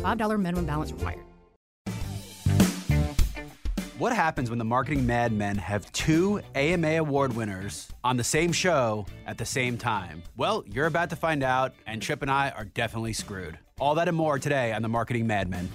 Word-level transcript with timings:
$5 0.00 0.40
minimum 0.40 0.66
balance 0.66 0.92
required. 0.92 1.20
What 4.00 4.14
happens 4.14 4.48
when 4.48 4.58
the 4.58 4.64
marketing 4.64 5.06
madmen 5.06 5.58
have 5.58 5.92
two 5.92 6.40
AMA 6.54 6.96
award 6.96 7.36
winners 7.36 7.86
on 8.02 8.16
the 8.16 8.24
same 8.24 8.50
show 8.50 9.04
at 9.26 9.36
the 9.36 9.44
same 9.44 9.76
time? 9.76 10.22
Well, 10.38 10.64
you're 10.66 10.86
about 10.86 11.10
to 11.10 11.16
find 11.16 11.42
out, 11.42 11.74
and 11.86 12.00
Trip 12.00 12.22
and 12.22 12.30
I 12.30 12.48
are 12.56 12.64
definitely 12.64 13.12
screwed. 13.12 13.58
All 13.78 13.94
that 13.96 14.08
and 14.08 14.16
more 14.16 14.38
today 14.38 14.72
on 14.72 14.80
the 14.80 14.88
Marketing 14.88 15.26
Madmen. 15.26 15.68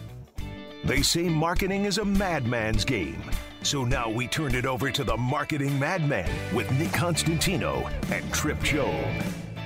They 0.85 1.03
say 1.03 1.29
marketing 1.29 1.85
is 1.85 1.99
a 1.99 2.05
madman's 2.05 2.83
game. 2.83 3.21
So 3.61 3.83
now 3.83 4.09
we 4.09 4.27
turned 4.27 4.55
it 4.55 4.65
over 4.65 4.89
to 4.89 5.03
the 5.03 5.17
Marketing 5.17 5.77
Madman 5.77 6.29
with 6.51 6.71
Nick 6.79 6.93
Constantino 6.93 7.87
and 8.11 8.33
Trip 8.33 8.59
Job. 8.63 9.05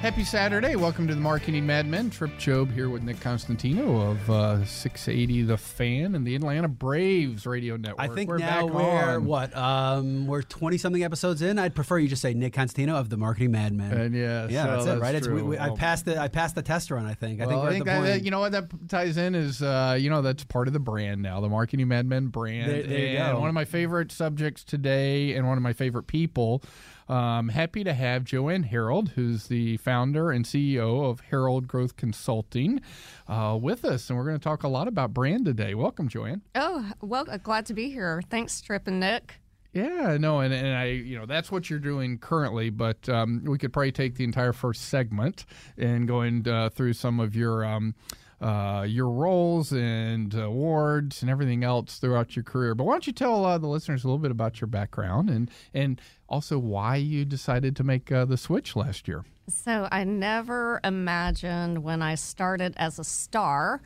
Happy 0.02 0.23
Saturday. 0.23 0.77
Welcome 0.77 1.09
to 1.09 1.13
the 1.13 1.20
Marketing 1.20 1.66
Madmen. 1.66 2.09
Trip 2.09 2.31
Job 2.38 2.71
here 2.71 2.90
with 2.90 3.03
Nick 3.03 3.20
Constantino 3.20 4.12
of 4.12 4.30
uh, 4.30 4.63
680 4.63 5.41
The 5.41 5.57
Fan 5.57 6.16
and 6.16 6.26
the 6.26 6.35
Atlanta 6.35 6.70
Braves 6.70 7.45
radio 7.45 7.76
network. 7.76 7.99
I 7.99 8.07
think 8.07 8.30
we're 8.30 8.38
now 8.38 8.65
back 8.65 8.73
we're 8.73 9.15
on. 9.15 9.26
what? 9.26 9.55
Um, 9.57 10.26
we're 10.26 10.41
twenty 10.41 10.77
something 10.77 11.04
episodes 11.04 11.41
in. 11.41 11.60
I'd 11.60 11.76
prefer 11.76 11.98
you 11.99 12.07
just 12.07 12.21
say 12.21 12.34
Nick 12.34 12.54
Constantino 12.54 12.96
of 12.96 13.10
the 13.10 13.18
Marketing 13.18 13.51
Madmen. 13.51 13.91
And 13.91 14.15
yeah, 14.15 14.48
yeah, 14.49 14.63
so 14.63 14.71
that's 14.71 14.88
it, 14.88 15.01
right? 15.01 15.15
It's, 15.15 15.27
we, 15.27 15.41
we, 15.41 15.60
I 15.60 15.71
passed 15.71 16.05
the 16.05 16.18
I 16.18 16.29
passed 16.29 16.55
the 16.55 16.62
test 16.62 16.91
run. 16.91 17.05
I 17.05 17.13
think. 17.13 17.41
I 17.41 17.45
think 17.45 17.57
well, 17.57 17.68
I 17.68 17.71
think 17.71 17.84
that, 17.85 18.23
you 18.23 18.32
know 18.32 18.40
what 18.40 18.54
that 18.54 18.70
ties 18.88 19.18
in 19.18 19.35
is 19.35 19.62
uh, 19.62 19.98
you 19.99 20.10
know 20.10 20.21
that's 20.21 20.45
part 20.45 20.68
of 20.68 20.73
the 20.73 20.79
brand 20.79 21.21
now, 21.21 21.41
the 21.41 21.49
Marketing 21.49 21.90
Madmen 21.90 22.27
brand. 22.27 22.71
There- 22.71 22.84
there 22.84 23.23
and 23.32 23.40
one 23.40 23.49
of 23.49 23.54
my 23.54 23.66
favorite 23.66 24.13
subjects 24.13 24.63
today, 24.63 25.34
and 25.34 25.45
one 25.45 25.57
of 25.57 25.62
my 25.62 25.73
favorite 25.73 26.07
people. 26.07 26.63
Um, 27.10 27.49
happy 27.49 27.84
to 27.84 27.93
have 27.93 28.24
Joanne 28.24 28.63
Herold, 28.63 29.10
who's 29.10 29.48
the 29.48 29.77
founder 29.77 30.29
and 30.29 30.46
CEO 30.46 31.10
of 31.10 31.24
Herold 31.32 31.66
Growth 31.66 31.98
Consulting, 31.98 32.82
uh, 33.27 33.57
with 33.60 33.84
us, 33.84 34.10
and 34.10 34.18
we're 34.18 34.26
going 34.26 34.38
to 34.38 34.43
talk 34.43 34.62
a 34.62 34.68
lot 34.68 34.88
about 34.88 35.12
brand 35.12 35.46
today. 35.46 35.74
Welcome, 35.74 36.07
Jo 36.07 36.26
Ann. 36.26 36.43
Oh, 36.54 36.91
well, 37.01 37.26
uh, 37.27 37.38
glad 37.38 37.66
to 37.66 37.74
be 37.74 37.90
here. 37.90 38.21
Thanks, 38.29 38.62
Trip 38.62 38.88
and 38.88 38.99
Nick. 38.99 39.40
Yeah, 39.74 40.18
no, 40.20 40.40
and, 40.40 40.54
and 40.54 40.76
I, 40.76 40.85
you 40.85 41.18
know, 41.18 41.26
that's 41.26 41.51
what 41.51 41.68
you're 41.68 41.79
doing 41.79 42.20
currently, 42.20 42.70
but 42.70 43.10
um, 43.10 43.44
we 43.44 43.57
could 43.57 43.73
probably 43.73 43.91
take 43.91 44.16
the 44.16 44.23
entire 44.23 44.54
first 44.54 44.84
segment 44.84 45.46
and 45.77 46.07
going 46.07 46.48
uh, 46.48 46.70
through 46.70 46.94
some 46.94 47.20
of 47.20 47.35
your 47.35 47.66
um, 47.66 47.96
uh, 48.41 48.85
your 48.87 49.09
roles 49.09 49.71
and 49.71 50.34
awards 50.34 51.21
and 51.21 51.29
everything 51.29 51.63
else 51.63 51.98
throughout 51.98 52.35
your 52.35 52.43
career. 52.43 52.73
But 52.76 52.85
why 52.85 52.93
don't 52.93 53.07
you 53.07 53.13
tell 53.13 53.45
uh, 53.45 53.57
the 53.57 53.68
listeners 53.68 54.04
a 54.04 54.07
little 54.07 54.20
bit 54.20 54.32
about 54.32 54.62
your 54.62 54.68
background 54.68 55.29
and 55.29 55.51
and 55.73 55.99
also 56.27 56.57
why 56.57 56.95
you 56.95 57.26
decided 57.26 57.76
to 57.76 57.84
make 57.84 58.12
uh, 58.12 58.26
the 58.26 58.37
switch 58.37 58.76
last 58.76 59.07
year? 59.07 59.26
So, 59.49 59.87
I 59.91 60.04
never 60.04 60.79
imagined 60.84 61.84
when 61.84 62.01
I 62.04 62.15
started 62.15 62.76
as 62.77 62.99
a 62.99 63.04
star 63.04 63.82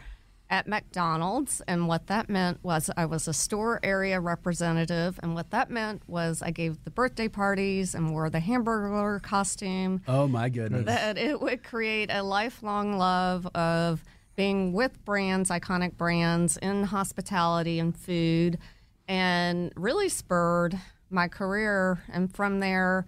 at 0.50 0.68
McDonald's, 0.68 1.62
and 1.68 1.88
what 1.88 2.08
that 2.08 2.30
meant 2.30 2.60
was 2.64 2.92
I 2.96 3.06
was 3.06 3.28
a 3.28 3.34
store 3.34 3.80
area 3.82 4.20
representative, 4.20 5.20
and 5.24 5.34
what 5.34 5.50
that 5.52 5.72
meant 5.72 6.04
was 6.08 6.44
I 6.44 6.52
gave 6.52 6.84
the 6.84 6.92
birthday 6.92 7.28
parties 7.28 7.96
and 7.96 8.12
wore 8.12 8.30
the 8.30 8.42
hamburger 8.42 9.20
costume. 9.24 10.02
oh 10.08 10.28
my 10.28 10.50
goodness. 10.50 10.86
that 10.86 11.18
it 11.18 11.42
would 11.42 11.64
create 11.64 12.12
a 12.12 12.22
lifelong 12.22 12.98
love 12.98 13.48
of 13.56 14.04
being 14.36 14.74
with 14.74 15.04
brands, 15.06 15.50
iconic 15.50 15.96
brands 15.98 16.58
in 16.58 16.84
hospitality 16.84 17.80
and 17.80 17.96
food, 17.96 18.58
and 19.08 19.72
really 19.76 20.10
spurred 20.10 20.78
my 21.10 21.28
career. 21.28 22.02
And 22.12 22.34
from 22.34 22.60
there, 22.60 23.06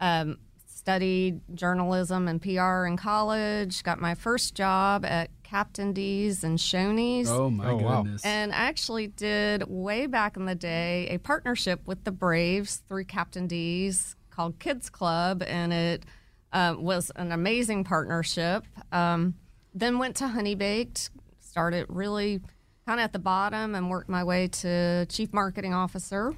um, 0.00 0.38
studied 0.66 1.40
journalism 1.54 2.28
and 2.28 2.40
PR 2.40 2.84
in 2.86 2.96
college, 2.96 3.82
got 3.82 4.00
my 4.00 4.14
first 4.14 4.54
job 4.54 5.04
at 5.04 5.30
Captain 5.42 5.92
D's 5.92 6.44
and 6.44 6.58
Shoney's. 6.58 7.28
oh 7.30 7.50
my 7.50 7.70
Oh, 7.70 7.76
wow. 7.76 8.02
goodness. 8.02 8.24
And 8.24 8.52
actually 8.52 9.06
did 9.08 9.64
way 9.68 10.06
back 10.06 10.36
in 10.36 10.44
the 10.44 10.54
day 10.54 11.08
a 11.10 11.18
partnership 11.18 11.80
with 11.86 12.04
the 12.04 12.12
Braves 12.12 12.76
through 12.88 13.04
Captain 13.04 13.46
D's 13.46 14.14
called 14.30 14.58
Kids 14.58 14.90
Club, 14.90 15.42
and 15.42 15.72
it 15.72 16.04
uh, 16.52 16.74
was 16.78 17.10
an 17.16 17.32
amazing 17.32 17.84
partnership. 17.84 18.64
Um, 18.92 19.34
then 19.76 19.98
went 19.98 20.16
to 20.16 20.28
Honey 20.28 20.54
Baked, 20.54 21.10
started 21.40 21.86
really 21.88 22.40
kind 22.86 22.98
of 22.98 23.04
at 23.04 23.12
the 23.12 23.18
bottom, 23.18 23.74
and 23.74 23.90
worked 23.90 24.08
my 24.08 24.24
way 24.24 24.48
to 24.48 25.06
chief 25.06 25.32
marketing 25.32 25.74
officer. 25.74 26.34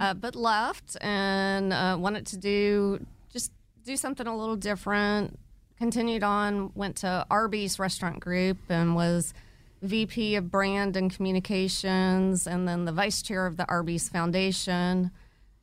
Uh, 0.00 0.14
but 0.14 0.36
left 0.36 0.96
and 1.00 1.72
uh, 1.72 1.96
wanted 1.98 2.24
to 2.24 2.36
do 2.36 3.04
just 3.32 3.50
do 3.84 3.96
something 3.96 4.28
a 4.28 4.36
little 4.36 4.54
different. 4.54 5.36
Continued 5.76 6.22
on, 6.22 6.70
went 6.76 6.94
to 6.98 7.26
Arby's 7.28 7.80
Restaurant 7.80 8.20
Group 8.20 8.58
and 8.68 8.94
was 8.94 9.34
VP 9.82 10.36
of 10.36 10.52
Brand 10.52 10.96
and 10.96 11.12
Communications, 11.12 12.46
and 12.46 12.68
then 12.68 12.84
the 12.84 12.92
vice 12.92 13.22
chair 13.22 13.44
of 13.44 13.56
the 13.56 13.68
Arby's 13.68 14.08
Foundation. 14.08 15.10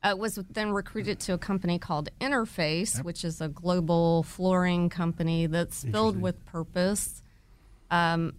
Uh, 0.02 0.14
was 0.16 0.36
then 0.50 0.72
recruited 0.72 1.20
to 1.20 1.34
a 1.34 1.38
company 1.38 1.78
called 1.78 2.08
Interface, 2.22 3.04
which 3.04 3.22
is 3.22 3.42
a 3.42 3.48
global 3.48 4.22
flooring 4.22 4.88
company 4.88 5.46
that's 5.46 5.84
filled 5.84 6.18
with 6.20 6.42
purpose. 6.46 7.22
Um, 7.90 8.34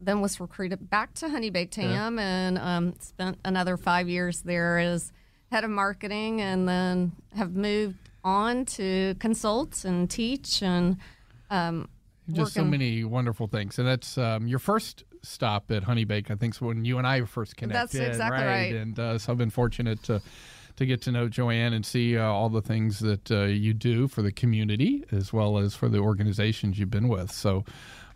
then 0.00 0.20
was 0.20 0.40
recruited 0.40 0.90
back 0.90 1.14
to 1.14 1.28
Honey 1.28 1.50
Baked 1.50 1.76
Ham 1.76 2.18
and 2.18 2.58
um, 2.58 2.94
spent 2.98 3.38
another 3.44 3.76
five 3.76 4.08
years 4.08 4.42
there 4.42 4.78
as 4.78 5.12
head 5.52 5.62
of 5.62 5.70
marketing, 5.70 6.40
and 6.40 6.68
then 6.68 7.12
have 7.36 7.54
moved 7.54 7.96
on 8.24 8.64
to 8.64 9.14
consult 9.20 9.84
and 9.84 10.10
teach 10.10 10.60
and 10.62 10.96
um, 11.50 11.88
Just 12.32 12.54
so 12.54 12.64
many 12.64 13.04
wonderful 13.04 13.46
things, 13.46 13.78
and 13.78 13.86
that's 13.86 14.18
um, 14.18 14.48
your 14.48 14.58
first 14.58 15.04
stop 15.22 15.70
at 15.70 15.84
Honey 15.84 16.04
Bake. 16.04 16.30
I 16.30 16.34
think 16.34 16.54
is 16.54 16.60
when 16.60 16.84
you 16.84 16.98
and 16.98 17.06
I 17.06 17.24
first 17.24 17.56
connected. 17.56 17.98
That's 17.98 18.08
exactly 18.08 18.44
right. 18.44 18.74
And 18.74 18.98
uh, 18.98 19.18
so 19.18 19.32
I've 19.32 19.38
been 19.38 19.50
fortunate 19.50 20.02
to 20.04 20.20
to 20.76 20.86
get 20.86 21.02
to 21.02 21.12
know 21.12 21.28
Jo 21.28 21.50
Ann 21.50 21.72
and 21.72 21.84
see 21.84 22.16
uh, 22.16 22.24
all 22.24 22.48
the 22.48 22.62
things 22.62 23.00
that 23.00 23.30
uh, 23.30 23.44
you 23.44 23.74
do 23.74 24.08
for 24.08 24.22
the 24.22 24.32
community 24.32 25.04
as 25.12 25.32
well 25.32 25.58
as 25.58 25.74
for 25.74 25.88
the 25.88 25.98
organizations 25.98 26.78
you've 26.78 26.90
been 26.90 27.08
with. 27.08 27.30
So. 27.30 27.64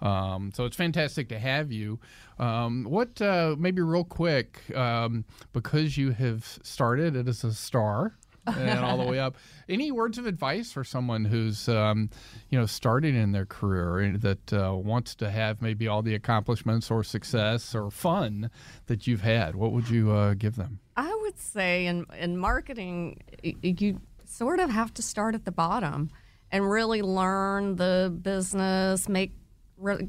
Um, 0.00 0.52
so 0.54 0.64
it's 0.64 0.76
fantastic 0.76 1.28
to 1.30 1.40
have 1.40 1.72
you. 1.72 1.98
Um, 2.38 2.84
what, 2.84 3.20
uh, 3.20 3.56
maybe 3.58 3.82
real 3.82 4.04
quick, 4.04 4.62
um, 4.76 5.24
because 5.52 5.98
you 5.98 6.12
have 6.12 6.60
started 6.62 7.16
it 7.16 7.26
as 7.26 7.42
a 7.42 7.52
star 7.52 8.16
and 8.56 8.80
all 8.84 8.96
the 8.96 9.04
way 9.04 9.18
up. 9.18 9.36
Any 9.68 9.92
words 9.92 10.18
of 10.18 10.26
advice 10.26 10.72
for 10.72 10.84
someone 10.84 11.24
who's, 11.24 11.68
um, 11.68 12.10
you 12.50 12.58
know, 12.58 12.66
starting 12.66 13.14
in 13.14 13.32
their 13.32 13.46
career 13.46 14.16
that 14.18 14.52
uh, 14.52 14.74
wants 14.74 15.14
to 15.16 15.30
have 15.30 15.60
maybe 15.60 15.88
all 15.88 16.02
the 16.02 16.14
accomplishments 16.14 16.90
or 16.90 17.04
success 17.04 17.74
or 17.74 17.90
fun 17.90 18.50
that 18.86 19.06
you've 19.06 19.22
had? 19.22 19.54
What 19.54 19.72
would 19.72 19.88
you 19.88 20.12
uh, 20.12 20.34
give 20.34 20.56
them? 20.56 20.80
I 20.96 21.14
would 21.22 21.38
say 21.38 21.86
in 21.86 22.06
in 22.18 22.36
marketing, 22.38 23.20
you 23.42 24.00
sort 24.24 24.60
of 24.60 24.70
have 24.70 24.92
to 24.94 25.02
start 25.02 25.34
at 25.34 25.44
the 25.44 25.52
bottom 25.52 26.10
and 26.50 26.68
really 26.70 27.02
learn 27.02 27.76
the 27.76 28.16
business, 28.22 29.08
make 29.08 29.32
re- 29.76 30.08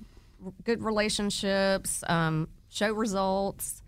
good 0.63 0.83
relationships, 0.83 2.03
um, 2.07 2.47
show 2.69 2.93
results, 2.93 3.83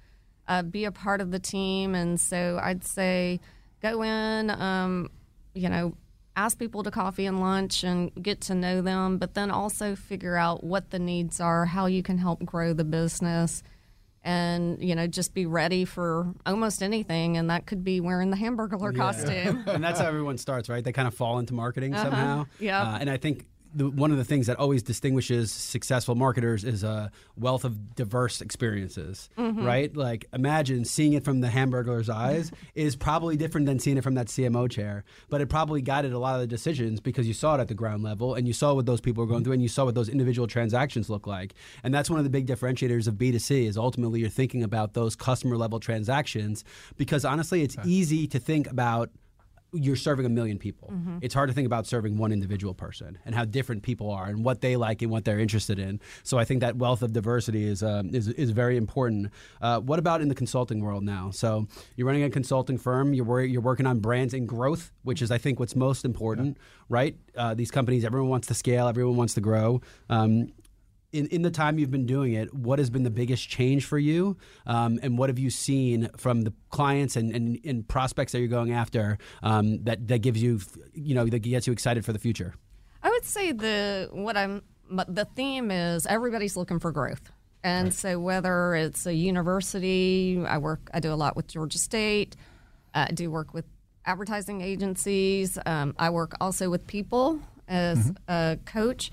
uh, 0.48 0.62
be 0.62 0.86
a 0.86 0.92
part 0.92 1.22
of 1.22 1.32
the 1.32 1.40
team. 1.40 1.96
And 1.96 2.20
so 2.20 2.60
I'd 2.62 2.84
say 2.84 3.40
go 3.82 4.04
in, 4.04 4.50
um, 4.50 5.10
you 5.54 5.70
know, 5.70 5.96
ask 6.36 6.58
people 6.58 6.84
to 6.84 6.92
coffee 6.92 7.26
and 7.26 7.42
lunch 7.42 7.84
and 7.84 8.12
get 8.22 8.42
to 8.42 8.56
know 8.56 8.82
them, 8.82 9.18
but 9.18 9.34
then 9.34 9.52
also 9.52 9.96
figure 9.96 10.38
out 10.38 10.64
what 10.64 10.92
the 10.92 11.00
needs 11.00 11.42
are, 11.42 11.66
how 11.66 11.88
you 11.88 12.02
can 12.04 12.18
help 12.18 12.46
grow 12.46 12.74
the 12.74 12.86
business 12.86 13.64
and 14.24 14.82
you 14.84 14.94
know 14.94 15.08
just 15.08 15.34
be 15.34 15.46
ready 15.46 15.84
for 15.84 16.32
almost 16.46 16.84
anything 16.84 17.38
and 17.38 17.50
that 17.50 17.66
could 17.66 17.84
be 17.84 18.00
wearing 18.00 18.30
the 18.30 18.38
hamburger 18.38 18.92
costume 18.92 19.64
and 19.68 19.84
that's 19.84 20.00
how 20.00 20.06
everyone 20.06 20.38
starts, 20.38 20.70
right? 20.70 20.84
They 20.84 20.92
kind 20.92 21.08
of 21.08 21.14
fall 21.14 21.40
into 21.40 21.54
marketing 21.54 21.96
somehow. 21.96 22.42
Uh-huh. 22.42 22.46
Yep. 22.60 22.86
Uh, 22.86 22.98
and 23.02 23.10
I 23.10 23.18
think 23.18 23.46
the, 23.74 23.90
one 23.90 24.12
of 24.12 24.18
the 24.18 24.24
things 24.26 24.48
that 24.48 24.58
always 24.58 24.84
distinguishes 24.84 25.52
successful 25.52 26.16
marketers 26.16 26.64
is 26.64 26.84
a 26.84 27.12
wealth 27.38 27.64
of 27.64 27.96
diverse 27.96 28.42
experiences, 28.42 29.30
Mm-hmm. 29.38 29.66
right? 29.66 29.96
Like 29.96 30.26
imagine 30.34 30.86
seeing 30.86 31.14
it 31.14 31.24
from 31.24 31.42
the 31.42 31.50
hamburger's 31.50 32.10
eyes 32.10 32.52
is 32.76 32.96
probably 32.96 33.38
different 33.38 33.68
than 33.68 33.80
seeing 33.80 33.98
it 33.98 34.04
from 34.04 34.16
that 34.16 34.28
CMO 34.28 34.70
chair, 34.70 35.04
but 35.30 35.42
it 35.42 35.48
probably 35.48 35.82
guided 35.82 36.14
a 36.14 36.20
lot 36.20 36.36
of 36.36 36.42
the 36.42 36.48
decisions 36.48 37.00
because 37.00 37.28
you 37.28 37.34
saw 37.34 37.56
it 37.56 37.62
at 37.62 37.68
the 37.68 37.74
ground 37.74 38.04
level 38.04 38.36
and 38.36 38.48
you 38.48 38.54
saw 38.54 38.74
what 38.74 38.86
those 38.86 39.02
people 39.02 39.24
were 39.24 39.28
going 39.30 39.44
through 39.44 39.54
and 39.54 39.62
you 39.62 39.68
saw 39.70 39.86
what 39.86 39.96
those 39.96 40.10
individual 40.10 40.48
transactions 40.48 41.10
look 41.10 41.26
like. 41.28 41.54
And 41.84 41.94
that's 41.94 42.10
one 42.10 42.20
of 42.20 42.24
the 42.24 42.30
big 42.30 42.48
differentiators 42.48 43.08
of 43.08 43.16
B2C 43.16 43.68
is 43.68 43.78
ultimately 43.78 44.20
you're 44.20 44.30
thinking 44.30 44.64
about 44.64 44.94
those 44.94 45.16
customer 45.16 45.58
level 45.58 45.80
transactions 45.80 46.64
because 46.98 47.26
honestly, 47.26 47.62
it's 47.64 47.78
easy 47.86 48.28
to 48.28 48.40
think 48.40 48.70
about 48.70 49.10
you're 49.74 49.96
serving 49.96 50.26
a 50.26 50.30
million 50.30 50.58
people. 50.58 50.90
Mm-hmm. 50.92 51.20
It's 51.22 51.34
hard 51.34 51.50
to 51.50 51.56
think 51.56 51.66
about 51.66 51.88
serving 51.88 52.18
one 52.18 52.32
individual 52.32 52.74
person 52.74 53.18
and 53.26 53.34
how 53.34 53.46
different 53.46 53.84
people 53.84 54.12
are 54.12 54.26
and 54.26 54.44
what 54.44 54.62
they 54.62 54.76
like 54.76 55.02
and 55.02 55.10
what 55.10 55.24
they're 55.24 55.40
interested 55.40 55.80
in. 55.80 56.02
So 56.24 56.38
I 56.38 56.44
think 56.44 56.60
that 56.60 56.76
wealth 56.76 57.02
of 57.02 57.14
diversity 57.14 57.66
is 57.66 57.82
um, 57.82 58.14
is, 58.14 58.28
is 58.28 58.52
very 58.52 58.76
important. 58.76 59.32
Uh, 59.62 59.80
what 59.80 59.98
about 59.98 60.22
in 60.22 60.28
the 60.28 60.36
consulting 60.36 60.82
world 60.82 61.04
now? 61.04 61.32
So 61.32 61.68
you're 61.96 62.08
running 62.08 62.24
a 62.24 62.30
consulting 62.30 62.78
firm. 62.78 63.14
You're 63.14 63.26
wor- 63.26 63.42
you're 63.42 63.62
working 63.62 63.86
on 63.86 64.00
brands 64.00 64.34
and 64.34 64.48
growth, 64.48 64.92
which 65.04 65.22
is 65.22 65.32
I 65.32 65.38
think 65.38 65.60
what's 65.60 65.76
most 65.76 66.04
important, 66.04 66.58
right? 66.90 67.16
Uh, 67.36 67.54
these 67.54 67.72
companies, 67.72 68.04
everyone 68.04 68.30
wants 68.30 68.48
to 68.48 68.54
scale, 68.54 68.88
everyone 68.88 69.16
wants 69.16 69.36
to 69.36 69.42
grow. 69.42 69.82
Um, 70.10 70.52
in, 71.12 71.28
in 71.28 71.42
the 71.42 71.52
time 71.52 71.78
you've 71.78 71.92
been 71.92 72.06
doing 72.06 72.34
it, 72.34 72.54
what 72.54 72.80
has 72.80 72.90
been 72.90 73.04
the 73.04 73.12
biggest 73.12 73.50
change 73.50 73.86
for 73.86 73.98
you? 73.98 74.38
Um, 74.66 75.00
and 75.02 75.18
what 75.18 75.30
have 75.30 75.40
you 75.40 75.50
seen 75.50 76.10
from 76.18 76.42
the 76.42 76.54
clients 76.70 77.16
and, 77.16 77.34
and, 77.36 77.60
and 77.66 77.88
prospects 77.88 78.32
that 78.32 78.40
you're 78.40 78.48
going 78.48 78.72
after 78.72 79.18
um, 79.44 79.84
that, 79.84 80.08
that 80.08 80.20
gives 80.20 80.42
you, 80.42 80.60
you 80.94 81.16
know, 81.16 81.26
that 81.26 81.40
gets 81.40 81.68
you 81.68 81.74
excited 81.74 82.06
for 82.06 82.14
the 82.14 82.20
future? 82.20 82.54
I 83.04 83.10
would 83.10 83.26
say 83.26 83.52
the 83.52 84.10
what 84.12 84.38
I'm 84.38 84.62
the 85.08 85.26
theme 85.36 85.72
is 85.72 86.06
everybody's 86.06 86.56
looking 86.56 86.80
for 86.80 86.92
growth. 86.92 87.32
And 87.64 87.94
so 87.94 88.20
whether 88.20 88.76
it's 88.76 89.06
a 89.06 89.14
university, 89.14 90.44
I 90.46 90.58
work 90.58 90.90
I 90.94 91.00
do 91.00 91.14
a 91.14 91.16
lot 91.16 91.36
with 91.36 91.48
Georgia 91.48 91.78
State. 91.78 92.36
Uh, 92.94 93.06
I 93.10 93.14
do 93.14 93.32
work 93.32 93.54
with 93.54 93.66
advertising 94.06 94.62
agencies. 94.62 95.58
Um, 95.66 95.96
I 95.98 96.10
work 96.10 96.34
also 96.42 96.70
with 96.70 96.88
people 96.88 97.40
as 97.68 98.12
a 98.28 98.58
coach, 98.66 99.12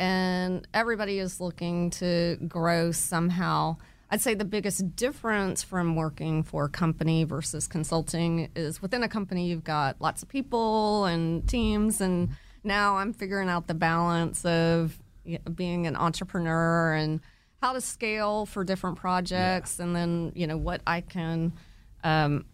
and 0.00 0.66
everybody 0.72 1.18
is 1.18 1.40
looking 1.40 1.90
to 1.90 2.38
grow 2.48 2.90
somehow. 2.90 3.76
I'd 4.10 4.22
say 4.22 4.34
the 4.34 4.46
biggest 4.46 4.96
difference 4.96 5.62
from 5.62 5.94
working 5.94 6.42
for 6.42 6.64
a 6.64 6.68
company 6.70 7.24
versus 7.24 7.68
consulting 7.68 8.50
is 8.56 8.80
within 8.80 9.02
a 9.02 9.08
company, 9.08 9.46
you've 9.46 9.62
got 9.62 10.00
lots 10.00 10.22
of 10.22 10.28
people 10.30 11.04
and 11.04 11.46
teams. 11.46 12.00
And 12.00 12.30
now 12.64 12.96
I'm 12.96 13.12
figuring 13.12 13.50
out 13.50 13.66
the 13.66 13.74
balance 13.74 14.42
of 14.46 14.98
being 15.54 15.86
an 15.86 15.96
entrepreneur 15.96 16.94
and 16.94 17.20
how 17.60 17.74
to 17.74 17.80
scale 17.82 18.46
for 18.46 18.64
different 18.64 18.96
projects. 18.96 19.78
And 19.80 19.94
then, 19.94 20.32
you 20.34 20.46
know, 20.46 20.56
what 20.56 20.80
I 20.86 21.02
can, 21.02 21.52
um, 22.02 22.46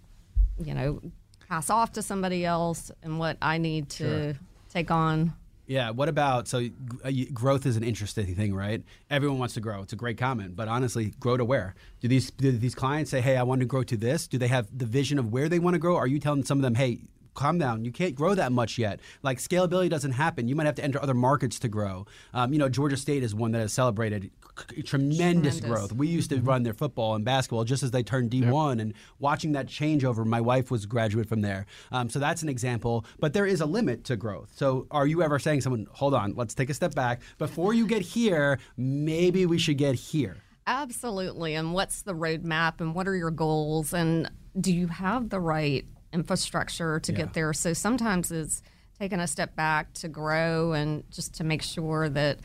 you 0.59 0.75
know, 0.75 1.01
pass 1.49 1.71
off 1.71 1.93
to 1.93 2.03
somebody 2.03 2.45
else 2.45 2.91
and 3.05 3.21
what 3.21 3.39
I 3.41 3.59
need 3.59 3.89
to 3.91 4.35
take 4.69 4.91
on 4.91 5.33
Yeah. 5.67 5.91
What 5.91 6.09
about 6.09 6.47
so 6.49 6.65
uh, 7.05 7.11
growth 7.33 7.67
is 7.67 7.77
an 7.77 7.83
interesting 7.83 8.35
thing, 8.35 8.55
right? 8.55 8.83
Everyone 9.11 9.39
wants 9.39 9.55
to 9.55 9.61
grow. 9.61 9.83
It's 9.83 9.93
a 9.93 9.97
great 9.97 10.17
comment, 10.17 10.55
but 10.55 10.69
honestly, 10.69 11.13
grow 11.19 11.37
to 11.37 11.45
where? 11.45 11.75
Do 12.01 12.09
these 12.09 12.31
do 12.31 12.53
these 12.53 12.75
clients 12.75 13.11
say, 13.11 13.21
"Hey, 13.21 13.37
I 13.37 13.43
want 13.43 13.61
to 13.61 13.67
grow 13.67 13.83
to 13.83 13.97
this"? 13.97 14.27
Do 14.29 14.39
they 14.39 14.49
have 14.49 14.67
the 14.77 14.87
vision 14.87 15.19
of 15.19 15.33
where 15.33 15.49
they 15.49 15.59
want 15.59 15.75
to 15.75 15.79
grow? 15.79 15.97
Are 15.97 16.07
you 16.07 16.21
telling 16.21 16.45
some 16.45 16.59
of 16.59 16.63
them, 16.63 16.77
"Hey"? 16.77 17.01
Calm 17.37 17.59
down. 17.59 17.85
You 17.85 17.93
can't 17.93 18.15
grow 18.15 18.35
that 18.35 18.51
much 18.51 18.79
yet. 18.79 18.99
Like 19.23 19.39
scalability 19.39 19.89
doesn't 19.91 20.13
happen. 20.13 20.49
You 20.49 20.57
might 20.57 20.67
have 20.67 20.75
to 20.77 20.85
enter 20.85 21.01
other 21.01 21.15
markets 21.15 21.59
to 21.61 21.69
grow. 21.69 22.07
Um, 22.35 22.53
you 22.53 22.59
know, 22.59 22.69
Georgia 22.69 22.97
State 22.97 23.23
is 23.23 23.35
one 23.35 23.53
that 23.53 23.61
has 23.61 23.73
celebrated 23.73 24.31
c- 24.75 24.83
tremendous, 24.83 25.17
Tremendous. 25.59 25.61
growth. 25.61 25.93
We 25.93 26.09
used 26.09 26.31
to 26.31 26.41
run 26.41 26.63
their 26.63 26.73
football 26.75 27.15
and 27.15 27.25
basketball 27.25 27.65
just 27.65 27.83
as 27.83 27.91
they 27.91 28.03
turned 28.03 28.31
D1, 28.31 28.81
and 28.81 28.95
watching 29.19 29.53
that 29.53 29.67
changeover. 29.67 30.25
My 30.25 30.41
wife 30.41 30.71
was 30.71 30.85
a 30.85 30.87
graduate 30.87 31.29
from 31.29 31.43
there, 31.43 31.67
um, 31.93 32.09
so 32.09 32.19
that's 32.19 32.43
an 32.43 32.49
example. 32.49 33.05
But 33.21 33.35
there 33.35 33.47
is 33.47 33.61
a 33.61 33.67
limit 33.67 34.03
to 34.05 34.17
growth. 34.17 34.51
So, 34.57 34.87
are 34.91 35.07
you 35.07 35.23
ever 35.23 35.39
saying, 35.39 35.61
"Someone, 35.61 35.87
hold 35.93 36.15
on, 36.15 36.35
let's 36.35 36.55
take 36.55 36.71
a 36.71 36.75
step 36.75 36.95
back 36.95 37.21
before 37.39 37.75
you 37.75 37.87
get 37.87 38.03
here. 38.03 38.59
Maybe 38.77 39.45
we 39.47 39.59
should 39.59 39.77
get 39.79 39.95
here." 39.95 40.39
Absolutely. 40.67 41.55
And 41.55 41.75
what's 41.75 42.03
the 42.03 42.15
roadmap 42.15 42.81
and 42.81 42.95
what 42.95 43.07
are 43.07 43.15
your 43.15 43.31
goals? 43.31 43.93
And 43.95 44.29
do 44.61 44.73
you 44.73 44.89
have 44.89 45.29
the 45.29 45.39
right 45.39 45.85
infrastructure 46.17 46.99
to 47.01 47.13
get 47.13 47.33
there? 47.35 47.53
So 47.53 47.73
sometimes 47.73 48.31
it's 48.33 48.63
taking 48.99 49.21
a 49.21 49.27
step 49.27 49.55
back 49.55 49.93
to 49.95 50.09
grow 50.09 50.73
and 50.73 51.05
just 51.11 51.35
to 51.35 51.45
make 51.45 51.63
sure 51.63 52.09
that 52.09 52.39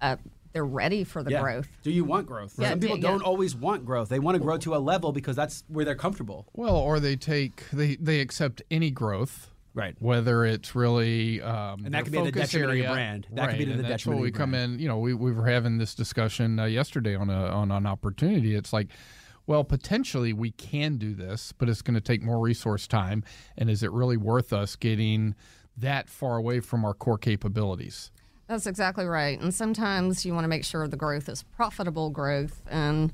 uh, 0.00 0.16
they're 0.52 0.64
ready 0.64 1.04
for 1.04 1.22
the 1.22 1.30
Yeah. 1.30 1.40
growth. 1.42 1.68
Do 1.82 1.90
you 1.90 2.04
want 2.04 2.26
growth? 2.26 2.54
Yeah, 2.58 2.70
Some 2.70 2.80
people 2.80 2.96
yeah. 2.98 3.02
don't 3.08 3.22
always 3.22 3.54
want 3.56 3.84
growth. 3.84 4.08
They 4.08 4.18
want 4.18 4.36
to 4.36 4.42
grow 4.42 4.58
to 4.58 4.74
a 4.74 4.78
level 4.78 5.12
because 5.12 5.36
that's 5.36 5.64
where 5.68 5.84
they're 5.84 5.94
comfortable. 5.94 6.46
Well, 6.54 6.76
or 6.76 7.00
they 7.00 7.16
take 7.16 7.64
they 7.72 7.96
they 7.96 8.20
accept 8.20 8.62
any 8.70 8.90
growth, 8.90 9.50
Right. 9.74 9.94
Whether 10.00 10.46
it's 10.46 10.74
really 10.74 11.42
um, 11.42 11.84
And 11.84 11.86
that 11.86 11.90
their 11.92 12.02
could 12.04 12.12
be 12.12 12.18
to 12.18 12.24
the 12.24 12.32
focus 12.32 12.50
detriment 12.52 12.70
of 12.72 12.76
your 12.84 12.92
brand. 12.94 13.26
That 13.32 13.50
could 13.50 13.58
be 13.58 13.64
to 13.66 13.72
the 13.72 13.76
and 13.76 13.84
that's 13.84 14.04
detriment 14.04 14.06
where 14.06 14.16
of 14.16 14.22
we 14.22 14.28
your 14.28 14.36
come 14.38 14.50
brand. 14.52 14.74
in. 14.74 14.78
You 14.80 14.88
know, 14.88 14.98
we 14.98 15.12
we 15.12 15.32
were 15.32 15.44
having 15.46 15.76
this 15.76 15.94
discussion 15.94 16.58
uh, 16.58 16.64
yesterday 16.64 17.14
on 17.14 17.28
a 17.28 17.46
on 17.48 17.70
an 17.70 17.86
opportunity. 17.86 18.54
It's 18.54 18.72
like. 18.72 18.88
Well, 19.46 19.64
potentially 19.64 20.32
we 20.32 20.50
can 20.50 20.96
do 20.96 21.14
this, 21.14 21.52
but 21.52 21.68
it's 21.68 21.82
going 21.82 21.94
to 21.94 22.00
take 22.00 22.22
more 22.22 22.40
resource 22.40 22.86
time. 22.86 23.22
And 23.56 23.70
is 23.70 23.82
it 23.82 23.92
really 23.92 24.16
worth 24.16 24.52
us 24.52 24.76
getting 24.76 25.34
that 25.76 26.08
far 26.08 26.36
away 26.36 26.60
from 26.60 26.84
our 26.84 26.94
core 26.94 27.18
capabilities? 27.18 28.10
That's 28.48 28.66
exactly 28.66 29.06
right. 29.06 29.40
And 29.40 29.52
sometimes 29.54 30.24
you 30.24 30.32
want 30.32 30.44
to 30.44 30.48
make 30.48 30.64
sure 30.64 30.86
the 30.88 30.96
growth 30.96 31.28
is 31.28 31.42
profitable 31.42 32.10
growth 32.10 32.62
and, 32.68 33.12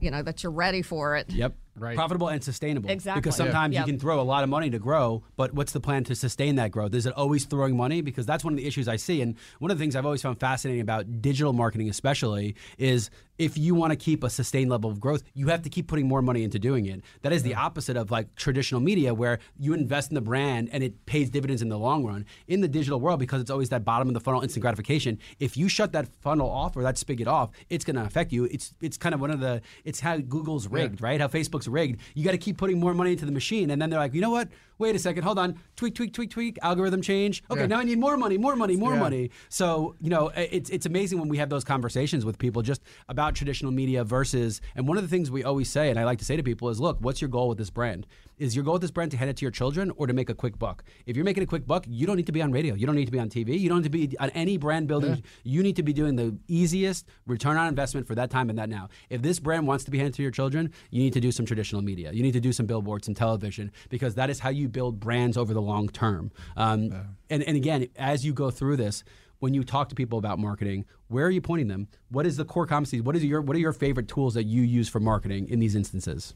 you 0.00 0.10
know, 0.10 0.22
that 0.22 0.42
you're 0.42 0.52
ready 0.52 0.82
for 0.82 1.16
it. 1.16 1.30
Yep. 1.30 1.54
Right. 1.80 1.96
Profitable 1.96 2.28
and 2.28 2.42
sustainable. 2.42 2.90
Exactly. 2.90 3.20
Because 3.20 3.38
Yeah. 3.38 3.44
sometimes 3.46 3.74
Yep. 3.74 3.86
you 3.86 3.92
can 3.92 4.00
throw 4.00 4.20
a 4.20 4.22
lot 4.22 4.44
of 4.44 4.50
money 4.50 4.70
to 4.70 4.78
grow, 4.78 5.22
but 5.36 5.54
what's 5.54 5.72
the 5.72 5.80
plan 5.80 6.04
to 6.04 6.14
sustain 6.14 6.56
that 6.56 6.70
growth? 6.70 6.94
Is 6.94 7.06
it 7.06 7.12
always 7.14 7.44
throwing 7.44 7.76
money? 7.76 8.00
Because 8.00 8.26
that's 8.26 8.44
one 8.44 8.52
of 8.52 8.56
the 8.58 8.66
issues 8.66 8.88
I 8.88 8.96
see. 8.96 9.20
And 9.22 9.34
one 9.58 9.70
of 9.70 9.78
the 9.78 9.82
things 9.82 9.96
I've 9.96 10.06
always 10.06 10.22
found 10.22 10.38
fascinating 10.40 10.80
about 10.80 11.20
digital 11.22 11.52
marketing, 11.52 11.88
especially, 11.88 12.54
is 12.78 13.10
if 13.38 13.56
you 13.56 13.72
want 13.74 13.92
to 13.92 13.96
keep 13.96 14.24
a 14.24 14.30
sustained 14.30 14.68
level 14.68 14.90
of 14.90 14.98
growth, 14.98 15.22
you 15.32 15.46
have 15.46 15.62
to 15.62 15.68
keep 15.68 15.86
putting 15.86 16.08
more 16.08 16.20
money 16.20 16.42
into 16.42 16.58
doing 16.58 16.86
it. 16.86 17.02
That 17.22 17.32
is 17.32 17.44
the 17.44 17.54
opposite 17.54 17.96
of 17.96 18.10
like 18.10 18.34
traditional 18.34 18.80
media, 18.80 19.14
where 19.14 19.38
you 19.56 19.74
invest 19.74 20.10
in 20.10 20.16
the 20.16 20.20
brand 20.20 20.68
and 20.72 20.82
it 20.82 21.06
pays 21.06 21.30
dividends 21.30 21.62
in 21.62 21.68
the 21.68 21.78
long 21.78 22.04
run. 22.04 22.24
In 22.48 22.62
the 22.62 22.68
digital 22.68 22.98
world, 23.00 23.20
because 23.20 23.40
it's 23.40 23.50
always 23.50 23.68
that 23.68 23.84
bottom 23.84 24.08
of 24.08 24.14
the 24.14 24.20
funnel 24.20 24.40
instant 24.42 24.62
gratification, 24.62 25.18
if 25.38 25.56
you 25.56 25.68
shut 25.68 25.92
that 25.92 26.08
funnel 26.20 26.48
off 26.50 26.76
or 26.76 26.82
that 26.82 26.98
spigot 26.98 27.28
off, 27.28 27.50
it's 27.70 27.84
going 27.84 27.94
to 27.94 28.02
affect 28.02 28.32
you. 28.32 28.46
It's 28.46 28.74
it's 28.80 28.96
kind 28.96 29.14
of 29.14 29.20
one 29.20 29.30
of 29.30 29.38
the 29.38 29.60
it's 29.84 30.00
how 30.00 30.16
Google's 30.18 30.66
rigged, 30.66 31.00
right? 31.00 31.20
How 31.20 31.28
Facebook's 31.28 31.67
rigged. 31.68 32.00
You 32.14 32.24
got 32.24 32.32
to 32.32 32.38
keep 32.38 32.56
putting 32.56 32.78
more 32.80 32.94
money 32.94 33.12
into 33.12 33.26
the 33.26 33.32
machine, 33.32 33.70
and 33.70 33.80
then 33.80 33.90
they're 33.90 34.00
like, 34.00 34.14
you 34.14 34.20
know 34.20 34.30
what? 34.30 34.48
Wait 34.78 34.94
a 34.94 34.98
second, 34.98 35.24
hold 35.24 35.38
on. 35.38 35.58
Tweak, 35.76 35.94
tweak, 35.94 36.12
tweak, 36.12 36.30
tweak. 36.30 36.58
Algorithm 36.62 37.02
change. 37.02 37.42
Okay, 37.50 37.62
Yeah. 37.62 37.66
now 37.66 37.78
I 37.80 37.84
need 37.84 37.98
more 37.98 38.16
money, 38.16 38.38
more 38.38 38.54
money, 38.56 38.76
more 38.76 38.94
Yeah. 38.94 39.00
money. 39.00 39.30
So 39.48 39.96
you 40.00 40.10
know, 40.10 40.28
it's 40.36 40.70
it's 40.70 40.86
amazing 40.86 41.18
when 41.18 41.28
we 41.28 41.38
have 41.38 41.48
those 41.50 41.64
conversations 41.64 42.24
with 42.24 42.38
people 42.38 42.62
just 42.62 42.82
about 43.08 43.34
traditional 43.34 43.72
media 43.72 44.04
versus. 44.04 44.60
And 44.76 44.86
one 44.86 44.96
of 44.96 45.02
the 45.02 45.08
things 45.08 45.30
we 45.30 45.42
always 45.44 45.68
say, 45.68 45.90
and 45.90 45.98
I 45.98 46.04
like 46.04 46.18
to 46.20 46.24
say 46.24 46.36
to 46.36 46.42
people, 46.42 46.68
is, 46.68 46.78
look, 46.80 46.98
what's 47.00 47.20
your 47.20 47.28
goal 47.28 47.48
with 47.48 47.58
this 47.58 47.70
brand? 47.70 48.06
Is 48.38 48.54
your 48.54 48.64
goal 48.64 48.74
with 48.74 48.82
this 48.82 48.92
brand 48.92 49.10
to 49.10 49.16
hand 49.16 49.28
it 49.30 49.36
to 49.38 49.44
your 49.44 49.50
children 49.50 49.90
or 49.96 50.06
to 50.06 50.12
make 50.12 50.30
a 50.30 50.34
quick 50.34 50.60
buck? 50.60 50.84
If 51.06 51.16
you're 51.16 51.24
making 51.24 51.42
a 51.42 51.46
quick 51.46 51.66
buck, 51.66 51.84
you 51.88 52.06
don't 52.06 52.14
need 52.16 52.26
to 52.26 52.32
be 52.32 52.40
on 52.40 52.52
radio. 52.52 52.76
You 52.76 52.86
don't 52.86 52.94
need 52.94 53.06
to 53.06 53.10
be 53.10 53.18
on 53.18 53.28
TV. 53.28 53.58
You 53.58 53.68
don't 53.68 53.78
need 53.82 53.90
to 53.92 54.08
be 54.08 54.16
on 54.18 54.30
any 54.30 54.56
brand 54.58 54.86
building. 54.86 55.24
You 55.42 55.64
need 55.64 55.74
to 55.74 55.82
be 55.82 55.92
doing 55.92 56.14
the 56.14 56.36
easiest 56.46 57.04
return 57.26 57.56
on 57.56 57.66
investment 57.66 58.06
for 58.06 58.14
that 58.14 58.30
time 58.30 58.48
and 58.48 58.56
that 58.58 58.68
now. 58.68 58.90
If 59.10 59.22
this 59.22 59.40
brand 59.40 59.66
wants 59.66 59.82
to 59.84 59.90
be 59.90 59.98
handed 59.98 60.14
to 60.14 60.22
your 60.22 60.30
children, 60.30 60.70
you 60.92 61.02
need 61.02 61.14
to 61.14 61.20
do 61.20 61.32
some 61.32 61.46
traditional 61.46 61.82
media. 61.82 62.12
You 62.12 62.22
need 62.22 62.32
to 62.34 62.40
do 62.40 62.52
some 62.52 62.66
billboards 62.66 63.08
and 63.08 63.16
television 63.16 63.72
because 63.88 64.14
that 64.14 64.30
is 64.30 64.38
how 64.38 64.50
you 64.50 64.67
build 64.68 65.00
brands 65.00 65.36
over 65.36 65.52
the 65.54 65.62
long 65.62 65.88
term. 65.88 66.30
Um, 66.56 67.16
and, 67.30 67.42
and 67.42 67.56
again, 67.56 67.88
as 67.96 68.24
you 68.24 68.32
go 68.32 68.50
through 68.50 68.76
this, 68.76 69.04
when 69.40 69.54
you 69.54 69.62
talk 69.62 69.88
to 69.88 69.94
people 69.94 70.18
about 70.18 70.38
marketing, 70.38 70.84
where 71.08 71.26
are 71.26 71.30
you 71.30 71.40
pointing 71.40 71.68
them? 71.68 71.88
What 72.10 72.26
is 72.26 72.36
the 72.36 72.44
core 72.44 72.66
competencies? 72.66 73.02
What 73.02 73.16
is 73.16 73.24
your 73.24 73.40
what 73.40 73.56
are 73.56 73.60
your 73.60 73.72
favorite 73.72 74.08
tools 74.08 74.34
that 74.34 74.44
you 74.44 74.62
use 74.62 74.88
for 74.88 75.00
marketing 75.00 75.48
in 75.48 75.60
these 75.60 75.74
instances? 75.74 76.34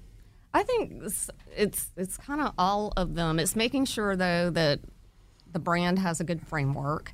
I 0.54 0.62
think 0.62 1.02
it's 1.02 1.30
it's, 1.56 1.90
it's 1.96 2.16
kind 2.16 2.40
of 2.40 2.52
all 2.58 2.92
of 2.96 3.14
them. 3.14 3.38
It's 3.38 3.56
making 3.56 3.86
sure 3.86 4.16
though 4.16 4.50
that 4.50 4.80
the 5.50 5.58
brand 5.58 5.98
has 5.98 6.20
a 6.20 6.24
good 6.24 6.46
framework 6.46 7.12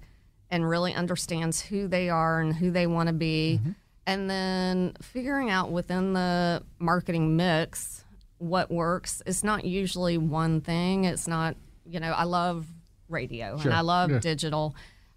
and 0.51 0.69
really 0.69 0.95
understands 0.95 1.61
who 1.61 1.89
they 1.89 2.09
are 2.09 2.41
and 2.41 2.55
who 2.55 2.71
they 2.71 2.87
want 2.87 3.09
to 3.09 3.13
be, 3.13 3.61
and 4.07 4.31
then 4.31 4.95
figuring 5.03 5.51
out 5.51 5.71
within 5.71 6.15
the 6.15 6.63
marketing 6.79 7.37
mix 7.37 8.05
what 8.39 8.71
works. 8.71 9.23
It's 9.27 9.43
not 9.45 9.65
usually 9.65 10.19
one 10.19 10.61
thing. 10.61 11.05
It's 11.05 11.27
not 11.29 11.57
you 11.87 12.01
know 12.01 12.13
I 12.13 12.25
love 12.25 12.67
radio 13.09 13.57
and 13.59 13.73
I 13.73 13.81
love 13.81 14.11
Yeah. 14.11 14.19
digital, 14.19 14.75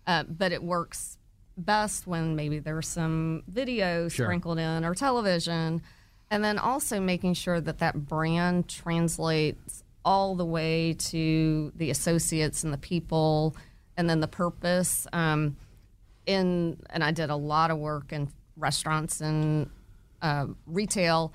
uh, 0.08 0.24
but 0.24 0.51
it 0.51 0.63
works 0.63 1.18
best 1.58 2.08
when 2.08 2.36
maybe 2.36 2.60
there's 2.60 2.88
some 2.88 3.44
video 3.48 4.08
sprinkled 4.08 4.58
in 4.58 4.86
or 4.86 4.96
television. 4.96 5.82
And 6.30 6.44
then 6.44 6.58
also 6.58 7.01
making 7.01 7.34
sure 7.34 7.60
that 7.60 7.80
that 7.80 8.08
brand 8.08 8.70
translates 8.70 9.84
all 10.06 10.36
the 10.36 10.46
way 10.46 10.94
to 10.94 11.72
the 11.75 11.90
associates 11.90 12.63
and 12.63 12.72
the 12.74 12.78
people 12.78 13.54
and 13.98 14.10
then 14.10 14.22
the 14.22 14.28
purpose. 14.30 15.06
Um, 15.12 15.58
in 16.25 16.78
and 16.90 17.04
I 17.04 17.12
did 17.12 17.30
a 17.30 17.36
lot 17.36 17.70
of 17.70 17.78
work 17.80 18.13
in 18.13 18.30
restaurants 18.56 19.20
and 19.22 19.70
uh, 20.22 20.48
retail, 20.66 21.34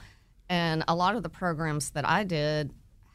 and 0.48 0.84
a 0.88 0.94
lot 0.94 1.14
of 1.16 1.22
the 1.22 1.28
programs 1.28 1.90
that 1.90 2.08
I 2.08 2.24
did 2.24 2.72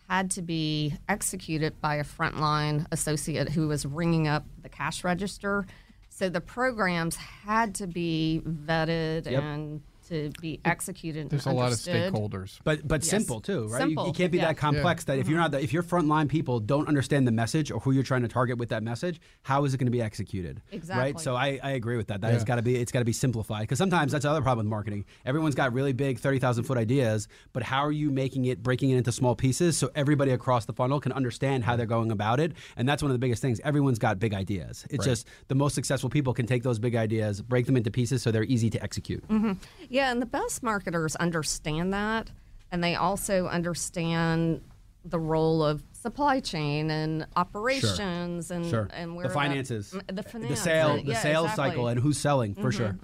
had 0.10 0.32
to 0.32 0.42
be 0.42 0.94
executed 1.08 1.80
by 1.80 1.96
a 1.96 2.04
frontline 2.04 2.86
associate 2.92 3.50
who 3.50 3.68
was 3.68 3.86
ringing 3.86 4.28
up 4.28 4.46
the 4.62 4.70
cash 4.70 5.04
register. 5.04 5.66
So 6.10 6.28
the 6.30 6.42
programs 6.42 7.16
had 7.16 7.74
to 7.76 7.88
be 7.88 8.42
vetted 8.46 9.30
Yep. 9.32 9.44
and 9.44 9.82
to 10.12 10.30
be 10.41 10.60
executed. 10.65 11.30
There's 11.30 11.46
a 11.46 11.51
lot 11.51 11.72
of 11.72 11.77
stakeholders. 11.77 12.60
But 12.63 12.88
but 12.88 13.01
Yes. 13.01 13.10
simple 13.10 13.39
too, 13.39 13.68
right? 13.68 13.89
You- 13.89 14.06
You, 14.06 14.13
can't 14.13 14.32
be 14.32 14.38
yeah. 14.39 14.48
that 14.48 14.58
complex 14.58 15.06
that 15.06 15.18
if 15.18 15.27
you're 15.27 15.38
mm-hmm. 15.38 15.44
not 15.44 15.51
the, 15.51 15.63
if 15.63 15.72
your 15.74 15.84
frontline 15.84 16.27
people 16.27 16.60
don't 16.60 16.88
understand 16.88 17.25
the 17.27 17.32
message 17.32 17.72
or 17.72 17.80
who 17.80 17.91
you're 17.91 18.03
trying 18.03 18.22
to 18.24 18.27
target 18.27 18.58
with 18.58 18.70
that 18.70 18.84
message, 18.84 19.22
how 19.44 19.63
is 19.63 19.74
it 19.74 19.77
going 19.77 19.88
to 19.88 19.91
be 19.91 20.01
executed? 20.01 20.62
Exactly. 20.72 21.01
Right. 21.01 21.20
So 21.20 21.36
I, 21.36 21.60
I 21.63 21.72
agree 21.72 21.98
with 21.98 22.08
that. 22.08 22.22
That 22.22 22.34
has 22.34 22.44
got 22.44 22.56
to 22.56 22.62
be 22.62 22.75
it's 22.75 22.91
got 22.91 23.00
to 23.00 23.06
be 23.06 23.13
simplified 23.13 23.62
because 23.62 23.77
sometimes 23.77 24.12
that's 24.12 24.24
the 24.24 24.30
other 24.30 24.41
problem 24.41 24.65
with 24.65 24.72
marketing. 24.72 25.06
Everyone's 25.25 25.56
got 25.56 25.74
really 25.74 25.94
big 25.94 26.20
thirty 26.20 26.39
thousand 26.39 26.65
foot 26.65 26.77
ideas, 26.77 27.27
but 27.53 27.63
how 27.63 27.86
are 27.86 27.91
you 27.91 28.12
making 28.12 28.46
it 28.46 28.62
breaking 28.62 28.89
it 28.89 28.98
into 28.98 29.12
small 29.12 29.36
pieces 29.36 29.77
so 29.77 29.89
everybody 29.96 30.32
across 30.32 30.65
the 30.65 30.74
funnel 30.74 31.00
can 31.00 31.12
understand 31.13 31.63
how 31.63 31.75
they're 31.75 31.86
going 31.86 32.12
about 32.12 32.39
it? 32.39 32.53
And 32.75 32.88
that's 32.88 33.01
one 33.01 33.12
of 33.12 33.15
the 33.15 33.20
biggest 33.20 33.41
things. 33.41 33.62
Everyone's 33.63 34.00
got 34.00 34.20
big 34.20 34.34
ideas. 34.34 34.86
It's 34.89 35.06
just 35.06 35.27
the 35.48 35.56
most 35.56 35.74
successful 35.75 36.10
people 36.10 36.34
can 36.34 36.46
take 36.46 36.63
those 36.63 36.80
big 36.80 36.96
ideas, 36.96 37.41
break 37.41 37.65
them 37.65 37.77
into 37.77 37.91
pieces 37.91 38.22
so 38.22 38.32
they're 38.32 38.44
easy 38.44 38.70
to 38.72 38.84
execute. 38.84 39.25
Mm-hmm. 39.27 39.53
Yeah, 39.89 40.00
and 40.05 40.22
the 40.22 40.25
best 40.25 40.63
marketers 40.63 41.15
understand 41.17 41.93
that, 41.93 42.29
and 42.72 42.84
they 42.84 42.96
also 42.96 43.48
understand 43.48 44.62
the 45.03 45.20
role 45.20 45.63
of 45.63 45.84
supply 45.93 46.39
chain 46.39 46.91
and 46.91 47.25
operations 47.36 48.51
and 48.51 48.65
Sure. 48.65 48.88
and 48.93 49.15
where 49.15 49.27
the 49.27 49.34
finances, 49.34 49.91
the, 49.91 50.03
the 50.08 50.13
the 50.13 50.24
finance, 50.24 50.62
sale, 50.62 50.98
yeah, 50.98 51.03
the 51.03 51.15
sales 51.15 51.46
exactly. 51.46 51.48
Mm-hmm, 51.48 51.55
cycle, 51.72 51.88
and 51.88 52.00
who's 52.00 52.17
selling 52.17 52.53
for 52.55 52.72
sure. 52.72 52.98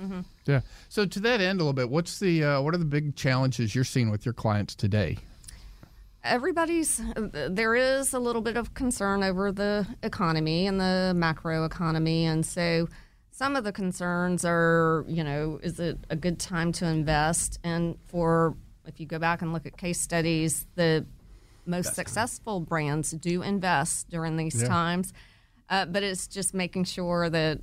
Yeah. 0.45 0.61
So 0.89 1.05
to 1.05 1.19
that 1.21 1.41
end, 1.41 1.59
a 1.59 1.63
little 1.63 1.73
bit, 1.73 1.89
what's 1.89 2.19
the 2.19 2.43
uh, 2.43 2.61
what 2.61 2.73
are 2.73 2.77
the 2.77 2.85
big 2.85 3.15
challenges 3.15 3.73
you're 3.75 3.83
seeing 3.83 4.09
with 4.11 4.25
your 4.25 4.33
clients 4.33 4.75
today? 4.75 5.17
everybody's 6.23 7.01
there 7.15 7.75
is 7.75 8.13
a 8.13 8.19
little 8.19 8.41
bit 8.41 8.57
of 8.57 8.73
concern 8.73 9.23
over 9.23 9.49
the 9.51 9.87
economy 10.03 10.67
and 10.67 10.77
the 10.79 11.13
macro 11.15 11.63
economy 11.63 12.25
and 12.25 12.45
so 12.45 12.87
some 13.37 13.55
of 13.55 13.63
the 13.63 13.71
concerns 13.71 14.43
are 14.43 15.05
you 15.07 15.23
know 15.23 15.59
is 15.61 15.79
it 15.79 15.99
a 16.09 16.15
good 16.15 16.39
time 16.39 16.71
to 16.71 16.87
invest? 16.87 17.59
And 17.63 17.95
for 18.07 18.57
if 18.87 18.99
you 18.99 19.05
go 19.05 19.19
back 19.19 19.43
and 19.43 19.53
look 19.53 19.67
at 19.67 19.77
case 19.77 20.01
studies 20.01 20.65
the 20.73 21.05
most 21.67 21.93
successful 21.93 22.59
brands 22.59 23.11
do 23.11 23.43
invest 23.43 24.09
during 24.09 24.37
these 24.37 24.63
times. 24.67 25.13
Uh, 25.69 25.85
but 25.85 26.01
it's 26.01 26.27
just 26.27 26.55
making 26.55 26.85
sure 26.85 27.29
that 27.29 27.59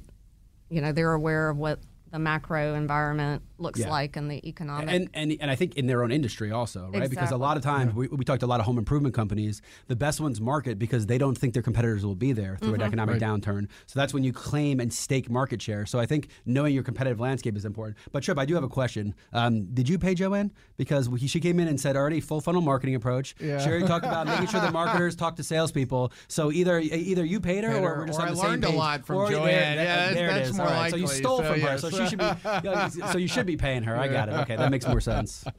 you 0.71 0.81
know 0.81 0.93
they're 0.93 1.13
aware 1.13 1.49
of 1.49 1.57
what 1.57 1.81
the 2.13 2.21
macro 2.21 2.75
environment 2.75 3.43
looks 3.59 3.79
Yeah. 3.81 3.91
like 3.91 4.17
and 4.17 4.31
the 4.31 4.47
economic 4.49 4.89
and, 4.91 5.09
and 5.15 5.37
and 5.41 5.51
I 5.51 5.55
think 5.55 5.77
in 5.77 5.87
their 5.87 6.03
own 6.03 6.11
industry 6.11 6.51
also, 6.51 6.91
right? 6.93 7.09
Because 7.09 7.31
a 7.31 7.37
lot 7.37 7.57
of 7.57 7.63
Exactly. 7.63 7.85
times 7.85 7.95
we, 7.95 8.09
we 8.09 8.25
talked 8.25 8.41
to 8.41 8.47
a 8.47 8.49
lot 8.49 8.59
of 8.61 8.67
home 8.67 8.79
improvement 8.79 9.15
companies. 9.15 9.63
The 9.87 9.97
best 9.97 10.21
ones 10.21 10.41
market 10.41 10.79
because 10.79 11.07
they 11.07 11.19
don't 11.19 11.37
think 11.39 11.55
their 11.55 11.63
competitors 11.63 12.05
will 12.05 12.15
be 12.17 12.33
there 12.33 12.57
through 12.61 12.75
an 12.75 12.83
economic 12.83 13.21
downturn. 13.21 13.69
So 13.87 13.99
that's 14.01 14.13
when 14.13 14.25
you 14.25 14.33
claim 14.33 14.81
and 14.81 14.93
stake 14.93 15.31
market 15.31 15.63
share. 15.63 15.87
So 15.87 16.01
I 16.01 16.07
think 16.07 16.29
knowing 16.45 16.75
your 16.75 16.83
competitive 16.83 17.21
landscape 17.21 17.57
is 17.57 17.65
important. 17.65 17.97
But 18.13 18.23
Trip, 18.25 18.39
I 18.39 18.45
do 18.45 18.55
have 18.55 18.65
a 18.65 18.69
question. 18.69 19.15
Um, 19.33 19.67
did 19.73 19.89
you 19.89 19.99
pay 19.99 20.15
Jo 20.15 20.35
Ann? 20.35 20.53
Because 20.77 21.09
we, 21.09 21.19
she 21.21 21.39
came 21.41 21.61
in 21.61 21.69
and 21.69 21.81
said 21.81 21.97
already 21.97 22.21
full 22.21 22.41
funnel 22.41 22.61
marketing 22.61 22.97
approach. 22.97 23.35
Yeah. 23.41 23.59
Sherry 23.59 23.83
talked 23.85 24.05
about 24.05 24.27
making 24.27 24.49
sure 24.49 24.61
the 24.61 24.71
marketers 24.81 25.15
talk 25.15 25.37
to 25.37 25.43
salespeople. 25.45 26.13
So 26.29 26.51
either 26.51 26.81
either 26.81 27.25
you 27.25 27.41
paid 27.41 27.63
her 27.65 27.71
Paid 27.73 27.79
or 27.85 27.97
we're 27.99 28.07
just 28.07 28.19
or 28.19 28.23
on 28.23 28.29
I 28.29 28.31
the 28.33 28.37
same 28.37 28.51
learned 28.51 28.65
a 28.65 28.71
lot 28.71 29.07
from 29.07 29.17
Or 29.17 29.31
Jo 29.31 29.45
Ann. 29.45 29.77
there- 29.77 29.85
Yeah, 29.85 30.13
there 30.15 30.31
it 30.31 30.35
that's 30.35 30.49
is. 30.51 30.57
more 30.57 30.67
All 30.67 30.73
right. 30.73 30.91
So 30.91 30.97
you 30.97 31.07
stole 31.07 31.39
So, 31.39 31.45
from 31.45 31.61
her. 31.61 31.67
yes. 31.69 31.81
So 31.83 31.91
she 31.91 32.07
should 32.09 32.19
be. 32.19 32.25
you 32.25 32.71
know, 32.71 32.89
so 33.13 33.19
you 33.19 33.29
should 33.29 33.44
be 33.45 33.57
paying 33.57 33.83
her. 33.85 33.97
I 33.97 34.09
got 34.09 34.29
it. 34.29 34.33
Okay, 34.33 34.57
that 34.57 34.71
makes 34.71 34.87
more 34.87 35.01
sense. 35.01 35.45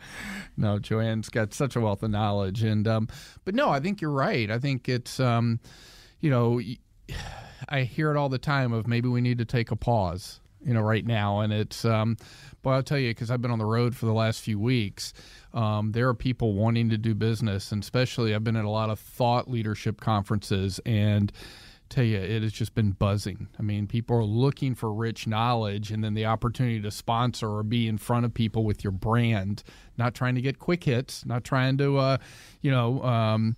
No, 0.57 0.79
Jo 0.79 1.01
Ann's 1.01 1.27
got 1.29 1.53
such 1.53 1.75
a 1.75 1.81
wealth 1.81 2.01
of 2.01 2.11
knowledge, 2.11 2.63
and 2.63 2.87
um, 2.87 3.09
but 3.43 3.55
no, 3.55 3.69
I 3.69 3.81
think 3.81 3.99
you're 3.99 4.09
right. 4.09 4.49
I 4.49 4.57
think 4.57 4.87
it's 4.87 5.19
um, 5.19 5.59
you 6.21 6.29
know, 6.29 6.61
I 7.67 7.81
hear 7.81 8.09
it 8.11 8.17
all 8.17 8.29
the 8.29 8.37
time 8.37 8.71
of 8.71 8.87
maybe 8.87 9.09
we 9.09 9.19
need 9.19 9.37
to 9.39 9.45
take 9.45 9.71
a 9.71 9.75
pause, 9.75 10.39
you 10.65 10.73
know, 10.73 10.81
right 10.81 11.05
now, 11.05 11.41
and 11.41 11.51
it's 11.51 11.83
um, 11.83 12.15
but 12.61 12.69
I'll 12.69 12.83
tell 12.83 12.97
you 12.97 13.09
because 13.11 13.29
I've 13.29 13.41
been 13.41 13.51
on 13.51 13.59
the 13.59 13.65
road 13.65 13.95
for 13.95 14.05
the 14.05 14.13
last 14.13 14.41
few 14.41 14.57
weeks. 14.57 15.13
Um, 15.53 15.91
there 15.91 16.07
are 16.07 16.13
people 16.13 16.53
wanting 16.53 16.89
to 16.89 16.97
do 16.97 17.13
business, 17.13 17.71
and 17.71 17.83
especially 17.83 18.33
I've 18.33 18.43
been 18.43 18.55
at 18.55 18.65
a 18.65 18.69
lot 18.69 18.89
of 18.89 18.99
thought 18.99 19.49
leadership 19.49 19.99
conferences 19.99 20.79
and 20.85 21.31
tell 21.95 22.03
you 22.03 22.17
it 22.17 22.43
has 22.43 22.51
just 22.51 22.75
been 22.75 22.91
buzzing. 22.91 23.47
I 23.57 23.61
mean 23.61 23.87
people 23.87 24.17
are 24.17 24.23
looking 24.23 24.75
for 24.75 24.93
rich 24.93 25.27
knowledge 25.27 25.91
and 25.91 26.03
then 26.03 26.13
the 26.13 26.25
opportunity 26.25 26.81
to 26.81 26.91
sponsor 26.91 27.49
or 27.49 27.63
be 27.63 27.87
in 27.87 27.97
front 27.97 28.25
of 28.25 28.33
people 28.33 28.63
with 28.63 28.83
your 28.83 28.91
brand 28.91 29.63
not 29.97 30.13
trying 30.13 30.35
to 30.35 30.41
get 30.41 30.59
quick 30.59 30.83
hits 30.83 31.25
not 31.25 31.43
trying 31.43 31.77
to 31.77 31.97
uh, 31.97 32.17
you 32.61 32.71
know 32.71 33.01
um, 33.03 33.55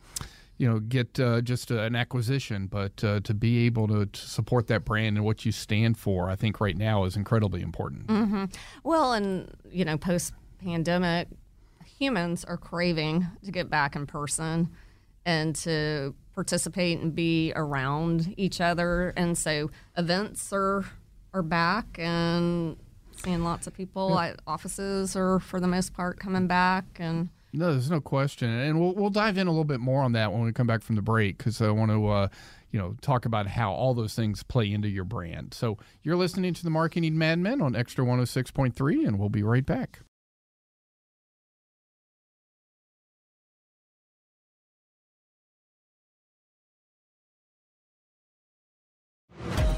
you 0.58 0.70
know 0.70 0.80
get 0.80 1.20
uh, 1.20 1.42
just 1.42 1.72
an 1.72 1.96
acquisition 1.96 2.68
but 2.68 3.04
uh, 3.04 3.20
to 3.22 3.34
be 3.34 3.66
able 3.66 3.88
to, 3.88 4.06
to 4.06 4.22
support 4.22 4.68
that 4.68 4.86
brand 4.86 5.18
and 5.18 5.26
what 5.26 5.46
you 5.46 5.52
stand 5.52 5.98
for 5.98 6.30
i 6.30 6.36
think 6.36 6.60
right 6.62 6.78
now 6.78 7.04
is 7.06 7.16
incredibly 7.16 7.62
important. 7.62 8.10
Well, 8.84 9.14
and 9.14 9.52
you 9.72 9.86
know, 9.86 9.98
post 9.98 10.34
pandemic, 10.64 11.28
humans 11.98 12.44
are 12.46 12.58
craving 12.58 13.28
to 13.44 13.52
get 13.52 13.70
back 13.70 13.96
in 13.96 14.06
person 14.06 14.70
and 15.26 15.56
to 15.58 16.14
participate 16.38 17.00
and 17.00 17.16
be 17.16 17.52
around 17.56 18.32
each 18.38 18.62
other. 18.62 19.12
And 19.18 19.36
so 19.36 19.72
events 19.98 20.54
are 20.54 20.86
are 21.34 21.42
back 21.42 21.98
and 21.98 22.78
seeing 23.24 23.44
lots 23.44 23.66
of 23.66 23.74
people 23.74 24.20
at 24.20 24.40
offices 24.46 25.16
are 25.16 25.40
for 25.40 25.60
the 25.60 25.68
most 25.68 25.96
part 25.96 26.20
coming 26.20 26.46
back 26.46 26.86
and 27.00 27.30
No, 27.54 27.72
there's 27.72 27.90
no 27.90 28.00
question, 28.00 28.50
and 28.52 28.80
we'll 28.80 28.94
we'll 28.94 29.10
dive 29.10 29.40
in 29.40 29.48
a 29.48 29.50
little 29.50 29.64
bit 29.64 29.80
more 29.80 30.04
on 30.04 30.12
that 30.12 30.32
when 30.32 30.44
we 30.44 30.52
come 30.54 30.68
back 30.68 30.84
from 30.84 30.96
the 30.96 31.02
break 31.02 31.40
because 31.40 31.60
I 31.60 31.72
want 31.72 31.90
to, 31.90 32.08
uh, 32.08 32.28
you 32.72 32.78
know, 32.78 32.96
talk 33.02 33.26
about 33.26 33.48
how 33.48 33.72
all 33.72 33.96
those 33.96 34.14
things 34.14 34.44
play 34.44 34.72
into 34.72 34.90
your 34.90 35.06
brand. 35.06 35.56
So 35.56 35.80
you're 36.04 36.18
listening 36.18 36.54
to 36.54 36.64
the 36.64 36.70
Marketing 36.70 37.18
Madmen 37.18 37.62
on 37.64 37.74
Xtra 37.74 38.06
106.3, 38.06 39.08
and 39.08 39.18
we'll 39.18 39.30
be 39.30 39.42
right 39.42 39.66
back. 39.66 40.02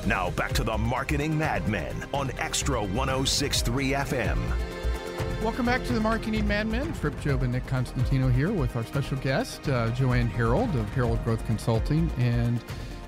Now 0.09 0.31
back 0.31 0.53
to 0.53 0.63
the 0.63 0.75
Marketing 0.75 1.37
Madmen 1.37 2.03
on 2.15 2.29
Xtra 2.29 2.81
1063 2.93 3.91
FM. 3.91 4.39
Welcome 5.43 5.67
back 5.67 5.83
to 5.83 5.93
the 5.93 5.99
Marketing 5.99 6.47
Madmen. 6.47 6.91
Trip 6.93 7.21
Job 7.21 7.43
and 7.43 7.53
Nick 7.53 7.67
Constantino 7.67 8.27
here 8.27 8.51
with 8.51 8.75
our 8.75 8.83
special 8.83 9.17
guest, 9.17 9.69
uh, 9.69 9.91
Joanne 9.91 10.27
Herold 10.27 10.73
of 10.73 10.87
Herold 10.95 11.23
Growth 11.23 11.45
Consulting. 11.45 12.09
And, 12.17 12.59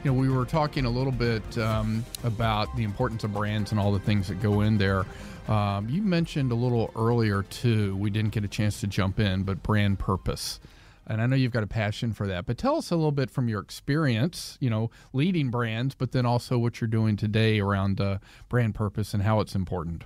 you 0.04 0.12
know, 0.12 0.14
we 0.14 0.30
were 0.30 0.46
talking 0.46 0.86
a 0.86 0.92
little 0.92 1.12
bit 1.12 1.58
um, 1.58 2.06
about 2.24 2.76
the 2.76 2.84
importance 2.84 3.24
of 3.24 3.34
brands 3.34 3.72
and 3.72 3.80
all 3.80 3.92
the 3.92 4.00
things 4.00 4.28
that 4.28 4.40
go 4.40 4.62
in 4.62 4.78
there. 4.78 5.04
Um, 5.48 5.90
you 5.90 6.04
mentioned 6.04 6.52
a 6.52 6.56
little 6.56 6.92
earlier, 6.96 7.42
too, 7.42 7.96
we 7.96 8.12
didn't 8.12 8.30
get 8.30 8.44
a 8.46 8.48
chance 8.48 8.80
to 8.82 8.86
jump 8.86 9.20
in, 9.20 9.42
but 9.42 9.64
brand 9.64 9.98
purpose. 9.98 10.60
And 11.12 11.22
I 11.22 11.26
know 11.26 11.36
you've 11.36 11.52
got 11.52 11.64
a 11.64 11.68
passion 11.68 12.14
for 12.14 12.26
that, 12.28 12.46
but 12.46 12.58
tell 12.58 12.78
us 12.78 12.90
a 12.90 12.96
little 12.96 13.12
bit 13.12 13.30
from 13.30 13.50
your 13.50 13.60
experience, 13.60 14.58
you 14.62 14.70
know, 14.70 14.90
leading 15.12 15.50
brands, 15.50 15.94
but 15.94 16.14
then 16.14 16.26
also 16.26 16.58
what 16.58 16.80
you're 16.80 16.88
doing 16.88 17.18
today 17.18 17.60
around 17.60 18.00
uh, 18.00 18.20
brand 18.48 18.76
purpose 18.76 19.14
and 19.14 19.22
how 19.24 19.42
it's 19.42 19.54
important. 19.54 20.06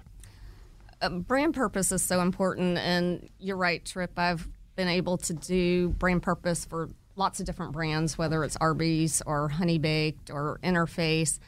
um, 1.01 1.21
brand 1.21 1.53
purpose 1.53 1.91
is 1.91 2.01
so 2.01 2.21
important. 2.21 2.79
And 2.79 3.29
you're 3.39 3.57
right, 3.57 3.85
Trip. 3.85 4.17
I've 4.17 4.47
been 4.75 4.87
able 4.87 5.17
to 5.17 5.33
do 5.33 5.89
brand 5.89 6.23
purpose 6.23 6.65
for 6.65 6.89
lots 7.15 7.39
of 7.39 7.45
different 7.45 7.71
brands, 7.71 8.17
whether 8.17 8.43
it's 8.43 8.57
Arby's 8.57 9.21
or 9.25 9.49
Honey 9.49 9.77
Baked 9.77 10.29
or 10.31 10.59
Interface. 10.63 11.39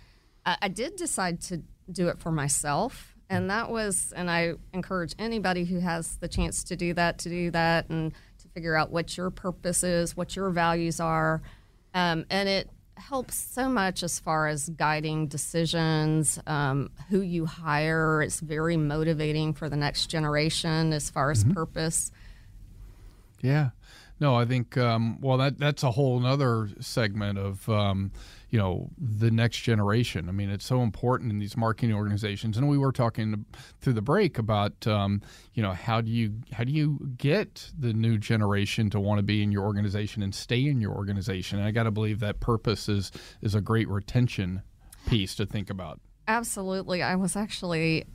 I, 0.45 0.57
I 0.61 0.67
did 0.67 0.95
decide 0.95 1.41
to 1.41 1.63
do 1.91 2.09
it 2.09 2.19
for 2.19 2.31
myself. 2.31 3.15
And 3.29 3.49
that 3.49 3.69
was, 3.69 4.13
and 4.15 4.31
I 4.31 4.53
encourage 4.73 5.13
anybody 5.19 5.65
who 5.65 5.79
has 5.79 6.15
the 6.17 6.29
chance 6.29 6.63
to 6.65 6.77
do 6.77 6.93
that 6.93 7.17
to 7.19 7.29
do 7.29 7.51
that 7.51 7.89
and 7.89 8.13
figure 8.57 8.75
out 8.75 8.89
what 8.89 9.15
your 9.15 9.29
purpose 9.29 9.83
is, 9.83 10.17
what 10.17 10.35
your 10.35 10.49
values 10.49 10.99
are. 10.99 11.43
Um, 11.93 12.25
and 12.31 12.49
it 12.49 12.67
helps 12.95 13.35
so 13.35 13.69
much 13.69 14.01
as 14.01 14.19
far 14.19 14.47
as 14.47 14.69
guiding 14.69 15.27
decisions, 15.27 16.39
um, 16.47 16.89
who 17.11 17.21
you 17.21 17.45
hire. 17.45 18.23
It's 18.23 18.39
very 18.39 18.75
motivating 18.75 19.53
for 19.53 19.69
the 19.69 19.75
next 19.75 20.07
generation 20.07 20.91
as 20.91 21.07
far 21.07 21.29
as 21.29 21.43
purpose. 21.43 22.11
Yeah. 23.41 23.69
No, 24.19 24.33
I 24.33 24.45
think 24.45 24.75
um, 24.75 25.21
well 25.21 25.37
that 25.37 25.59
that's 25.59 25.83
a 25.83 25.91
whole 25.91 26.25
other 26.25 26.69
segment 26.79 27.37
of 27.37 27.69
um, 27.69 28.11
you 28.49 28.59
know 28.59 28.89
the 28.97 29.31
next 29.31 29.57
generation. 29.61 30.29
I 30.29 30.31
mean, 30.31 30.49
it's 30.49 30.65
so 30.65 30.81
important 30.81 31.31
in 31.31 31.39
these 31.39 31.57
marketing 31.57 31.95
organizations, 31.95 32.57
and 32.57 32.67
we 32.69 32.77
were 32.77 32.91
talking 32.91 33.45
through 33.81 33.93
the 33.93 34.01
break 34.01 34.37
about 34.37 34.87
um, 34.87 35.21
you 35.53 35.61
know 35.61 35.73
how 35.73 36.01
do 36.01 36.09
you 36.09 36.33
how 36.53 36.63
do 36.63 36.71
you 36.71 36.99
get 37.17 37.71
the 37.77 37.93
new 37.93 38.17
generation 38.17 38.89
to 38.91 38.99
want 38.99 39.19
to 39.19 39.23
be 39.23 39.43
in 39.43 39.51
your 39.51 39.63
organization 39.63 40.23
and 40.23 40.33
stay 40.33 40.65
in 40.65 40.79
your 40.79 40.93
organization? 40.93 41.59
And 41.59 41.67
I 41.67 41.71
got 41.71 41.83
to 41.83 41.91
believe 41.91 42.19
that 42.21 42.39
purpose 42.39 42.87
is 42.87 43.11
is 43.41 43.55
a 43.55 43.61
great 43.61 43.89
retention 43.89 44.61
piece 45.07 45.35
to 45.35 45.45
think 45.45 45.69
about. 45.69 45.99
Absolutely. 46.27 47.01
I 47.01 47.15
was 47.15 47.35
actually 47.35 48.05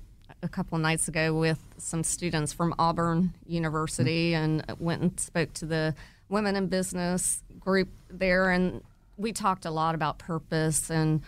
a 0.42 0.48
couple 0.48 0.76
of 0.76 0.82
nights 0.82 1.08
ago 1.08 1.34
with 1.34 1.58
some 1.78 2.02
students 2.04 2.52
from 2.52 2.74
Auburn 2.78 3.34
University 3.46 4.34
and 4.34 4.64
went 4.78 5.02
and 5.02 5.20
spoke 5.20 5.52
to 5.54 5.66
the 5.66 5.94
women 6.28 6.56
in 6.56 6.66
business 6.66 7.42
group 7.60 7.88
there 8.10 8.50
and 8.50 8.82
we 9.16 9.32
talked 9.32 9.64
a 9.64 9.70
lot 9.70 9.94
about 9.94 10.18
purpose 10.18 10.90
and 10.90 11.22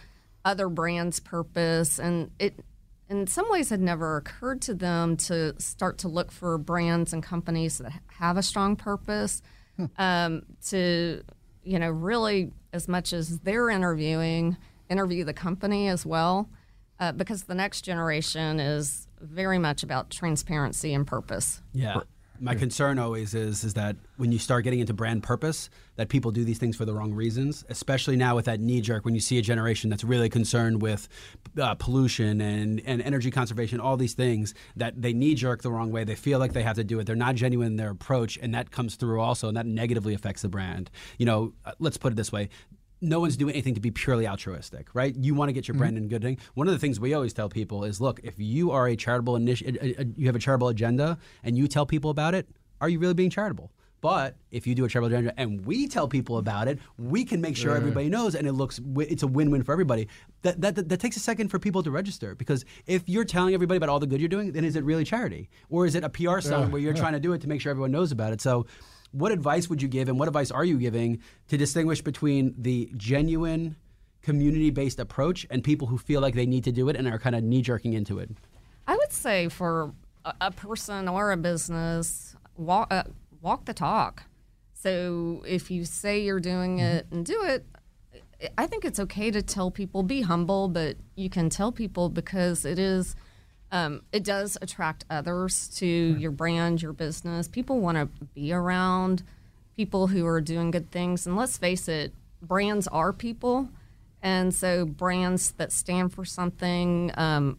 other 0.44 0.68
brands 0.68 1.20
purpose 1.20 1.98
and 1.98 2.30
it 2.38 2.64
in 3.08 3.26
some 3.26 3.48
ways 3.50 3.68
had 3.70 3.80
never 3.80 4.16
occurred 4.16 4.60
to 4.62 4.74
them 4.74 5.16
to 5.16 5.54
start 5.60 5.98
to 5.98 6.08
look 6.08 6.32
for 6.32 6.56
brands 6.58 7.12
and 7.12 7.22
companies 7.22 7.78
that 7.78 7.92
have 8.06 8.36
a 8.36 8.42
strong 8.42 8.76
purpose 8.76 9.42
um, 9.98 10.42
to 10.66 11.22
you 11.62 11.78
know 11.78 11.90
really 11.90 12.52
as 12.72 12.88
much 12.88 13.12
as 13.12 13.38
they're 13.40 13.70
interviewing 13.70 14.56
interview 14.88 15.24
the 15.24 15.32
company 15.32 15.88
as 15.88 16.04
well 16.04 16.48
uh, 17.00 17.12
because 17.12 17.44
the 17.44 17.54
next 17.54 17.82
generation 17.82 18.60
is 18.60 19.08
very 19.20 19.58
much 19.58 19.82
about 19.82 20.10
transparency 20.10 20.92
and 20.92 21.06
purpose 21.06 21.62
Yeah. 21.72 22.00
My 22.40 22.54
concern 22.56 22.98
always 22.98 23.34
is 23.34 23.62
is 23.62 23.74
that 23.74 23.96
when 24.16 24.32
you 24.32 24.38
start 24.38 24.64
getting 24.64 24.80
into 24.80 24.92
brand 24.92 25.22
purpose, 25.22 25.70
that 25.96 26.08
people 26.08 26.32
do 26.32 26.44
these 26.44 26.58
things 26.58 26.76
for 26.76 26.84
the 26.84 26.92
wrong 26.92 27.12
reasons. 27.12 27.64
Especially 27.68 28.16
now 28.16 28.34
with 28.34 28.46
that 28.46 28.60
knee 28.60 28.80
jerk, 28.80 29.04
when 29.04 29.14
you 29.14 29.20
see 29.20 29.38
a 29.38 29.42
generation 29.42 29.88
that's 29.88 30.02
really 30.02 30.28
concerned 30.28 30.82
with 30.82 31.08
uh, 31.60 31.74
pollution 31.76 32.40
and, 32.40 32.82
and 32.84 33.00
energy 33.02 33.30
conservation, 33.30 33.78
all 33.78 33.96
these 33.96 34.14
things 34.14 34.52
that 34.74 35.00
they 35.00 35.12
knee 35.12 35.34
jerk 35.34 35.62
the 35.62 35.70
wrong 35.70 35.92
way. 35.92 36.02
They 36.02 36.16
feel 36.16 36.40
like 36.40 36.52
they 36.52 36.64
have 36.64 36.76
to 36.76 36.84
do 36.84 36.98
it. 36.98 37.06
They're 37.06 37.14
not 37.14 37.36
genuine 37.36 37.68
in 37.68 37.76
their 37.76 37.90
approach, 37.90 38.36
and 38.42 38.52
that 38.54 38.70
comes 38.72 38.96
through 38.96 39.20
also, 39.20 39.48
and 39.48 39.56
that 39.56 39.66
negatively 39.66 40.12
affects 40.12 40.42
the 40.42 40.48
brand. 40.48 40.90
You 41.18 41.26
know, 41.26 41.52
uh, 41.64 41.72
let's 41.78 41.96
put 41.96 42.12
it 42.12 42.16
this 42.16 42.32
way: 42.32 42.48
no 43.04 43.20
one's 43.20 43.36
doing 43.36 43.54
anything 43.54 43.74
to 43.74 43.80
be 43.80 43.90
purely 43.90 44.26
altruistic, 44.26 44.88
right? 44.94 45.14
You 45.14 45.34
want 45.34 45.48
to 45.48 45.52
get 45.52 45.68
your 45.68 45.74
mm-hmm. 45.74 45.78
brand 45.80 45.98
in 45.98 46.08
good 46.08 46.22
thing. 46.22 46.38
One 46.54 46.66
of 46.66 46.74
the 46.74 46.78
things 46.78 46.98
we 46.98 47.14
always 47.14 47.32
tell 47.32 47.48
people 47.48 47.84
is, 47.84 48.00
look, 48.00 48.20
if 48.24 48.34
you 48.38 48.70
are 48.70 48.88
a 48.88 48.96
charitable 48.96 49.34
initi- 49.34 49.76
uh, 49.76 50.00
uh, 50.00 50.02
uh, 50.02 50.04
you 50.16 50.26
have 50.26 50.36
a 50.36 50.40
charitable 50.40 50.68
agenda, 50.68 51.18
and 51.42 51.56
you 51.56 51.68
tell 51.68 51.86
people 51.86 52.10
about 52.10 52.34
it, 52.34 52.48
are 52.80 52.88
you 52.88 52.98
really 52.98 53.14
being 53.14 53.30
charitable? 53.30 53.70
But 54.00 54.36
if 54.50 54.66
you 54.66 54.74
do 54.74 54.84
a 54.84 54.88
charitable 54.88 55.16
agenda 55.16 55.40
and 55.40 55.64
we 55.64 55.88
tell 55.88 56.08
people 56.08 56.36
about 56.36 56.68
it, 56.68 56.78
we 56.98 57.24
can 57.24 57.40
make 57.40 57.56
sure 57.56 57.72
mm. 57.72 57.76
everybody 57.78 58.10
knows, 58.10 58.34
and 58.34 58.46
it 58.46 58.52
looks 58.52 58.78
it's 58.98 59.22
a 59.22 59.26
win-win 59.26 59.62
for 59.62 59.72
everybody. 59.72 60.08
That, 60.42 60.60
that 60.60 60.74
that 60.74 60.88
that 60.90 61.00
takes 61.00 61.16
a 61.16 61.20
second 61.20 61.48
for 61.48 61.58
people 61.58 61.82
to 61.82 61.90
register 61.90 62.34
because 62.34 62.66
if 62.86 63.08
you're 63.08 63.24
telling 63.24 63.54
everybody 63.54 63.78
about 63.78 63.88
all 63.88 64.00
the 64.00 64.06
good 64.06 64.20
you're 64.20 64.28
doing, 64.28 64.52
then 64.52 64.62
is 64.62 64.76
it 64.76 64.84
really 64.84 65.04
charity, 65.04 65.48
or 65.70 65.86
is 65.86 65.94
it 65.94 66.04
a 66.04 66.10
PR 66.10 66.40
stunt 66.40 66.70
where 66.70 66.82
you're 66.82 66.92
trying 66.92 67.14
to 67.14 67.20
do 67.20 67.32
it 67.32 67.40
to 67.40 67.48
make 67.48 67.62
sure 67.62 67.70
everyone 67.70 67.92
knows 67.92 68.12
about 68.12 68.34
it? 68.34 68.42
So 68.42 68.66
what 69.14 69.32
advice 69.32 69.68
would 69.68 69.80
you 69.80 69.88
give 69.88 70.08
and 70.08 70.18
what 70.18 70.28
advice 70.28 70.50
are 70.50 70.64
you 70.64 70.78
giving 70.78 71.20
to 71.48 71.56
distinguish 71.56 72.02
between 72.02 72.54
the 72.58 72.90
genuine 72.96 73.76
community-based 74.22 74.98
approach 74.98 75.46
and 75.50 75.62
people 75.62 75.86
who 75.86 75.98
feel 75.98 76.20
like 76.20 76.34
they 76.34 76.46
need 76.46 76.64
to 76.64 76.72
do 76.72 76.88
it 76.88 76.96
and 76.96 77.06
are 77.06 77.18
kind 77.18 77.36
of 77.36 77.42
knee-jerking 77.42 77.92
into 77.92 78.18
it 78.18 78.30
I 78.86 78.96
would 78.96 79.12
say 79.12 79.48
for 79.48 79.92
a, 80.24 80.34
a 80.42 80.50
person 80.50 81.08
or 81.08 81.32
a 81.32 81.36
business, 81.36 82.36
walk 82.56 82.92
uh, 82.92 83.04
walk 83.40 83.64
the 83.64 83.74
talk. 83.74 84.24
So 84.72 85.42
if 85.46 85.70
you 85.70 85.84
say 85.84 86.22
you're 86.22 86.40
doing 86.40 86.78
it 86.78 87.06
and 87.10 87.24
do 87.24 87.42
it, 87.44 87.64
I 88.58 88.66
think 88.66 88.84
it's 88.84 89.00
okay 89.00 89.30
to 89.30 89.40
tell 89.40 89.70
people 89.70 90.02
be 90.02 90.22
humble, 90.22 90.68
but 90.68 90.96
you 91.16 91.30
can 91.30 91.48
tell 91.48 91.72
people 91.72 92.08
because 92.08 92.64
it 92.64 92.78
is. 92.78 93.16
Um, 93.74 94.02
it 94.12 94.22
does 94.22 94.56
attract 94.62 95.04
others 95.10 95.66
to 95.78 95.86
your 95.86 96.30
brand, 96.30 96.80
your 96.80 96.92
business. 96.92 97.48
People 97.48 97.80
want 97.80 97.98
to 97.98 98.06
be 98.32 98.52
around 98.52 99.24
people 99.76 100.06
who 100.06 100.24
are 100.26 100.40
doing 100.40 100.70
good 100.70 100.92
things. 100.92 101.26
And 101.26 101.36
let's 101.36 101.58
face 101.58 101.88
it, 101.88 102.12
brands 102.40 102.86
are 102.86 103.12
people. 103.12 103.68
And 104.22 104.54
so 104.54 104.86
brands 104.86 105.50
that 105.56 105.72
stand 105.72 106.12
for 106.12 106.24
something, 106.24 107.10
um, 107.16 107.58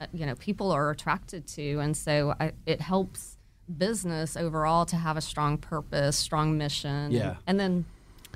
uh, 0.00 0.06
you 0.14 0.24
know, 0.24 0.36
people 0.36 0.70
are 0.70 0.88
attracted 0.90 1.48
to. 1.48 1.80
And 1.80 1.96
so 1.96 2.36
I, 2.38 2.52
it 2.64 2.80
helps 2.80 3.36
business 3.76 4.36
overall 4.36 4.86
to 4.86 4.94
have 4.94 5.16
a 5.16 5.20
strong 5.20 5.58
purpose, 5.58 6.16
strong 6.16 6.56
mission. 6.56 7.10
Yeah. 7.10 7.30
And, 7.30 7.38
and 7.48 7.60
then 7.60 7.84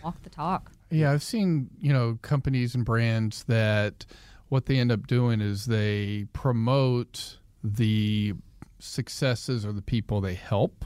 walk 0.02 0.20
the 0.24 0.30
talk. 0.30 0.72
Yeah, 0.90 1.12
I've 1.12 1.22
seen, 1.22 1.70
you 1.80 1.92
know, 1.92 2.18
companies 2.22 2.74
and 2.74 2.84
brands 2.84 3.44
that 3.44 4.04
what 4.50 4.66
they 4.66 4.78
end 4.78 4.92
up 4.92 5.06
doing 5.06 5.40
is 5.40 5.64
they 5.64 6.26
promote 6.32 7.38
the 7.64 8.34
successes 8.80 9.64
or 9.64 9.72
the 9.72 9.80
people 9.80 10.20
they 10.20 10.34
help 10.34 10.84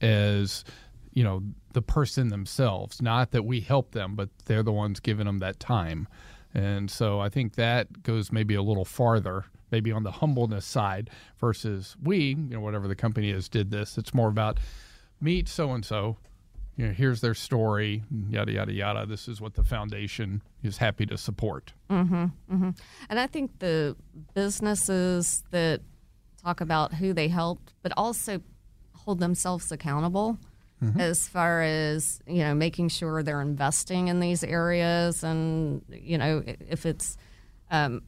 as, 0.00 0.64
you 1.12 1.22
know, 1.22 1.42
the 1.72 1.80
person 1.80 2.28
themselves. 2.28 3.00
Not 3.00 3.30
that 3.30 3.44
we 3.44 3.60
help 3.60 3.92
them, 3.92 4.16
but 4.16 4.28
they're 4.46 4.62
the 4.64 4.72
ones 4.72 5.00
giving 5.00 5.26
them 5.26 5.38
that 5.38 5.60
time. 5.60 6.08
And 6.52 6.90
so 6.90 7.20
I 7.20 7.28
think 7.28 7.54
that 7.54 8.02
goes 8.02 8.32
maybe 8.32 8.54
a 8.56 8.62
little 8.62 8.84
farther, 8.84 9.44
maybe 9.70 9.92
on 9.92 10.02
the 10.02 10.10
humbleness 10.10 10.66
side 10.66 11.08
versus 11.38 11.96
we, 12.02 12.28
you 12.28 12.36
know, 12.50 12.60
whatever 12.60 12.88
the 12.88 12.96
company 12.96 13.30
is, 13.30 13.48
did 13.48 13.70
this. 13.70 13.96
It's 13.96 14.12
more 14.12 14.28
about 14.28 14.58
meet 15.20 15.48
so 15.48 15.72
and 15.72 15.84
so. 15.84 16.16
You 16.76 16.88
know, 16.88 16.92
here's 16.92 17.20
their 17.20 17.34
story, 17.34 18.02
yada 18.28 18.52
yada 18.52 18.72
yada. 18.72 19.06
This 19.06 19.28
is 19.28 19.40
what 19.40 19.54
the 19.54 19.62
foundation 19.62 20.42
is 20.62 20.78
happy 20.78 21.06
to 21.06 21.16
support. 21.16 21.72
Mm-hmm. 21.88 22.70
And 23.08 23.20
I 23.20 23.26
think 23.28 23.60
the 23.60 23.96
businesses 24.34 25.44
that 25.50 25.82
talk 26.42 26.60
about 26.60 26.94
who 26.94 27.12
they 27.12 27.28
helped, 27.28 27.74
but 27.82 27.92
also 27.96 28.40
hold 28.92 29.20
themselves 29.20 29.70
accountable 29.70 30.38
as 30.98 31.26
far 31.26 31.62
as, 31.62 32.20
you 32.26 32.40
know, 32.40 32.54
making 32.54 32.90
sure 32.90 33.22
they're 33.22 33.40
investing 33.40 34.08
in 34.08 34.20
these 34.20 34.44
areas. 34.44 35.24
And, 35.24 35.80
you 35.88 36.18
know, 36.18 36.42
if 36.44 36.84
it's 36.84 37.16
um, 37.70 38.02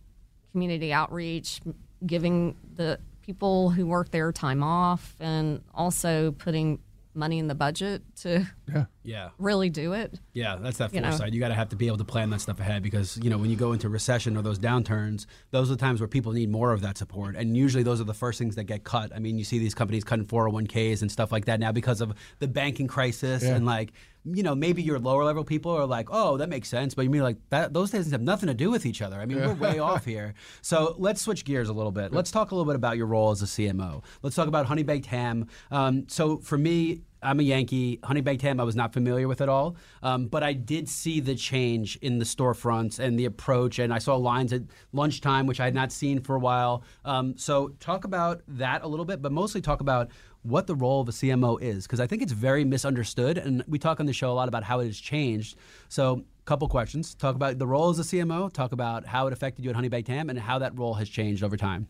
community 0.53 0.93
outreach, 0.93 1.63
giving 2.05 2.55
the 2.75 2.99
people 3.23 3.71
who 3.71 3.87
work 3.87 4.11
there 4.11 4.31
time 4.31 4.63
off, 4.63 5.15
and 5.21 5.63
also 5.75 6.33
putting 6.33 6.79
money 7.15 7.39
in 7.39 7.47
the 7.47 7.55
budget 7.55 8.03
to 8.17 8.47
Yeah. 8.73 8.85
yeah 9.05 9.29
really 9.39 9.71
do 9.71 9.93
it. 9.93 10.19
Yeah, 10.33 10.57
that's 10.61 10.79
that 10.79 10.93
You 10.93 11.01
know. 11.01 11.09
foresight. 11.11 11.33
You 11.33 11.41
got 11.41 11.49
to 11.49 11.55
have 11.55 11.69
to 11.71 11.77
be 11.77 11.87
able 11.87 11.99
to 11.99 12.05
plan 12.05 12.31
that 12.31 12.41
stuff 12.41 12.59
ahead 12.61 12.83
because 12.83 13.17
you 13.23 13.31
know 13.31 13.39
when 13.39 13.51
you 13.51 13.57
go 13.57 13.73
into 13.73 13.89
recession 13.89 14.37
or 14.37 14.43
those 14.43 14.59
downturns, 14.59 15.27
those 15.51 15.71
are 15.71 15.75
the 15.75 15.81
times 15.81 16.01
where 16.01 16.09
people 16.09 16.33
need 16.33 16.51
more 16.51 16.73
of 16.73 16.81
that 16.83 16.99
support, 16.99 17.37
and 17.37 17.57
usually 17.57 17.83
those 17.83 18.01
are 18.01 18.05
the 18.05 18.15
first 18.15 18.39
things 18.39 18.57
that 18.57 18.65
get 18.65 18.85
cut. 18.85 19.13
I 19.15 19.19
mean, 19.19 19.39
you 19.39 19.45
see 19.45 19.59
these 19.59 19.75
companies 19.75 20.05
cutting 20.05 20.27
401ks 20.27 21.03
and 21.03 21.11
stuff 21.13 21.31
like 21.33 21.45
that 21.47 21.61
now 21.61 21.73
because 21.73 22.01
of 22.01 22.13
the 22.39 22.49
banking 22.49 22.87
crisis, 22.89 23.43
Yeah. 23.43 23.55
and 23.55 23.67
like 23.67 23.93
you 24.29 24.43
know 24.43 24.57
maybe 24.57 24.83
your 24.83 24.99
lower 24.99 25.23
level 25.23 25.45
people 25.45 25.71
are 25.71 25.87
like, 25.87 26.09
oh, 26.11 26.37
that 26.39 26.49
makes 26.49 26.69
sense, 26.69 26.95
but 26.95 27.03
you 27.03 27.11
mean 27.11 27.23
like 27.23 27.37
that? 27.51 27.73
Those 27.73 27.91
things 27.93 28.11
have 28.11 28.21
nothing 28.23 28.49
to 28.49 28.55
do 28.55 28.71
with 28.71 28.85
each 28.85 29.01
other. 29.01 29.17
I 29.21 29.27
mean, 29.27 29.39
we're 29.39 29.55
way 29.55 29.79
off 29.79 30.05
here. 30.05 30.35
So 30.63 30.97
let's 30.99 31.21
switch 31.23 31.45
gears 31.45 31.69
a 31.69 31.73
little 31.73 31.93
bit. 31.93 32.13
Let's 32.13 32.33
talk 32.33 32.51
a 32.51 32.55
little 32.55 32.67
bit 32.71 32.75
about 32.77 32.97
your 32.97 33.07
role 33.07 33.31
as 33.31 33.41
a 33.41 33.45
CMO. 33.47 34.03
Let's 34.23 34.35
talk 34.35 34.49
about 34.49 34.67
honey 34.67 34.83
baked 34.83 35.07
ham. 35.07 35.47
Um, 35.71 36.07
so 36.09 36.39
for 36.39 36.59
me. 36.59 37.03
I'm 37.27 37.41
a 37.41 37.43
Yankee. 37.43 37.99
Honey 38.05 38.21
baked 38.21 38.43
ham, 38.43 38.61
I 38.61 38.63
was 38.63 38.77
not 38.77 38.93
familiar 38.93 39.27
with 39.27 39.41
at 39.41 39.49
all, 39.49 39.77
um, 40.03 40.29
but 40.29 40.45
I 40.45 40.53
did 40.53 40.89
see 40.89 41.19
the 41.19 41.35
change 41.35 41.97
in 41.97 42.19
the 42.19 42.25
storefronts 42.25 43.01
and 43.01 43.19
the 43.19 43.25
approach, 43.25 43.81
and 43.81 43.93
I 43.93 43.99
saw 43.99 44.15
lines 44.15 44.53
at 44.53 44.63
lunchtime, 44.93 45.47
which 45.47 45.59
I 45.59 45.65
had 45.65 45.75
not 45.75 45.91
seen 45.91 46.21
for 46.21 46.37
a 46.37 46.39
while. 46.39 46.85
Um, 47.05 47.37
so 47.37 47.71
talk 47.81 48.05
about 48.05 48.43
that 48.47 48.85
a 48.85 48.87
little 48.87 49.05
bit, 49.05 49.21
but 49.23 49.33
mostly 49.33 49.61
talk 49.61 49.81
about 49.81 50.09
what 50.43 50.69
the 50.69 50.77
role 50.77 51.01
of 51.01 51.09
a 51.09 51.13
CMO 51.13 51.61
is, 51.61 51.85
because 51.85 51.99
I 51.99 52.07
think 52.07 52.23
it's 52.23 52.33
very 52.33 52.65
misunderstood, 52.65 53.39
and 53.39 53.65
we 53.67 53.81
talk 53.81 53.99
on 53.99 54.07
the 54.07 54.13
show 54.13 54.31
a 54.31 54.35
lot 54.35 54.47
about 54.47 54.63
how 54.63 54.79
it 54.79 54.87
has 54.87 54.99
changed. 54.99 55.57
So, 55.89 56.25
couple 56.45 56.69
questions: 56.69 57.17
talk 57.17 57.35
about 57.35 57.59
the 57.59 57.67
role 57.67 57.91
as 57.91 57.99
a 57.99 58.03
CMO, 58.03 58.53
talk 58.53 58.71
about 58.71 59.05
how 59.05 59.27
it 59.27 59.33
affected 59.33 59.65
you 59.65 59.71
at 59.71 59.75
Honey 59.75 59.89
Baked 59.89 60.07
Ham, 60.07 60.31
and 60.31 60.39
how 60.39 60.61
that 60.61 60.79
role 60.79 60.95
has 60.95 61.09
changed 61.09 61.43
over 61.43 61.57
time. 61.57 61.89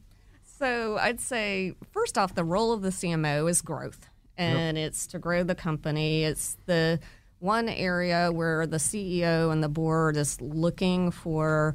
So 0.58 0.96
I'd 0.96 1.20
say 1.20 1.74
first 1.92 2.16
off, 2.16 2.34
the 2.34 2.44
role 2.44 2.72
of 2.72 2.80
the 2.80 2.88
CMO 2.88 3.50
is 3.50 3.60
growth, 3.60 4.08
and 4.38 4.78
it's 4.78 5.06
to 5.08 5.18
grow 5.18 5.42
the 5.42 5.54
company. 5.54 6.24
It's 6.24 6.56
the 6.66 7.00
one 7.38 7.68
area 7.68 8.30
where 8.32 8.66
the 8.66 8.78
CEO 8.78 9.52
and 9.52 9.62
the 9.62 9.68
board 9.68 10.16
is 10.16 10.40
looking 10.40 11.10
for 11.10 11.74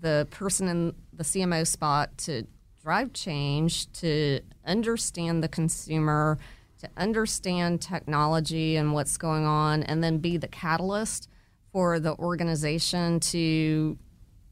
the 0.00 0.26
person 0.30 0.68
in 0.68 0.94
the 1.12 1.24
CMO 1.24 1.66
spot 1.66 2.16
to 2.18 2.46
drive 2.82 3.12
change, 3.12 3.90
to 3.92 4.40
understand 4.64 5.42
the 5.42 5.48
consumer, 5.48 6.38
to 6.78 6.88
understand 6.96 7.82
technology 7.82 8.76
and 8.76 8.92
what's 8.92 9.16
going 9.16 9.44
on, 9.44 9.82
and 9.82 10.02
then 10.02 10.18
be 10.18 10.36
the 10.36 10.48
catalyst 10.48 11.28
for 11.72 11.98
the 11.98 12.14
organization 12.16 13.20
to 13.20 13.98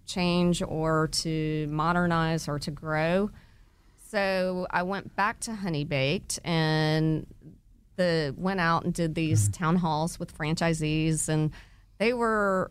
change 0.07 0.63
or 0.63 1.09
to 1.09 1.67
modernize 1.71 2.49
or 2.49 2.59
to 2.59 2.71
grow. 2.71 3.31
So 4.09 4.67
I 4.71 4.83
went 4.83 5.15
back 5.17 5.41
to 5.41 5.55
Honey 5.55 5.85
Baked 5.85 6.39
and 6.45 7.27
the 7.97 8.35
went 8.37 8.61
out 8.61 8.85
and 8.85 8.93
did 8.95 9.15
these 9.15 9.49
town 9.49 9.77
halls 9.77 10.19
with 10.19 10.37
franchisees 10.37 11.29
and 11.29 11.51
they 11.99 12.13
were 12.13 12.71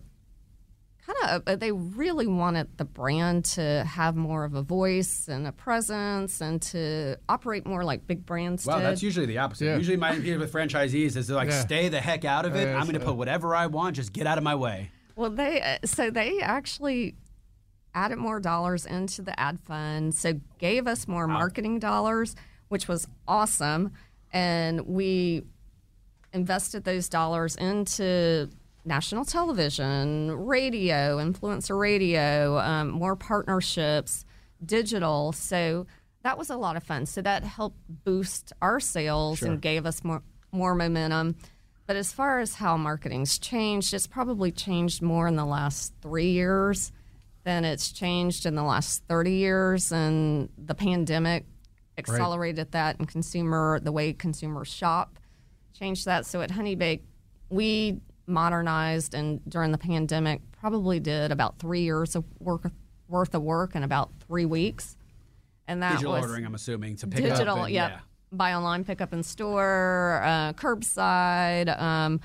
kind 1.05 1.43
of 1.47 1.59
they 1.59 1.71
really 1.71 2.27
wanted 2.27 2.77
the 2.77 2.85
brand 2.85 3.43
to 3.45 3.83
have 3.85 4.15
more 4.15 4.43
of 4.43 4.53
a 4.53 4.61
voice 4.61 5.27
and 5.27 5.45
a 5.47 5.51
presence 5.51 6.41
and 6.41 6.61
to 6.61 7.17
operate 7.27 7.65
more 7.65 7.83
like 7.83 8.05
big 8.07 8.25
brands 8.25 8.65
Wow, 8.65 8.77
did. 8.77 8.85
that's 8.85 9.03
usually 9.03 9.25
the 9.25 9.39
opposite. 9.39 9.65
Yeah. 9.65 9.77
Usually, 9.77 9.97
my 9.97 10.11
idea 10.11 10.37
with 10.37 10.51
franchisees 10.53 11.15
is 11.17 11.27
they're 11.27 11.35
like, 11.35 11.49
Yeah. 11.49 11.61
stay 11.61 11.89
the 11.89 11.99
heck 12.01 12.23
out 12.25 12.45
of 12.45 12.55
it. 12.55 12.67
Yeah, 12.67 12.75
I'm 12.77 12.83
going 12.83 12.93
to 12.93 12.99
so- 12.99 13.07
put 13.07 13.15
whatever 13.17 13.55
I 13.55 13.65
want. 13.67 13.95
Just 13.95 14.13
get 14.13 14.25
out 14.27 14.37
of 14.37 14.43
my 14.43 14.55
way. 14.55 14.89
Well, 15.15 15.29
they 15.31 15.61
uh, 15.61 15.77
so 15.85 16.09
they 16.11 16.39
actually 16.41 17.15
added 17.95 18.17
more 18.17 18.39
dollars 18.39 18.85
into 18.85 19.21
the 19.21 19.37
ad 19.39 19.59
fund, 19.61 20.13
so 20.13 20.39
gave 20.59 20.85
us 20.85 21.07
more 21.07 21.27
marketing 21.27 21.79
dollars, 21.79 22.35
which 22.67 22.87
was 22.87 23.07
awesome. 23.27 23.93
And 24.31 24.85
we 24.85 25.43
invested 26.33 26.83
those 26.83 27.07
dollars 27.09 27.55
into 27.55 28.49
national 28.83 29.25
television, 29.25 30.31
radio, 30.31 31.17
influencer 31.17 31.79
radio, 31.79 32.59
um, 32.59 32.89
more 32.91 33.15
partnerships, 33.15 34.25
digital. 34.63 35.31
So 35.31 35.87
that 36.23 36.37
was 36.37 36.49
a 36.49 36.57
lot 36.57 36.75
of 36.75 36.83
fun. 36.83 37.05
So 37.05 37.21
that 37.21 37.43
helped 37.43 37.79
boost 38.03 38.51
our 38.61 38.79
sales 38.79 39.41
and 39.41 39.61
gave 39.61 39.85
us 39.85 40.03
more 40.03 40.21
more 40.51 40.75
momentum. 40.75 41.35
But 41.87 41.95
as 41.95 42.11
far 42.11 42.39
as 42.39 42.55
how 42.55 42.77
marketing's 42.77 43.37
changed, 43.37 43.93
it's 43.93 44.07
probably 44.07 44.51
changed 44.51 45.01
more 45.01 45.27
in 45.27 45.35
the 45.35 45.45
last 45.45 45.93
three 46.01 46.31
years 46.31 46.91
than 47.45 47.63
it's 47.63 47.91
changed 47.91 48.45
in 48.45 48.55
the 48.55 48.63
last 48.63 49.03
30 49.07 49.31
years. 49.31 49.91
And 49.91 50.49
the 50.57 50.75
pandemic 50.75 51.45
accelerated 51.97 52.71
that 52.73 52.99
and 52.99 53.07
consumer, 53.07 53.79
the 53.79 53.91
way 53.91 54.11
consumers 54.11 54.67
shop 54.67 55.17
changed 55.73 56.05
that. 56.05 56.25
So 56.25 56.41
at 56.41 56.51
Honeybake, 56.51 57.03
we 57.49 58.01
modernized 58.27 59.13
and 59.13 59.39
during 59.47 59.71
the 59.71 59.77
pandemic 59.77 60.41
probably 60.59 60.99
did 60.99 61.31
about 61.31 61.59
three 61.59 61.81
years 61.81 62.15
of 62.15 62.25
work 62.39 62.69
worth 63.07 63.35
of 63.35 63.43
work 63.43 63.75
in 63.75 63.83
about 63.83 64.09
three 64.27 64.45
weeks. 64.45 64.97
And 65.67 65.83
that 65.83 65.93
Digital 65.93 66.13
was 66.13 66.23
ordering, 66.23 66.45
I'm 66.45 66.55
assuming, 66.55 66.95
to 66.97 67.07
pick 67.07 67.23
digital, 67.23 67.59
up. 67.59 67.65
and- 67.65 67.73
yeah. 67.73 67.99
Buy 68.31 68.53
online, 68.55 68.83
pick 68.83 68.99
up 68.99 69.13
in 69.13 69.23
store, 69.23 70.19
uh, 70.23 70.53
curbside. 70.53 71.79
Um, 71.79 72.19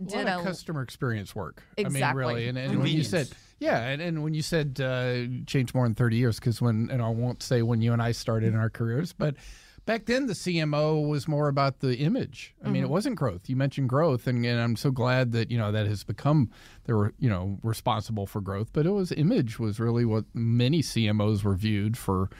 a 0.00 0.04
did 0.04 0.24
lot 0.26 0.40
a, 0.40 0.42
customer 0.44 0.80
experience 0.80 1.34
work. 1.34 1.62
I 1.76 1.82
mean, 1.82 1.96
Exactly. 1.96 2.18
really, 2.20 2.48
and, 2.48 2.56
and 2.56 2.78
when 2.78 2.86
you 2.86 3.02
said, 3.04 3.26
Convenience. 3.26 3.49
Yeah, 3.60 3.82
and, 3.88 4.02
and 4.02 4.24
when 4.24 4.34
you 4.34 4.42
said 4.42 4.80
uh, 4.80 5.44
change 5.46 5.74
more 5.74 5.84
than 5.84 5.94
thirty 5.94 6.16
years, 6.16 6.40
because 6.40 6.60
when, 6.60 6.88
and 6.90 7.00
I 7.00 7.08
won't 7.08 7.42
say 7.42 7.62
when 7.62 7.82
you 7.82 7.92
and 7.92 8.02
I 8.02 8.12
started 8.12 8.48
in 8.48 8.56
our 8.56 8.70
careers, 8.70 9.12
but 9.12 9.36
back 9.86 10.06
then 10.06 10.26
the 10.26 10.32
CMO 10.32 11.06
was 11.08 11.28
more 11.28 11.48
about 11.48 11.80
the 11.80 11.96
image. 11.96 12.54
I 12.64 12.70
mean, 12.70 12.82
it 12.82 12.88
wasn't 12.88 13.16
growth. 13.16 13.48
You 13.48 13.56
mentioned 13.56 13.88
growth, 13.88 14.26
and, 14.26 14.44
and 14.46 14.60
I'm 14.60 14.76
so 14.76 14.90
glad 14.90 15.32
that 15.32 15.50
you 15.50 15.58
know 15.58 15.72
that 15.72 15.86
has 15.86 16.04
become 16.04 16.50
they 16.84 16.92
were 16.92 17.12
you 17.18 17.28
know 17.28 17.58
responsible 17.62 18.26
for 18.26 18.40
growth, 18.40 18.70
but 18.72 18.86
it 18.86 18.90
was 18.90 19.12
image 19.12 19.58
was 19.58 19.78
really 19.78 20.04
what 20.04 20.24
many 20.32 20.80
CMOs 20.80 21.44
were 21.44 21.54
viewed 21.54 21.98
for. 21.98 22.30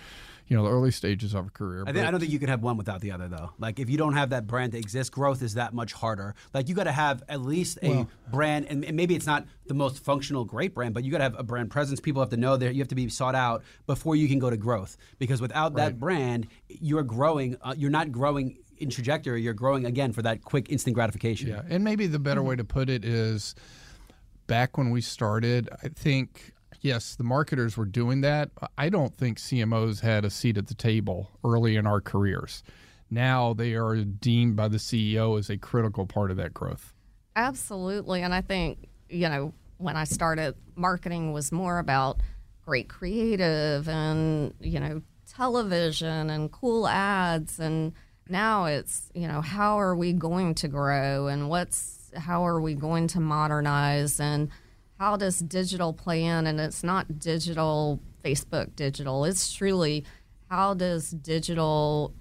You 0.51 0.57
know 0.57 0.65
the 0.65 0.71
early 0.71 0.91
stages 0.91 1.33
of 1.33 1.47
a 1.47 1.51
career. 1.51 1.85
I, 1.87 1.93
think, 1.93 2.05
I 2.05 2.11
don't 2.11 2.19
think 2.19 2.33
you 2.33 2.41
can 2.41 2.49
have 2.49 2.61
one 2.61 2.77
without 2.77 3.01
the 3.01 3.13
other, 3.13 3.29
though. 3.29 3.51
Like, 3.61 3.79
if 3.79 3.89
you 3.89 3.97
don't 3.97 4.15
have 4.15 4.31
that 4.31 4.49
brand 4.49 4.73
to 4.73 4.79
exist, 4.79 5.13
growth 5.13 5.43
is 5.43 5.55
that 5.55 5.73
much 5.73 5.93
harder. 5.93 6.35
Like, 6.53 6.69
you 6.69 6.75
got 6.75 6.85
to 6.85 6.93
have 6.93 7.23
at 7.29 7.41
least 7.41 7.79
a 7.85 8.05
brand, 8.33 8.67
and, 8.69 8.85
and 8.85 8.97
maybe 8.97 9.15
it's 9.15 9.27
not 9.27 9.47
the 9.69 9.75
most 9.75 10.03
functional, 10.03 10.45
great 10.45 10.75
brand, 10.75 10.93
but 10.93 11.05
you 11.05 11.13
got 11.13 11.19
to 11.19 11.25
have 11.25 11.39
a 11.39 11.45
brand 11.45 11.71
presence. 11.71 12.01
People 12.01 12.21
have 12.21 12.31
to 12.31 12.37
know 12.37 12.57
that 12.57 12.75
you 12.75 12.81
have 12.81 12.89
to 12.89 12.97
be 12.97 13.09
sought 13.09 13.37
out 13.37 13.63
before 13.87 14.17
you 14.17 14.27
can 14.27 14.41
go 14.41 14.51
to 14.51 14.57
growth. 14.57 14.97
Because 15.21 15.41
without 15.41 15.75
that 15.77 16.01
brand, 16.01 16.49
you're 16.69 17.05
growing. 17.05 17.57
Uh, 17.63 17.75
you're 17.79 17.89
not 17.89 18.11
growing 18.11 18.59
in 18.79 18.91
trajectory. 18.91 19.43
You're 19.43 19.55
growing 19.55 19.85
again 19.85 20.13
for 20.13 20.23
that 20.23 20.43
quick, 20.43 20.69
instant 20.69 20.95
gratification. 20.95 21.49
Yeah, 21.49 21.63
and 21.69 21.85
maybe 21.85 22.09
the 22.09 22.19
better 22.19 22.43
way 22.43 22.57
to 22.57 22.65
put 22.65 22.91
it 22.91 23.05
is 23.05 23.55
back 24.49 24.77
when 24.77 24.91
we 24.91 25.01
started, 25.01 25.69
I 25.81 25.91
think 25.91 26.55
yes, 26.81 27.15
the 27.15 27.25
marketers 27.25 27.77
were 27.77 27.85
doing 27.85 28.21
that. 28.23 28.51
I 28.77 28.89
don't 28.89 29.15
think 29.15 29.39
CMOs 29.39 30.01
had 30.01 30.25
a 30.25 30.31
seat 30.31 30.57
at 30.59 30.67
the 30.67 30.75
table 30.75 31.31
early 31.45 31.77
in 31.77 31.87
our 31.87 32.01
careers. 32.01 32.63
Now 33.11 33.53
they 33.53 33.75
are 33.75 33.97
deemed 33.97 34.57
by 34.57 34.69
the 34.69 34.77
CEO 34.77 35.39
as 35.39 35.51
a 35.51 35.59
critical 35.59 36.07
part 36.07 36.31
of 36.31 36.37
that 36.37 36.55
growth. 36.55 36.93
Absolutely. 37.37 38.23
And 38.23 38.35
I 38.35 38.41
think, 38.41 38.89
you 39.09 39.29
know, 39.29 39.53
when 39.79 39.97
I 39.97 40.05
started, 40.05 40.55
marketing 40.75 41.33
was 41.33 41.51
more 41.51 41.79
about 41.79 42.21
great 42.65 42.89
creative 42.89 43.89
and, 43.89 44.55
you 44.61 44.79
know, 44.79 45.03
television 45.29 46.31
and 46.31 46.53
cool 46.53 46.87
ads. 46.87 47.59
And 47.59 47.95
now 48.29 48.67
it's, 48.67 49.11
you 49.15 49.27
know, 49.27 49.41
how 49.41 49.81
are 49.81 49.97
we 49.97 50.13
going 50.13 50.55
to 50.57 50.69
grow 50.69 51.27
and 51.27 51.49
what's, 51.49 52.11
how 52.17 52.47
are 52.47 52.61
we 52.61 52.75
going 52.75 53.09
to 53.09 53.21
modernize 53.21 54.21
and 54.21 54.51
how 55.01 55.17
does 55.17 55.39
digital 55.39 55.95
play 55.95 56.23
in? 56.25 56.47
And 56.47 56.61
it's 56.61 56.85
not 56.85 57.19
digital, 57.19 57.99
Facebook 58.23 58.77
digital. 58.77 59.25
It's 59.25 59.51
truly 59.51 60.05
how 60.51 60.75
does 60.75 61.11
digital 61.11 62.13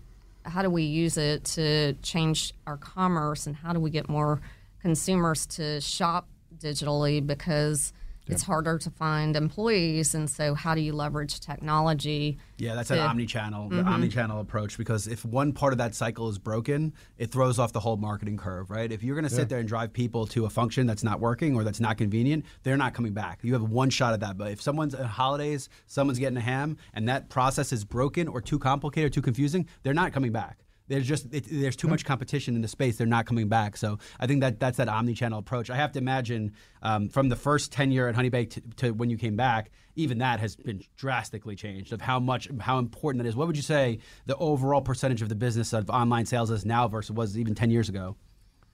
how 0.46 0.62
do 0.62 0.70
we 0.70 0.84
use 0.84 1.18
it 1.18 1.44
to 1.44 1.94
change 2.02 2.54
our 2.65 2.78
commerce 2.78 3.46
and 3.46 3.56
how 3.58 3.74
do 3.74 3.80
we 3.80 3.89
get 3.89 4.08
more 4.08 4.39
consumers 4.82 5.46
to 5.46 5.82
shop 5.82 6.28
digitally 6.58 7.26
because 7.26 7.92
it's 8.30 8.44
harder 8.44 8.78
to 8.78 8.89
find 8.89 9.36
employees 9.36 10.15
and 10.15 10.30
so 10.30 10.54
how 10.54 10.76
do 10.76 10.82
you 10.82 10.94
leverage 10.94 11.39
technology 11.39 12.38
Yeah, 12.58 12.76
that's 12.76 12.92
an 12.92 12.98
to- 12.98 13.04
omni-channel, 13.04 13.70
the 13.70 13.78
mm-hmm. 13.78 13.88
omni-channel 13.88 14.39
approach. 14.39 14.78
Because 14.78 15.08
if 15.08 15.26
one 15.26 15.54
part 15.54 15.74
of 15.74 15.78
that 15.80 15.96
cycle 15.96 16.30
is 16.30 16.38
broken, 16.38 16.94
it 17.18 17.32
throws 17.32 17.60
off 17.60 17.74
the 17.74 17.80
whole 17.80 17.98
marketing 17.98 18.38
curve, 18.38 18.70
right? 18.70 18.92
If 18.92 19.04
you're 19.04 19.15
going 19.15 19.28
to 19.28 19.34
sit 19.34 19.50
there 19.50 19.60
and 19.60 19.68
drive 19.68 19.94
people 19.94 20.28
to 20.28 20.46
a 20.46 20.50
function 20.50 20.86
that's 20.86 21.04
not 21.04 21.20
working 21.20 21.56
or 21.56 21.63
that's 21.63 21.80
not 21.80 21.98
convenient, 21.98 22.46
they're 22.63 22.78
not 22.78 22.94
coming 22.94 23.13
back. 23.13 23.39
You 23.42 23.54
have 23.54 23.63
one 23.63 23.89
shot 23.89 24.13
at 24.13 24.20
that. 24.22 24.38
But 24.38 24.52
if 24.52 24.62
someone's 24.62 24.94
at 24.94 25.06
holidays, 25.06 25.70
someone's 25.88 26.20
getting 26.20 26.38
a 26.38 26.42
ham, 26.42 26.78
and 26.94 27.08
that 27.08 27.30
process 27.30 27.72
is 27.72 27.86
broken 27.86 28.28
or 28.28 28.42
too 28.42 28.60
complicated 28.60 29.12
or 29.12 29.13
too 29.13 29.22
confusing, 29.22 29.68
they're 29.84 29.94
not 29.94 30.13
coming 30.13 30.32
back. 30.32 30.58
There's 30.89 31.08
just 31.08 31.34
it, 31.34 31.45
there's 31.49 31.75
too 31.78 31.88
much 31.88 32.04
competition 32.04 32.56
in 32.56 32.62
the 32.62 32.67
space. 32.67 32.97
They're 32.97 33.08
not 33.08 33.25
coming 33.25 33.47
back. 33.47 33.78
So 33.78 33.99
I 34.19 34.28
think 34.28 34.41
that 34.41 34.60
that's 34.60 34.78
that 34.78 34.89
omni-channel 34.89 35.39
approach. 35.39 35.69
I 35.69 35.75
have 35.75 35.93
to 35.93 35.99
imagine 35.99 36.52
um, 36.82 37.08
from 37.08 37.30
the 37.30 37.36
first 37.38 37.71
tenure 37.71 38.08
at 38.08 38.15
Honey 38.15 38.30
Bake 38.30 38.49
to, 38.52 38.62
to 38.78 38.91
when 38.91 39.10
you 39.10 39.17
came 39.17 39.38
back, 39.38 39.71
even 39.95 40.17
that 40.17 40.39
has 40.41 40.56
been 40.58 40.84
drastically 40.97 41.56
changed 41.56 41.93
of 41.93 42.02
how 42.02 42.19
much 42.19 42.49
how 42.60 42.80
important 42.80 43.23
that 43.23 43.30
is. 43.30 43.36
What 43.36 43.47
would 43.47 43.56
you 43.56 43.63
say 43.63 43.99
the 44.25 44.36
overall 44.36 44.82
percentage 44.82 45.21
of 45.21 45.30
the 45.30 45.36
business 45.36 45.71
of 45.71 45.89
online 45.89 46.25
sales 46.25 46.52
is 46.52 46.65
now 46.65 46.88
versus 46.88 47.12
was 47.12 47.38
even 47.38 47.56
ten 47.56 47.71
years 47.71 47.88
ago? 47.88 48.17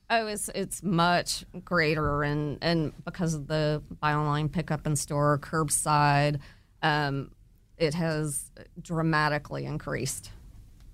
oh 0.09 0.27
it's 0.27 0.49
it's 0.49 0.83
much 0.83 1.45
greater 1.63 2.23
and 2.23 2.57
and 2.61 2.93
because 3.05 3.33
of 3.33 3.47
the 3.47 3.81
buy 3.99 4.13
online 4.13 4.49
pickup 4.49 4.85
in 4.85 4.95
store 4.95 5.39
curbside 5.39 6.39
um, 6.83 7.31
it 7.77 7.93
has 7.93 8.51
dramatically 8.81 9.65
increased 9.65 10.31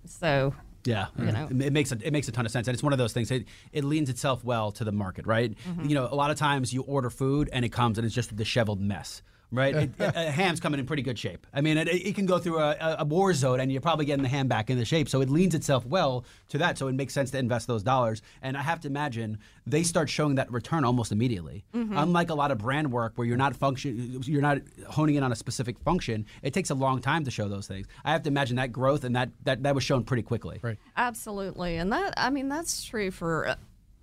so 0.05 0.53
Yeah, 0.83 1.07
mm-hmm. 1.17 1.57
know? 1.57 1.65
it, 1.65 1.73
makes 1.73 1.91
a, 1.91 1.97
it 2.01 2.11
makes 2.11 2.27
a 2.27 2.31
ton 2.31 2.45
of 2.45 2.51
sense, 2.51 2.67
and 2.67 2.73
it's 2.73 2.83
one 2.83 2.93
of 2.93 2.99
those 2.99 3.13
things. 3.13 3.29
It 3.31 3.45
it 3.71 3.83
leans 3.83 4.09
itself 4.09 4.43
well 4.43 4.71
to 4.73 4.83
the 4.83 4.91
market, 4.91 5.25
right? 5.25 5.55
Mm-hmm. 5.67 5.89
You 5.89 5.95
know, 5.95 6.07
a 6.09 6.15
lot 6.15 6.31
of 6.31 6.37
times 6.37 6.73
you 6.73 6.81
order 6.83 7.09
food 7.09 7.49
and 7.53 7.63
it 7.63 7.69
comes 7.69 7.97
and 7.97 8.05
it's 8.05 8.15
just 8.15 8.31
a 8.31 8.35
disheveled 8.35 8.81
mess. 8.81 9.21
Right, 9.51 9.75
it, 9.75 9.91
a, 9.99 10.27
a 10.27 10.31
ham's 10.31 10.59
coming 10.61 10.79
in 10.79 10.85
pretty 10.85 11.03
good 11.03 11.19
shape. 11.19 11.45
I 11.53 11.59
mean, 11.61 11.77
it, 11.77 11.89
it 11.89 12.15
can 12.15 12.25
go 12.25 12.39
through 12.39 12.59
a, 12.59 12.71
a- 12.79 12.95
a 12.99 13.05
war 13.05 13.33
zone, 13.33 13.59
and 13.59 13.69
you're 13.71 13.81
probably 13.81 14.05
getting 14.05 14.23
the 14.23 14.29
ham 14.29 14.47
back 14.47 14.69
in 14.69 14.77
the 14.77 14.85
shape. 14.85 15.09
So 15.09 15.19
it 15.21 15.29
leans 15.29 15.53
itself 15.55 15.85
well 15.85 16.23
to 16.49 16.57
that. 16.59 16.77
So 16.77 16.87
it 16.87 16.95
makes 16.95 17.13
sense 17.13 17.31
to 17.31 17.37
invest 17.37 17.67
those 17.67 17.83
dollars. 17.83 18.21
And 18.41 18.55
I 18.55 18.61
have 18.61 18.79
to 18.81 18.87
imagine 18.87 19.39
they 19.67 19.83
start 19.83 20.09
showing 20.09 20.35
that 20.35 20.49
return 20.51 20.85
almost 20.85 21.11
immediately. 21.11 21.65
Unlike 21.73 22.29
a 22.29 22.33
lot 22.35 22.51
of 22.51 22.59
brand 22.59 22.91
work 22.91 23.13
where 23.15 23.27
you're 23.27 23.37
not 23.37 23.55
function, 23.55 24.21
you're 24.23 24.41
not 24.41 24.59
honing 24.87 25.15
in 25.15 25.23
on 25.23 25.31
a 25.31 25.35
specific 25.35 25.77
function. 25.79 26.25
It 26.41 26.53
takes 26.53 26.69
a 26.69 26.75
long 26.75 27.01
time 27.01 27.25
to 27.25 27.31
show 27.31 27.49
those 27.49 27.67
things. 27.67 27.87
I 28.05 28.11
have 28.13 28.23
to 28.23 28.29
imagine 28.29 28.55
that 28.55 28.71
growth 28.71 29.03
and 29.03 29.15
that 29.15 29.29
that, 29.43 29.63
that 29.63 29.75
was 29.75 29.83
shown 29.83 30.03
pretty 30.05 30.23
quickly. 30.23 30.59
Right. 30.61 30.77
Absolutely. 30.95 31.75
And 31.75 31.91
that, 31.91 32.13
I 32.15 32.29
mean, 32.29 32.47
that's 32.47 32.83
true 32.85 33.11
for 33.11 33.49
uh, 33.49 33.55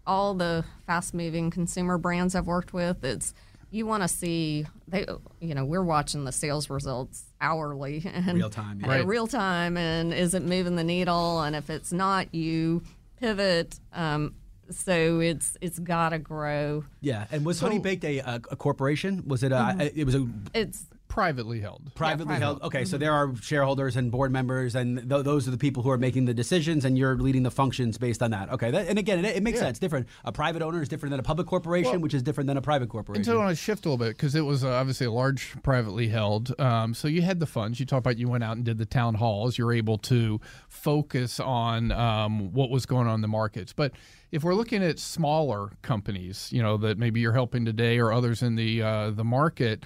all 0.06 0.34
the 0.34 0.64
fast 0.86 1.14
moving 1.14 1.50
consumer 1.50 1.96
brands 1.98 2.34
I've 2.34 2.46
worked 2.46 2.72
with. 2.72 3.02
It's, 3.02 3.32
you 3.70 3.86
want 3.86 4.02
to 4.02 4.08
see, 4.08 4.66
they, 4.86 5.06
you 5.40 5.54
know, 5.54 5.64
we're 5.64 5.82
watching 5.82 6.24
the 6.24 6.32
sales 6.32 6.70
results 6.70 7.24
hourly 7.40 8.02
and 8.12 8.34
Real 8.34 8.50
time, 8.50 8.78
yeah. 8.80 8.86
and 8.86 8.92
Right. 9.00 9.06
real 9.06 9.26
time. 9.26 9.76
And 9.76 10.12
is 10.14 10.34
it 10.34 10.42
moving 10.42 10.76
the 10.76 10.84
needle? 10.84 11.40
And 11.42 11.54
if 11.54 11.68
it's 11.70 11.92
not, 11.92 12.34
you 12.34 12.82
pivot. 13.20 13.78
Um, 13.92 14.34
so 14.70 15.20
it's, 15.20 15.56
it's 15.60 15.78
got 15.78 16.10
to 16.10 16.18
grow. 16.18 16.84
Yeah, 17.00 17.26
and 17.30 17.44
was 17.44 17.60
Honey 17.60 17.78
Baked 17.78 18.04
a, 18.04 18.18
a, 18.18 18.34
a 18.50 18.56
corporation? 18.56 19.22
Was 19.26 19.42
it 19.42 19.52
a? 19.52 19.90
It 19.94 20.04
was 20.04 20.14
a 20.14 20.26
It's, 20.54 20.84
Privately 21.08 21.60
held. 21.60 21.92
privately 21.94 22.36
held. 22.36 22.62
Okay, 22.62 22.84
so 22.84 22.98
there 22.98 23.12
are 23.12 23.34
shareholders 23.36 23.96
and 23.96 24.10
board 24.12 24.30
members, 24.30 24.74
and 24.74 25.08
th- 25.08 25.24
those 25.24 25.48
are 25.48 25.50
the 25.50 25.58
people 25.58 25.82
who 25.82 25.90
are 25.90 25.98
making 25.98 26.26
the 26.26 26.34
decisions, 26.34 26.84
and 26.84 26.96
you're 26.96 27.16
leading 27.16 27.42
the 27.42 27.50
functions 27.50 27.98
based 27.98 28.22
on 28.22 28.30
that. 28.30 28.50
Okay, 28.50 28.70
that, 28.70 28.88
and 28.88 28.98
again, 28.98 29.24
it, 29.24 29.36
it 29.36 29.42
makes 29.42 29.58
sense. 29.58 29.78
Different. 29.78 30.06
A 30.24 30.32
private 30.32 30.62
owner 30.62 30.80
is 30.82 30.88
different 30.88 31.10
than 31.10 31.20
a 31.20 31.22
public 31.22 31.46
corporation, 31.46 32.00
which 32.00 32.14
is 32.14 32.22
different 32.22 32.46
than 32.46 32.56
a 32.56 32.62
private 32.62 32.88
corporation. 32.88 33.20
And 33.20 33.26
so 33.26 33.34
I 33.34 33.44
want 33.46 33.50
to 33.50 33.56
shift 33.56 33.84
a 33.86 33.88
little 33.88 34.04
bit 34.04 34.16
because 34.16 34.34
it 34.34 34.42
was 34.42 34.64
uh, 34.64 34.70
obviously 34.70 35.06
a 35.06 35.10
large 35.12 35.60
privately 35.62 36.08
held. 36.08 36.54
Um, 36.60 36.94
so 36.94 37.08
you 37.08 37.22
had 37.22 37.40
the 37.40 37.46
funds. 37.46 37.80
You 37.80 37.86
talked 37.86 38.06
about 38.06 38.18
you 38.18 38.28
went 38.28 38.44
out 38.44 38.56
and 38.56 38.64
did 38.64 38.78
the 38.78 38.86
town 38.86 39.14
halls. 39.14 39.58
You're 39.58 39.72
able 39.72 39.98
to 39.98 40.40
focus 40.68 41.40
on 41.40 41.90
um, 41.92 42.52
what 42.52 42.70
was 42.70 42.86
going 42.86 43.06
on 43.08 43.16
in 43.16 43.20
the 43.22 43.28
markets. 43.28 43.72
But 43.72 43.92
if 44.30 44.44
we're 44.44 44.54
looking 44.54 44.84
at 44.84 44.98
smaller 44.98 45.70
companies, 45.82 46.48
you 46.52 46.62
know 46.62 46.76
that 46.78 46.98
maybe 46.98 47.20
you're 47.20 47.32
helping 47.32 47.64
today 47.64 47.98
or 47.98 48.12
others 48.12 48.42
in 48.42 48.56
the 48.56 48.82
uh, 48.82 49.10
the 49.10 49.24
market. 49.24 49.84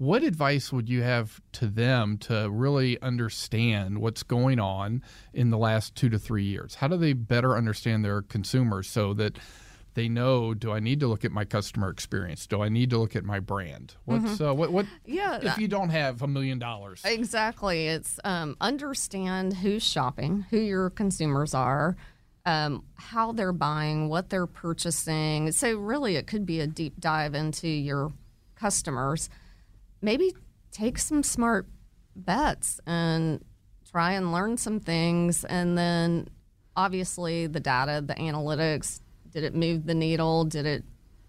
What 0.00 0.22
advice 0.22 0.72
would 0.72 0.88
you 0.88 1.02
have 1.02 1.42
to 1.52 1.66
them 1.66 2.16
to 2.20 2.48
really 2.50 2.98
understand 3.02 3.98
what's 3.98 4.22
going 4.22 4.58
on 4.58 5.02
in 5.34 5.50
the 5.50 5.58
last 5.58 5.94
two 5.94 6.08
to 6.08 6.18
three 6.18 6.44
years? 6.44 6.76
How 6.76 6.88
do 6.88 6.96
they 6.96 7.12
better 7.12 7.54
understand 7.54 8.02
their 8.02 8.22
consumers 8.22 8.88
so 8.88 9.12
that 9.12 9.38
they 9.92 10.08
know 10.08 10.54
do 10.54 10.72
I 10.72 10.80
need 10.80 11.00
to 11.00 11.06
look 11.06 11.22
at 11.26 11.32
my 11.32 11.44
customer 11.44 11.90
experience? 11.90 12.46
Do 12.46 12.62
I 12.62 12.70
need 12.70 12.88
to 12.88 12.98
look 12.98 13.14
at 13.14 13.24
my 13.24 13.40
brand? 13.40 13.94
What's 14.06 14.40
uh, 14.40 14.54
what 14.54 14.72
what 14.72 14.86
Mm-hmm. 14.86 15.12
Yeah, 15.12 15.38
if 15.42 15.58
you 15.58 15.68
don't 15.68 15.90
have 15.90 16.22
a 16.22 16.26
million 16.26 16.58
dollars? 16.58 17.02
Exactly. 17.04 17.88
It's 17.88 18.18
um, 18.24 18.56
understand 18.58 19.52
who's 19.52 19.82
shopping, 19.82 20.46
who 20.48 20.56
your 20.56 20.88
consumers 20.88 21.52
are, 21.52 21.98
um, 22.46 22.84
how 22.94 23.32
they're 23.32 23.52
buying, 23.52 24.08
what 24.08 24.30
they're 24.30 24.46
purchasing. 24.46 25.52
So, 25.52 25.76
really, 25.76 26.16
it 26.16 26.26
could 26.26 26.46
be 26.46 26.60
a 26.60 26.66
deep 26.66 26.98
dive 26.98 27.34
into 27.34 27.68
your 27.68 28.14
customers. 28.56 29.28
Maybe 30.02 30.34
take 30.72 30.98
some 30.98 31.22
smart 31.22 31.66
bets 32.16 32.80
and 32.86 33.44
try 33.90 34.12
and 34.12 34.32
learn 34.32 34.56
some 34.56 34.80
things. 34.80 35.44
And 35.44 35.76
then, 35.76 36.28
obviously, 36.76 37.46
the 37.46 37.60
data, 37.60 38.02
the 38.04 38.14
analytics 38.14 39.00
did 39.30 39.44
it 39.44 39.54
move 39.54 39.86
the 39.86 39.94
needle? 39.94 40.44
Did 40.44 40.66
it 40.66 40.84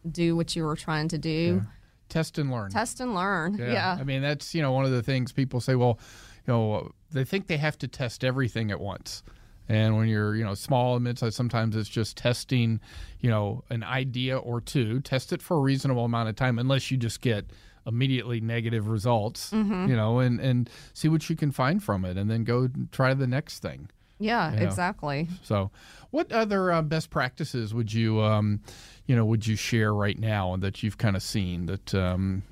do 0.10 0.36
what 0.36 0.56
you 0.56 0.64
were 0.64 0.76
trying 0.76 1.08
to 1.10 1.18
do? 1.18 1.62
Test 2.10 2.38
and 2.38 2.52
learn. 2.52 2.72
Test 2.72 3.00
and 3.00 3.14
learn. 3.14 3.58
Yeah. 3.58 3.98
I 4.00 4.04
mean, 4.04 4.22
that's 4.22 4.54
you 4.54 4.62
know 4.62 4.72
one 4.72 4.86
of 4.86 4.92
the 4.92 5.04
things 5.04 5.32
people 5.32 5.62
say. 5.62 5.76
Well, 5.76 6.00
you 6.48 6.54
know, 6.54 6.92
they 7.12 7.24
think 7.24 7.48
they 7.48 7.58
have 7.58 7.78
to 7.80 7.88
test 7.88 8.24
everything 8.24 8.72
at 8.72 8.80
once. 8.80 9.24
And 9.70 9.96
when 9.96 10.08
you're, 10.10 10.36
you 10.36 10.44
know, 10.44 10.54
small 10.54 10.96
and 10.96 11.04
mid-sized, 11.04 11.36
sometimes 11.36 11.78
it's 11.78 11.88
just 11.88 12.18
testing, 12.18 12.82
you 13.22 13.30
know, 13.30 13.64
an 13.70 13.84
idea 13.84 14.38
or 14.38 14.60
two. 14.60 15.00
Test 15.00 15.32
it 15.32 15.42
for 15.42 15.56
a 15.56 15.60
reasonable 15.62 16.04
amount 16.04 16.28
of 16.28 16.36
time, 16.36 16.60
unless 16.60 16.92
you 16.92 16.98
just 16.98 17.22
get 17.22 17.52
immediately 17.86 18.40
negative 18.42 18.88
results, 18.88 19.52
Mm-hmm. 19.52 19.90
you 19.90 19.96
know, 19.96 20.20
and 20.20 20.40
and 20.40 20.70
see 20.94 21.10
what 21.10 21.30
you 21.30 21.36
can 21.36 21.52
find 21.52 21.84
from 21.84 22.06
it, 22.06 22.18
and 22.18 22.30
then 22.30 22.44
go 22.44 22.70
try 22.92 23.14
the 23.14 23.28
next 23.28 23.60
thing. 23.62 23.90
yeah, 24.20 24.54
Yeah. 24.54 24.60
exactly. 24.62 25.28
So, 25.44 25.72
what 26.12 26.32
other 26.32 26.72
uh, 26.72 26.82
best 26.82 27.10
practices 27.10 27.74
would 27.74 27.92
you, 27.94 28.22
um, 28.22 28.60
you 29.08 29.16
know, 29.16 29.26
would 29.26 29.48
you 29.48 29.56
share 29.56 29.94
right 29.94 30.18
now 30.20 30.56
that 30.58 30.84
you've 30.84 30.98
kind 30.98 31.16
of 31.16 31.24
seen 31.24 31.66
that? 31.68 31.94
Um, 31.96 32.44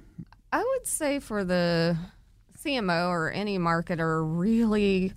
I 0.51 0.63
would 0.63 0.87
say 0.87 1.19
for 1.19 1.43
the 1.43 1.95
CMO 2.57 3.09
or 3.09 3.29
any 3.31 3.59
marketer, 3.59 4.23
really 4.25 5.13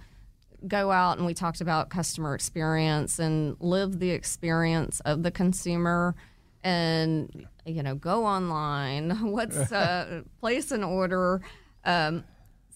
go 0.68 0.92
out 0.92 1.16
and 1.16 1.26
we 1.26 1.34
talked 1.34 1.60
about 1.60 1.88
customer 1.90 2.34
experience 2.34 3.18
and 3.18 3.56
live 3.58 3.98
the 3.98 4.10
experience 4.10 5.00
of 5.00 5.22
the 5.24 5.30
consumer 5.30 6.14
and 6.62 7.46
you 7.64 7.82
know 7.82 7.94
go 7.94 8.24
online. 8.24 9.10
What's 9.32 9.56
uh, 9.72 10.22
place 10.40 10.70
an 10.72 10.84
order. 10.84 11.40
Um, 11.84 12.24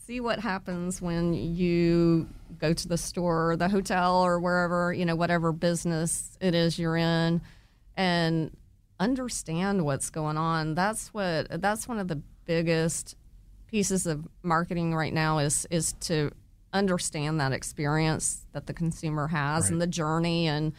see 0.06 0.20
what 0.20 0.38
happens 0.38 1.02
when 1.02 1.34
you 1.34 2.28
go 2.58 2.72
to 2.72 2.88
the 2.88 2.96
store 2.96 3.52
or 3.52 3.56
the 3.56 3.68
hotel 3.68 4.22
or 4.22 4.38
wherever 4.38 4.92
you 4.92 5.04
know 5.04 5.16
whatever 5.16 5.52
business 5.52 6.38
it 6.40 6.54
is 6.54 6.78
you're 6.78 6.96
in 6.96 7.40
and 7.96 8.56
understand 9.00 9.84
what's 9.84 10.10
going 10.10 10.36
on. 10.36 10.74
That's 10.74 11.12
what 11.12 11.60
that's 11.60 11.88
one 11.88 11.98
of 11.98 12.08
the 12.08 12.20
biggest 12.44 13.16
pieces 13.66 14.06
of 14.06 14.26
marketing 14.42 14.94
right 14.94 15.12
now 15.12 15.38
is 15.38 15.66
is 15.70 15.92
to 16.00 16.30
understand 16.72 17.40
that 17.40 17.52
experience 17.52 18.46
that 18.52 18.66
the 18.66 18.74
consumer 18.74 19.28
has 19.28 19.70
and 19.70 19.80
the 19.80 19.86
journey. 19.86 20.46
And 20.46 20.72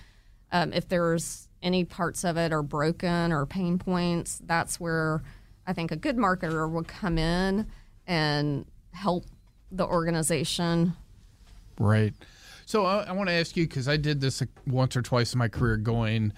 um, 0.51 0.73
if 0.73 0.87
there's 0.87 1.46
any 1.63 1.83
parts 1.83 2.23
of 2.23 2.37
it 2.37 2.51
are 2.53 2.63
broken 2.63 3.31
or 3.31 3.45
pain 3.45 3.77
points 3.79 4.41
that's 4.45 4.79
where 4.79 5.21
i 5.65 5.73
think 5.73 5.91
a 5.91 5.95
good 5.95 6.17
marketer 6.17 6.71
will 6.71 6.83
come 6.83 7.17
in 7.17 7.65
and 8.05 8.65
help 8.91 9.25
the 9.71 9.85
organization 9.85 10.93
Right. 11.79 12.13
So 12.65 12.85
I, 12.85 13.03
I 13.03 13.11
want 13.13 13.29
to 13.29 13.33
ask 13.33 13.55
you 13.55 13.67
because 13.67 13.87
I 13.87 13.97
did 13.97 14.19
this 14.21 14.41
once 14.65 14.95
or 14.95 15.01
twice 15.01 15.33
in 15.33 15.39
my 15.39 15.47
career, 15.47 15.77
going, 15.77 16.33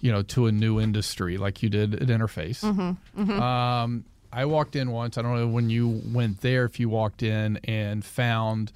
you 0.00 0.12
know, 0.12 0.22
to 0.22 0.46
a 0.46 0.52
new 0.52 0.80
industry 0.80 1.36
like 1.36 1.62
you 1.62 1.68
did 1.68 1.94
at 1.94 2.08
Interface. 2.08 2.62
Um, 3.18 4.04
I 4.32 4.44
walked 4.46 4.76
in 4.76 4.90
once. 4.90 5.18
I 5.18 5.22
don't 5.22 5.34
know 5.34 5.46
when 5.46 5.70
you 5.70 6.00
went 6.06 6.40
there 6.40 6.64
if 6.64 6.80
you 6.80 6.88
walked 6.88 7.22
in 7.22 7.58
and 7.64 8.04
found 8.04 8.72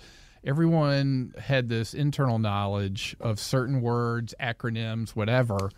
everyone 0.48 1.34
had 1.38 1.68
this 1.68 1.92
internal 1.92 2.38
knowledge 2.38 3.14
of 3.20 3.38
certain 3.38 3.82
words, 3.82 4.34
acronyms, 4.40 5.10
whatever, 5.10 5.70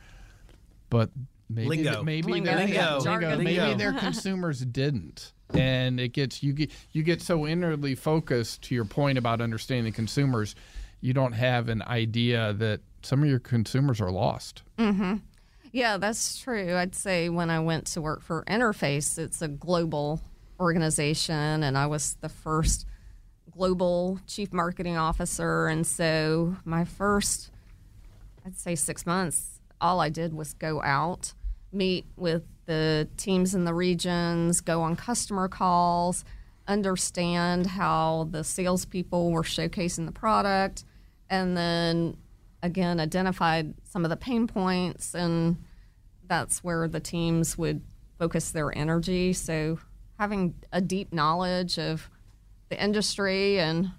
but 0.89 1.11
maybe 1.49 1.69
Lingo. 1.69 2.03
maybe 2.05 2.33
Lingo, 2.33 2.55
their, 2.57 2.69
yeah, 2.69 2.97
lingo, 2.97 3.37
maybe 3.37 3.75
their 3.75 3.93
consumers 3.93 4.61
didn't 4.61 5.33
and 5.53 5.99
it 5.99 6.13
gets 6.13 6.45
you 6.45 6.53
get 6.53 6.71
you 6.93 7.03
get 7.03 7.21
so 7.21 7.45
inwardly 7.45 7.97
focused 7.97 8.63
to 8.63 8.75
your 8.75 8.85
point 8.85 9.19
about 9.19 9.41
understanding 9.41 9.85
the 9.85 9.91
consumers 9.91 10.55
you 11.01 11.13
don't 11.13 11.33
have 11.33 11.69
an 11.69 11.83
idea 11.83 12.53
that 12.53 12.79
some 13.03 13.21
of 13.25 13.29
your 13.29 13.41
consumers 13.41 14.01
are 14.01 14.13
lost 14.13 14.63
Mm-hmm. 14.79 15.17
Yeah, 15.73 15.99
that's 15.99 16.39
true. 16.39 16.75
I'd 16.75 16.95
say 16.95 17.29
when 17.29 17.51
I 17.51 17.61
went 17.61 17.87
to 17.89 18.01
work 18.01 18.23
for 18.23 18.45
Interface, 18.49 19.19
it's 19.19 19.41
a 19.41 19.47
global 19.47 20.21
organization, 20.59 21.63
and 21.63 21.79
I 21.79 21.87
was 21.87 22.17
the 22.21 22.29
first 22.29 22.87
global 23.51 24.21
chief 24.27 24.53
marketing 24.53 24.97
officer. 24.97 25.67
And 25.67 25.87
so 25.87 26.57
my 26.65 26.85
first, 26.85 27.51
I'd 28.45 28.59
say 28.59 28.75
six 28.75 29.07
months, 29.07 29.61
all 29.81 30.01
I 30.01 30.09
did 30.09 30.35
was 30.35 30.55
go 30.55 30.83
out, 30.83 31.35
meet 31.73 32.07
with 32.17 32.43
the 32.67 33.09
teams 33.17 33.55
in 33.55 33.65
the 33.65 33.75
regions, 33.75 34.61
go 34.61 34.83
on 34.83 34.97
customer 34.97 35.49
calls, 35.49 36.25
understand 36.69 37.67
how 37.67 38.29
the 38.31 38.45
salespeople 38.45 39.33
were 39.33 39.43
showcasing 39.43 40.07
the 40.07 40.13
product, 40.13 40.85
and 41.29 41.57
then 41.57 42.17
again 42.63 43.01
identified 43.01 43.75
some 43.85 44.05
of 44.05 44.11
the 44.11 44.17
pain 44.17 44.47
points 44.47 45.15
and 45.15 45.57
that's 46.27 46.63
where 46.63 46.87
the 46.89 47.01
teams 47.01 47.57
would 47.57 47.81
focus 48.19 48.51
their 48.51 48.77
energy 48.77 49.33
so 49.33 49.79
having 50.19 50.55
a 50.73 50.81
deep 50.81 51.13
knowledge 51.13 51.79
of 51.79 52.11
the 52.71 52.83
industry 52.83 53.61
and 53.61 53.91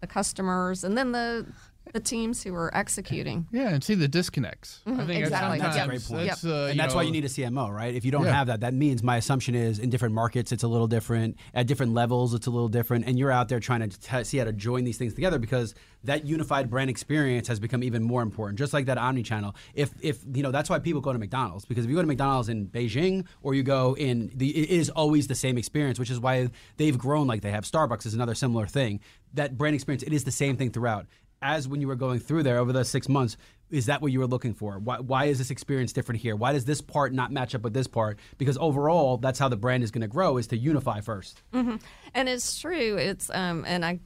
the 0.00 0.06
customers 0.06 0.84
and 0.84 0.96
then 0.96 1.12
the 1.12 1.46
the 1.92 1.98
teams 2.00 2.42
who 2.44 2.54
are 2.54 2.72
executing 2.76 3.46
yeah 3.50 3.70
and 3.70 3.82
see 3.82 3.94
the 3.96 4.06
disconnects 4.06 4.80
i 4.86 4.90
think 4.90 5.00
Mm-hmm. 5.00 5.10
exactly. 5.12 5.58
that's, 5.58 5.74
That's 5.76 5.84
a 5.86 5.88
great 5.88 6.04
point. 6.04 6.28
that's, 6.28 6.44
uh, 6.44 6.66
and 6.66 6.76
you 6.76 6.80
that's 6.82 6.94
why 6.94 7.02
you 7.02 7.10
need 7.10 7.24
a 7.24 7.28
CMO, 7.28 7.68
right? 7.74 7.94
If 7.94 8.04
you 8.04 8.12
don't 8.12 8.24
Yeah. 8.26 8.32
have 8.32 8.46
that, 8.46 8.60
that 8.60 8.74
means 8.74 9.02
my 9.02 9.16
assumption 9.16 9.54
is 9.56 9.78
in 9.80 9.90
different 9.90 10.14
markets 10.14 10.52
it's 10.52 10.62
a 10.62 10.68
little 10.68 10.86
different. 10.86 11.36
At 11.54 11.66
different 11.66 11.92
levels, 11.94 12.32
it's 12.34 12.46
a 12.46 12.50
little 12.50 12.68
different, 12.68 13.06
and 13.06 13.18
you're 13.18 13.32
out 13.32 13.48
there 13.48 13.58
trying 13.60 13.88
to 13.88 13.98
t- 14.00 14.24
see 14.24 14.38
how 14.38 14.44
to 14.44 14.52
join 14.52 14.84
these 14.84 14.98
things 14.98 15.14
together 15.14 15.38
because 15.38 15.74
that 16.04 16.24
unified 16.24 16.70
brand 16.70 16.90
experience 16.90 17.48
has 17.48 17.58
become 17.58 17.82
even 17.82 18.02
more 18.02 18.22
important. 18.22 18.58
Just 18.58 18.72
like 18.72 18.86
that 18.86 18.98
omni-channel. 18.98 19.54
If 19.74 19.90
if 20.00 20.18
you 20.32 20.42
know 20.44 20.50
that's 20.52 20.70
why 20.70 20.78
people 20.78 21.00
go 21.00 21.12
to 21.12 21.18
McDonald's 21.18 21.64
because 21.64 21.84
if 21.84 21.90
you 21.90 21.96
go 21.96 22.02
to 22.02 22.08
McDonald's 22.08 22.48
in 22.48 22.66
Beijing 22.68 23.26
or 23.42 23.54
you 23.54 23.62
go 23.64 23.96
in 23.96 24.30
the 24.34 24.48
it 24.56 24.70
is 24.70 24.90
always 24.90 25.26
the 25.26 25.34
same 25.34 25.58
experience, 25.58 25.98
which 25.98 26.10
is 26.10 26.20
why 26.20 26.50
they've 26.76 26.98
grown 26.98 27.26
like 27.26 27.40
they 27.42 27.50
have. 27.50 27.64
Starbucks 27.64 28.06
is 28.06 28.14
another 28.14 28.34
similar 28.34 28.66
thing. 28.66 29.00
That 29.34 29.56
brand 29.58 29.74
experience 29.74 30.02
it 30.04 30.12
is 30.12 30.24
the 30.24 30.30
same 30.32 30.56
thing 30.56 30.70
throughout 30.70 31.06
as 31.42 31.66
when 31.68 31.80
you 31.80 31.88
were 31.88 31.96
going 31.96 32.18
through 32.18 32.42
there 32.42 32.58
over 32.58 32.72
the 32.72 32.84
six 32.84 33.08
months, 33.08 33.36
is 33.70 33.86
that 33.86 34.02
what 34.02 34.12
you 34.12 34.18
were 34.18 34.26
looking 34.26 34.52
for? 34.52 34.78
Why, 34.78 34.98
why 34.98 35.24
is 35.26 35.38
this 35.38 35.50
experience 35.50 35.92
different 35.92 36.20
here? 36.20 36.34
Why 36.36 36.52
does 36.52 36.64
this 36.64 36.80
part 36.80 37.12
not 37.14 37.30
match 37.32 37.54
up 37.54 37.62
with 37.62 37.72
this 37.72 37.86
part? 37.86 38.18
Because 38.36 38.58
overall, 38.58 39.16
that's 39.16 39.38
how 39.38 39.48
the 39.48 39.56
brand 39.56 39.82
is 39.82 39.90
going 39.90 40.02
to 40.02 40.08
grow: 40.08 40.36
is 40.36 40.48
to 40.48 40.56
unify 40.56 41.00
first. 41.00 41.42
and 41.52 41.78
it's 42.14 42.60
true 42.60 42.96
it's 42.96 43.30
um 43.30 43.64
and 43.66 43.84
i 43.84 43.98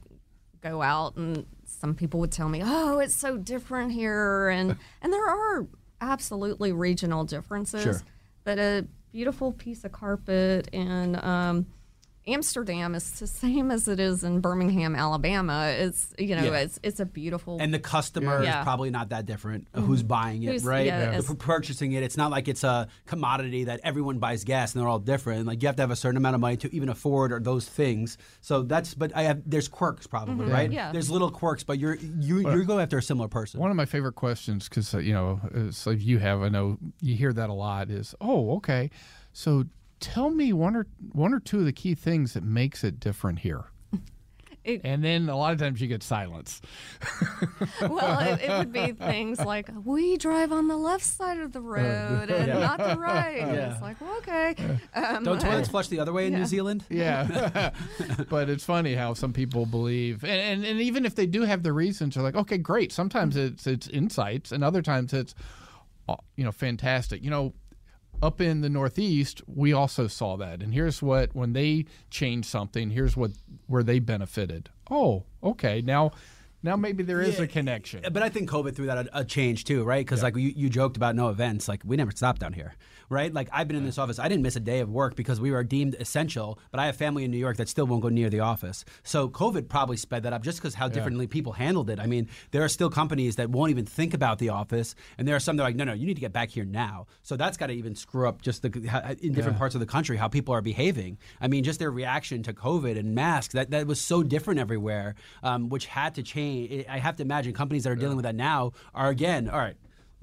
go 0.61 0.81
out 0.81 1.15
and 1.15 1.45
some 1.65 1.95
people 1.95 2.19
would 2.19 2.31
tell 2.31 2.47
me 2.49 2.61
oh 2.63 2.99
it's 2.99 3.15
so 3.15 3.37
different 3.37 3.91
here 3.91 4.49
and 4.49 4.77
and 5.01 5.11
there 5.11 5.27
are 5.27 5.65
absolutely 6.01 6.71
regional 6.71 7.23
differences 7.23 7.81
Sure. 7.83 8.01
but 8.43 8.59
a 8.59 8.85
beautiful 9.11 9.51
piece 9.51 9.83
of 9.83 9.91
carpet 9.91 10.69
and. 10.73 11.15
um 11.17 11.65
Amsterdam 12.27 12.95
is 12.95 13.19
the 13.19 13.27
same 13.27 13.69
as 13.69 13.87
it 13.87 13.99
is 13.99 14.23
in 14.23 14.39
Birmingham, 14.39 14.95
Alabama. 14.95 15.67
It's 15.77 16.13
you 16.17 16.35
know 16.35 16.43
Yeah. 16.43 16.59
it's 16.59 16.79
it's 16.81 16.99
a 16.99 17.05
beautiful 17.05 17.57
And 17.59 17.73
the 17.73 17.79
customer 17.79 18.43
Yeah. 18.43 18.59
is 18.59 18.63
probably 18.63 18.89
not 18.89 19.09
that 19.09 19.25
different. 19.25 19.67
uh, 19.75 19.81
Who's 19.81 20.01
buying 20.01 20.41
it, 20.43 20.51
Who's- 20.51 20.63
right? 20.63 20.87
yeah, 20.87 20.99
The 20.99 21.05
it's- 21.17 21.27
p- 21.27 21.35
purchasing 21.35 21.91
it. 21.91 22.01
It's 22.03 22.17
not 22.17 22.31
like 22.31 22.47
it's 22.47 22.63
a 22.63 22.87
commodity 23.05 23.65
that 23.65 23.79
everyone 23.83 24.17
buys 24.17 24.43
gas 24.43 24.73
and 24.73 24.81
they're 24.81 24.89
all 24.89 24.97
different. 24.99 25.45
Like 25.45 25.61
you 25.61 25.67
have 25.67 25.75
to 25.75 25.83
have 25.83 25.91
a 25.91 25.95
certain 25.95 26.17
amount 26.17 26.33
of 26.35 26.41
money 26.41 26.57
to 26.57 26.75
even 26.75 26.89
afford 26.89 27.31
or 27.31 27.39
those 27.39 27.67
things. 27.67 28.17
So 28.41 28.63
that's. 28.63 28.95
But 28.95 29.15
I 29.15 29.23
have. 29.23 29.41
There's 29.45 29.67
quirks 29.67 30.07
probably, 30.07 30.47
right? 30.47 30.65
Mm-hmm. 30.65 30.73
Yeah. 30.73 30.91
There's 30.91 31.11
little 31.11 31.29
quirks, 31.29 31.63
but 31.63 31.77
you're 31.77 31.95
you 31.95 32.39
you're 32.41 32.63
going 32.65 32.81
after 32.81 32.97
a 32.97 33.03
similar 33.03 33.27
person. 33.27 33.59
One 33.59 33.69
of 33.69 33.77
my 33.77 33.85
favorite 33.85 34.13
questions, 34.15 34.67
because 34.67 34.93
uh, 34.95 34.97
you 34.97 35.13
know, 35.13 35.39
it's 35.53 35.85
like 35.85 36.01
you 36.01 36.17
have, 36.19 36.41
I 36.41 36.49
know 36.49 36.77
you 37.01 37.15
hear 37.15 37.33
that 37.33 37.49
a 37.49 37.53
lot. 37.53 37.91
Is 37.91 38.15
oh, 38.19 38.55
okay. 38.57 38.89
So 39.33 39.65
tell 40.05 40.29
me 40.29 40.53
one 40.53 40.75
or 40.75 40.87
one 41.11 41.33
or 41.33 41.39
two 41.39 41.59
of 41.59 41.65
the 41.65 41.73
key 41.73 41.95
things 41.95 42.33
that 42.33 42.43
makes 42.43 42.83
it 42.83 42.99
different 42.99 43.39
here. 43.39 43.65
It- 44.63 44.81
and 44.83 45.03
then 45.03 45.29
a 45.29 45.37
lot 45.37 45.53
of 45.53 45.59
times 45.59 45.79
you 45.79 45.87
get 45.87 46.01
silence. 46.01 46.59
well, 47.81 48.19
it, 48.19 48.41
it 48.41 48.49
would 48.49 48.71
be 48.73 48.93
things 48.93 49.39
like 49.39 49.69
we 49.83 50.17
drive 50.17 50.51
on 50.51 50.67
the 50.67 50.75
left 50.75 51.03
side 51.03 51.37
of 51.39 51.51
the 51.51 51.61
road 51.61 52.31
and 52.31 52.47
not 52.59 52.79
the 52.79 52.97
right. 52.99 53.41
And 53.41 53.55
It's 53.55 53.79
like, 53.79 54.01
well, 54.01 54.17
okay. 54.17 54.55
Um, 54.95 55.23
Don't 55.23 55.39
toilets 55.39 55.69
flush 55.69 55.87
the 55.89 55.99
other 55.99 56.11
way 56.11 56.25
in 56.25 56.33
New 56.33 56.45
Zealand? 56.47 56.83
Yeah, 56.89 57.71
but 58.27 58.49
it's 58.49 58.63
funny 58.63 58.95
how 58.95 59.13
some 59.13 59.33
people 59.33 59.67
believe, 59.67 60.23
and, 60.23 60.31
and 60.41 60.65
and 60.65 60.81
even 60.81 61.05
if 61.05 61.13
they 61.13 61.27
do 61.27 61.43
have 61.43 61.61
the 61.61 61.71
reasons, 61.71 62.15
they're 62.15 62.23
like, 62.23 62.35
okay, 62.35 62.57
great. 62.57 62.91
Sometimes 62.91 63.37
it's 63.37 63.67
it's 63.67 63.87
insights, 63.87 64.51
and 64.51 64.63
other 64.63 64.81
times 64.81 65.13
it's, 65.13 65.35
uh, 66.09 66.15
you 66.37 66.43
know, 66.43 66.51
fantastic. 66.51 67.23
You 67.23 67.29
know, 67.29 67.53
up 68.25 68.41
in 68.41 68.61
the 68.61 68.69
Northeast, 68.69 69.41
we 69.47 69.71
also 69.71 70.07
saw 70.07 70.35
that. 70.37 70.61
And 70.61 70.73
here's 70.73 71.01
what 71.01 71.35
when 71.35 71.53
they 71.53 71.85
changed 72.09 72.49
something, 72.49 72.89
here's 72.89 73.15
what 73.15 73.31
where 73.67 73.83
they 73.83 73.99
benefited. 73.99 74.69
Oh, 74.89 75.23
okay. 75.43 75.81
Now 75.81 76.11
now 76.63 76.75
maybe 76.75 77.03
there 77.03 77.21
is 77.21 77.39
a 77.39 77.47
connection. 77.47 78.03
But 78.11 78.23
I 78.23 78.29
think 78.29 78.49
COVID 78.49 78.75
threw 78.75 78.87
that 78.87 78.97
a, 78.97 79.19
a 79.19 79.23
change 79.23 79.65
too, 79.65 79.83
right? 79.83 80.03
Because 80.03 80.23
like 80.23 80.35
you, 80.35 80.51
you 80.55 80.67
joked 80.67 80.97
about 80.97 81.15
no 81.15 81.29
events, 81.29 81.67
like 81.67 81.81
we 81.85 81.95
never 81.95 82.11
stopped 82.11 82.41
down 82.41 82.53
here, 82.53 82.73
right? 83.09 83.33
Like 83.33 83.49
I've 83.51 83.67
been 83.67 83.77
in 83.77 83.85
this 83.85 83.97
office, 83.97 84.19
I 84.19 84.27
didn't 84.27 84.43
miss 84.43 84.55
a 84.55 84.59
day 84.59 84.79
of 84.79 84.89
work 84.89 85.15
because 85.15 85.39
we 85.39 85.51
were 85.51 85.63
deemed 85.63 85.95
essential. 85.99 86.59
But 86.71 86.79
I 86.79 86.87
have 86.87 86.95
family 86.95 87.23
in 87.23 87.31
New 87.31 87.37
York 87.37 87.57
that 87.57 87.69
still 87.69 87.85
won't 87.85 88.01
go 88.01 88.09
near 88.09 88.29
the 88.29 88.39
office. 88.39 88.85
So 89.03 89.29
COVID 89.29 89.69
probably 89.69 89.97
sped 89.97 90.23
that 90.23 90.33
up 90.33 90.43
just 90.43 90.59
because 90.59 90.75
how 90.75 90.87
differently 90.87 91.27
people 91.27 91.53
handled 91.53 91.89
it. 91.89 91.99
I 91.99 92.07
mean, 92.07 92.29
there 92.51 92.63
are 92.63 92.69
still 92.69 92.89
companies 92.89 93.35
that 93.35 93.49
won't 93.49 93.71
even 93.71 93.85
think 93.85 94.13
about 94.13 94.39
the 94.39 94.49
office, 94.49 94.95
and 95.17 95.27
there 95.27 95.35
are 95.35 95.39
some 95.39 95.57
that 95.57 95.63
are 95.63 95.67
like, 95.67 95.75
no, 95.75 95.83
no, 95.83 95.93
you 95.93 96.05
need 96.05 96.15
to 96.15 96.21
get 96.21 96.33
back 96.33 96.49
here 96.49 96.65
now. 96.65 97.07
So 97.23 97.35
that's 97.35 97.57
got 97.57 97.67
to 97.67 97.73
even 97.73 97.95
screw 97.95 98.27
up 98.27 98.41
just 98.41 98.61
the 98.61 99.17
in 99.21 99.33
different 99.33 99.57
parts 99.57 99.75
of 99.75 99.79
the 99.79 99.85
country 99.85 100.17
how 100.17 100.27
people 100.27 100.53
are 100.53 100.61
behaving. 100.61 101.17
I 101.41 101.47
mean, 101.47 101.63
just 101.63 101.79
their 101.79 101.91
reaction 101.91 102.43
to 102.43 102.53
COVID 102.53 102.97
and 102.97 103.15
masks 103.15 103.53
that 103.53 103.71
that 103.71 103.87
was 103.87 103.99
so 103.99 104.23
different 104.23 104.59
everywhere, 104.59 105.15
um, 105.43 105.69
which 105.69 105.85
had 105.85 106.15
to 106.15 106.23
change. 106.23 106.85
I 106.89 106.99
have 106.99 107.15
to 107.17 107.23
imagine 107.23 107.53
companies 107.53 107.83
that 107.83 107.91
are 107.91 107.95
dealing 107.95 108.15
with 108.15 108.23
that 108.23 108.35
now 108.35 108.73
are 108.93 109.09
again, 109.09 109.49
all 109.49 109.59
right. 109.59 109.75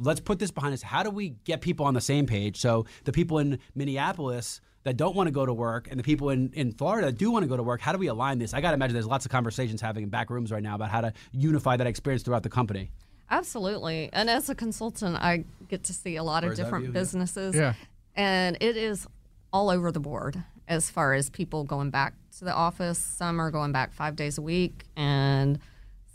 Let's 0.03 0.21
put 0.21 0.39
this 0.39 0.51
behind 0.51 0.75
us. 0.75 0.83
How 0.83 1.03
do 1.03 1.11
we 1.11 1.31
get 1.45 1.61
people 1.61 1.87
on 1.87 1.95
the 1.95 2.01
same 2.01 2.27
page? 2.27 2.59
So 2.59 2.87
the 3.05 3.13
people 3.13 3.39
in 3.39 3.59
Minneapolis 3.75 4.61
that 4.85 4.97
don't 4.97 5.15
want 5.15 5.29
to 5.29 5.31
go 5.31 5.47
to 5.47 5.55
work 5.55 5.89
and 5.91 5.99
the 5.99 6.03
people 6.03 6.31
in, 6.31 6.51
in 6.55 6.73
Florida 6.73 7.07
that 7.07 7.19
do 7.19 7.31
want 7.31 7.45
to 7.45 7.49
go 7.49 7.57
to 7.57 7.63
work, 7.63 7.81
how 7.81 7.93
do 7.93 7.99
we 7.99 8.09
align 8.09 8.39
this? 8.39 8.53
I 8.53 8.61
got 8.61 8.71
to 8.71 8.75
imagine 8.75 8.95
there's 8.95 9.07
lots 9.07 9.25
of 9.25 9.31
conversations 9.31 9.81
having 9.81 10.03
in 10.03 10.09
back 10.09 10.29
rooms 10.29 10.51
right 10.51 10.63
now 10.63 10.75
about 10.75 10.91
how 10.91 11.03
to 11.03 11.13
unify 11.33 11.77
that 11.77 11.87
experience 11.87 12.23
throughout 12.23 12.43
the 12.43 12.49
company. 12.51 12.91
Absolutely. 13.31 14.11
And 14.13 14.29
as 14.29 14.51
a 14.51 14.55
consultant, 14.55 15.17
I 15.17 15.45
get 15.69 15.85
to 15.85 15.93
see 15.93 16.17
a 16.17 16.23
lot 16.23 16.45
of 16.45 16.49
Bird's 16.51 16.61
different 16.61 16.85
view, 16.85 16.93
yeah. 16.93 17.01
businesses. 17.01 17.55
Yeah. 17.55 17.75
And 18.15 18.59
it 18.61 18.77
is 18.77 19.07
all 19.53 19.71
over 19.71 19.91
the 19.93 20.01
board 20.01 20.43
as 20.69 20.91
far 20.91 21.15
as 21.15 21.31
people 21.31 21.65
going 21.65 21.91
back 21.91 22.15
to 22.39 22.45
the 22.45 22.53
office. 22.53 22.99
Some 22.99 23.41
are 23.41 23.51
going 23.51 23.73
back 23.73 23.93
five 23.93 24.17
days 24.17 24.37
a 24.37 24.43
week, 24.43 24.85
and 24.97 25.59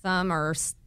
some 0.02 0.32
are 0.32 0.52
s- 0.52 0.76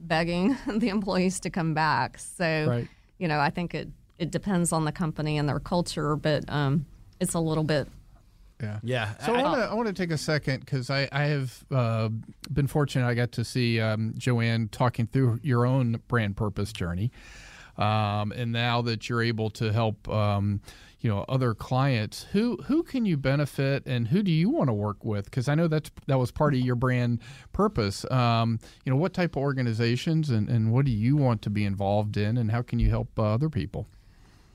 begging 0.00 0.56
the 0.66 0.88
employees 0.88 1.40
to 1.40 1.50
come 1.50 1.74
back. 1.74 2.18
So, 2.18 2.66
Right. 2.68 2.88
you 3.18 3.28
know, 3.28 3.38
I 3.40 3.50
think 3.50 3.74
it, 3.74 3.88
it 4.18 4.30
depends 4.30 4.72
on 4.72 4.84
the 4.84 4.92
company 4.92 5.38
and 5.38 5.48
their 5.48 5.60
culture, 5.60 6.16
but 6.16 6.44
um, 6.48 6.86
it's 7.20 7.34
a 7.34 7.40
little 7.40 7.64
bit 7.64 7.88
Yeah. 8.62 8.78
Yeah. 8.82 9.16
So 9.18 9.34
I 9.34 9.42
want 9.42 9.56
to 9.60 9.66
I 9.70 9.74
want 9.74 9.86
to 9.88 9.92
take 9.94 10.10
a 10.10 10.18
second 10.18 10.60
because 10.60 10.88
I 10.90 11.08
I 11.12 11.24
have 11.26 11.64
uh, 11.70 12.08
been 12.50 12.66
fortunate. 12.66 13.06
I 13.06 13.14
got 13.14 13.32
to 13.32 13.44
see 13.44 13.80
um, 13.80 14.14
Jo 14.16 14.40
Ann 14.40 14.68
talking 14.68 15.06
through 15.06 15.40
your 15.42 15.66
own 15.66 16.00
brand 16.08 16.36
purpose 16.36 16.72
journey, 16.72 17.10
um, 17.76 18.32
and 18.32 18.52
now 18.52 18.80
that 18.82 19.08
you're 19.08 19.22
able 19.22 19.50
to 19.50 19.72
help. 19.72 20.08
Um, 20.08 20.60
you 21.00 21.10
know 21.10 21.24
other 21.28 21.54
clients 21.54 22.26
who 22.32 22.56
who 22.64 22.82
can 22.82 23.04
you 23.04 23.16
benefit 23.16 23.84
and 23.86 24.08
who 24.08 24.22
do 24.22 24.30
you 24.30 24.48
want 24.50 24.68
to 24.68 24.72
work 24.72 25.04
with? 25.04 25.26
Because 25.26 25.48
i 25.48 25.54
know 25.54 25.68
that's 25.68 25.90
that 26.06 26.18
was 26.18 26.30
part 26.30 26.54
of 26.54 26.60
your 26.60 26.74
brand 26.74 27.20
purpose. 27.52 28.10
Um, 28.10 28.58
you 28.84 28.92
know 28.92 28.98
what 28.98 29.12
type 29.12 29.36
of 29.36 29.42
organizations 29.42 30.30
and, 30.30 30.48
and 30.48 30.72
what 30.72 30.86
do 30.86 30.92
you 30.92 31.16
want 31.16 31.42
to 31.42 31.50
be 31.50 31.64
involved 31.64 32.16
in 32.16 32.36
and 32.36 32.50
how 32.50 32.62
can 32.62 32.78
you 32.78 32.90
help 32.90 33.18
uh, 33.18 33.34
other 33.34 33.50
people? 33.50 33.86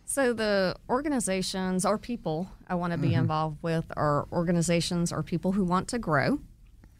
So 0.06 0.34
the 0.34 0.75
organizations 0.89 1.86
or 1.86 1.97
people 1.97 2.49
I 2.67 2.75
want 2.75 2.91
to 2.91 2.97
be 2.97 3.13
involved 3.13 3.60
with 3.62 3.86
are 3.95 4.27
organizations 4.34 5.13
or 5.13 5.23
people 5.23 5.54
who 5.54 5.63
want 5.63 5.88
to 5.89 5.99
grow, 5.99 6.39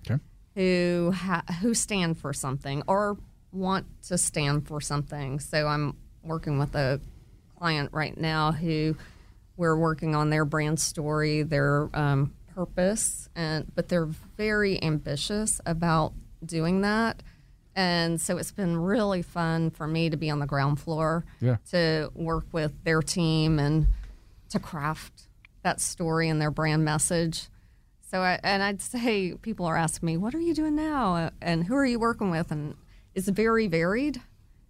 okay. 0.10 0.22
Who 0.56 1.12
ha- 1.14 1.44
who 1.60 1.74
stand 1.74 2.20
for 2.20 2.32
something 2.32 2.84
or 2.88 3.18
want 3.52 3.86
to 4.08 4.18
stand 4.18 4.66
for 4.66 4.80
something. 4.80 5.42
So 5.42 5.68
I'm 5.68 5.98
working 6.24 6.58
with 6.58 6.74
a 6.74 7.02
client 7.58 7.90
right 7.92 8.18
now 8.18 8.54
who 8.54 8.96
we're 9.58 9.76
working 9.78 10.16
on 10.16 10.30
their 10.30 10.46
brand 10.46 10.80
story, 10.80 11.44
their 11.44 11.90
um, 11.94 12.34
purpose, 12.56 13.30
and 13.36 13.72
but 13.76 13.90
they're 13.90 14.10
very 14.38 14.82
ambitious 14.84 15.62
about 15.66 16.14
doing 16.46 16.82
that. 16.82 17.22
And 17.76 18.20
so 18.20 18.38
it's 18.38 18.52
been 18.52 18.76
really 18.78 19.22
fun 19.22 19.70
for 19.70 19.88
me 19.88 20.10
to 20.10 20.18
be 20.18 20.30
on 20.30 20.40
the 20.40 20.46
ground 20.46 20.80
floor 20.80 21.24
Yeah. 21.40 21.56
to 21.72 22.12
work 22.16 22.46
with 22.52 22.74
their 22.84 23.02
team 23.02 23.60
and 23.60 23.88
to 24.50 24.60
craft 24.60 25.28
that 25.64 25.80
story 25.80 26.28
and 26.28 26.42
their 26.42 26.52
brand 26.52 26.84
message. 26.84 27.48
So, 28.10 28.20
I, 28.20 28.40
and 28.44 28.62
I'd 28.62 28.82
say 28.82 29.36
people 29.42 29.66
are 29.68 29.78
asking 29.78 30.08
me, 30.08 30.18
"What 30.18 30.36
are 30.36 30.42
you 30.42 30.54
doing 30.54 30.76
now?" 30.76 31.32
and 31.42 31.64
"Who 31.64 31.76
are 31.76 31.86
you 31.86 31.98
working 32.00 32.30
with?" 32.30 32.52
And 32.52 32.76
it's 33.16 33.30
very 33.30 33.68
varied. 33.68 34.22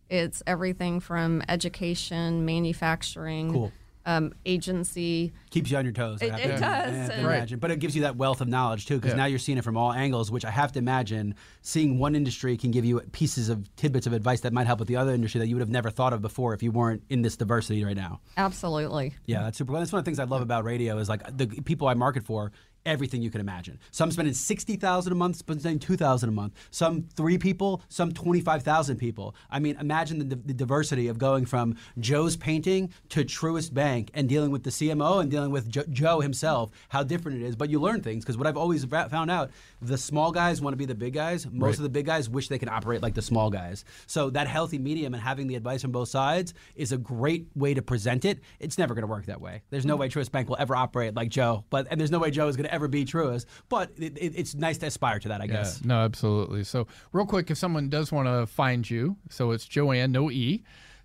It's 0.10 0.44
everything 0.46 1.00
from 1.00 1.42
education, 1.50 2.46
manufacturing, 2.46 3.52
Cool. 3.54 3.72
Um, 4.06 4.34
agency. 4.46 5.32
keeps 5.50 5.70
you 5.70 5.78
on 5.78 5.84
your 5.86 5.94
toes. 5.94 6.22
It- 6.22 6.28
it 6.34 6.38
to- 6.38 6.48
does, 6.48 6.62
I 6.62 6.66
have 6.66 7.08
to 7.10 7.14
and- 7.16 7.26
imagine. 7.26 7.60
But 7.60 7.72
it 7.72 7.80
gives 7.80 7.96
you 7.96 8.04
that 8.04 8.16
wealth 8.16 8.42
of 8.42 8.48
knowledge 8.48 8.86
too, 8.86 8.96
because 8.96 9.12
Yeah. 9.12 9.18
now 9.18 9.26
you're 9.26 9.40
seeing 9.40 9.58
it 9.58 9.64
from 9.64 9.78
all 9.78 9.92
angles. 9.94 10.32
Which 10.32 10.46
I 10.46 10.52
have 10.52 10.72
to 10.74 10.80
imagine, 10.80 11.36
seeing 11.62 12.00
one 12.00 12.16
industry 12.16 12.58
can 12.58 12.72
give 12.72 12.86
you 12.86 13.00
pieces 13.12 13.50
of 13.50 13.74
tidbits 13.76 14.08
of 14.08 14.14
advice 14.14 14.42
that 14.42 14.54
might 14.54 14.68
help 14.68 14.80
with 14.80 14.88
the 14.88 14.96
other 14.96 15.14
industry 15.14 15.40
that 15.40 15.48
you 15.48 15.56
would 15.56 15.62
have 15.62 15.70
never 15.70 15.90
thought 15.90 16.14
of 16.14 16.22
before 16.22 16.54
if 16.54 16.64
you 16.64 16.72
weren't 16.72 17.04
in 17.10 17.22
this 17.22 17.36
diversity 17.38 17.84
right 17.84 17.98
now. 17.98 18.20
Absolutely. 18.38 19.14
Yeah, 19.26 19.44
that's 19.44 19.58
super. 19.58 19.74
That's 19.74 19.92
one 19.92 20.00
of 20.00 20.06
the 20.06 20.10
things 20.10 20.20
I 20.20 20.24
love 20.26 20.42
about 20.42 20.64
radio 20.64 20.98
is 20.98 21.10
like 21.10 21.22
the 21.38 21.48
people 21.48 21.88
I 21.88 21.94
market 21.94 22.24
for. 22.24 22.52
Everything 22.86 23.22
you 23.22 23.30
can 23.30 23.42
imagine. 23.42 23.80
Some 23.92 24.12
spending 24.12 24.34
sixty 24.34 24.76
thousand 24.76 25.14
a 25.14 25.16
month, 25.16 25.44
some 25.48 25.60
spending 25.60 25.80
two 25.80 25.96
thousand 25.96 26.30
a 26.30 26.32
month. 26.32 26.54
Some 26.72 27.04
three 27.16 27.38
people, 27.38 27.82
some 27.90 28.12
twenty-five 28.12 28.64
thousand 28.64 28.98
people. 28.98 29.36
I 29.50 29.60
mean, 29.60 29.78
imagine 29.80 30.18
the, 30.18 30.36
the 30.36 30.54
diversity 30.54 31.08
of 31.08 31.18
going 31.18 31.46
from 31.46 31.76
Joe's 32.00 32.36
painting 32.36 32.92
to 33.10 33.24
Truist 33.24 33.74
Bank 33.74 34.10
and 34.14 34.28
dealing 34.28 34.52
with 34.52 34.64
the 34.64 34.72
CMO 34.72 35.22
and 35.22 35.30
dealing 35.30 35.52
with 35.52 35.70
jo- 35.70 35.84
Joe 35.90 36.22
himself. 36.22 36.72
How 36.90 37.04
different 37.04 37.42
it 37.42 37.46
is, 37.46 37.56
but 37.56 37.70
you 37.70 37.80
learn 37.80 38.02
things 38.02 38.24
because 38.24 38.38
what 38.38 38.48
I've 38.48 38.58
always 38.58 38.84
found 38.86 39.30
out, 39.30 39.52
the 39.82 39.98
small 39.98 40.32
guys 40.32 40.62
want 40.62 40.74
to 40.74 40.78
be 40.78 40.86
the 40.86 40.96
big 40.96 41.14
guys. 41.14 41.46
Most 41.46 41.62
Right. 41.62 41.78
of 41.78 41.84
the 41.84 41.90
big 41.90 42.06
guys 42.06 42.30
wish 42.30 42.48
they 42.48 42.60
can 42.60 42.70
operate 42.70 43.02
like 43.02 43.14
the 43.14 43.22
small 43.22 43.50
guys. 43.50 43.86
So 44.08 44.30
that 44.32 44.48
healthy 44.48 44.80
medium 44.80 45.14
and 45.14 45.22
having 45.22 45.48
the 45.48 45.56
advice 45.56 45.82
from 45.82 45.92
both 45.92 46.10
sides 46.10 46.54
is 46.76 46.92
a 46.92 46.98
great 46.98 47.48
way 47.56 47.74
to 47.74 47.82
present 47.82 48.26
it. 48.26 48.40
It's 48.60 48.78
never 48.78 48.94
going 48.94 49.04
to 49.04 49.08
work 49.08 49.26
that 49.26 49.42
way. 49.42 49.62
There's 49.70 49.86
no 49.86 49.96
hmm. 49.96 50.02
way 50.02 50.10
Truist 50.10 50.32
Bank 50.32 50.50
will 50.50 50.58
ever 50.60 50.76
operate 50.76 51.16
like 51.16 51.30
Joe, 51.30 51.64
but 51.70 51.88
and 51.92 52.00
there's 52.00 52.12
no 52.12 52.20
way 52.20 52.32
Joe 52.32 52.48
is 52.48 52.56
going 52.56 52.68
to 52.68 52.71
ever 52.72 52.88
be 52.88 53.06
Truist. 53.06 53.46
But 53.70 53.92
it, 53.98 54.18
it, 54.18 54.34
it's 54.36 54.56
nice 54.56 54.78
to 54.80 54.88
aspire 54.88 55.20
to 55.20 55.30
that, 55.30 55.42
I 55.42 55.48
guess. 55.48 55.80
Yeah, 55.82 55.88
no, 55.88 56.02
absolutely. 56.02 56.64
So, 56.64 56.88
real 57.14 57.26
quick, 57.26 57.52
if 57.52 57.58
someone 57.58 57.90
does 57.90 58.12
want 58.12 58.28
to 58.28 58.48
find 58.48 58.90
you, 58.90 59.18
so 59.30 59.52
it's 59.52 59.66
Jo 59.66 59.92
Ann, 59.92 60.12
no 60.12 60.32
E, 60.32 60.64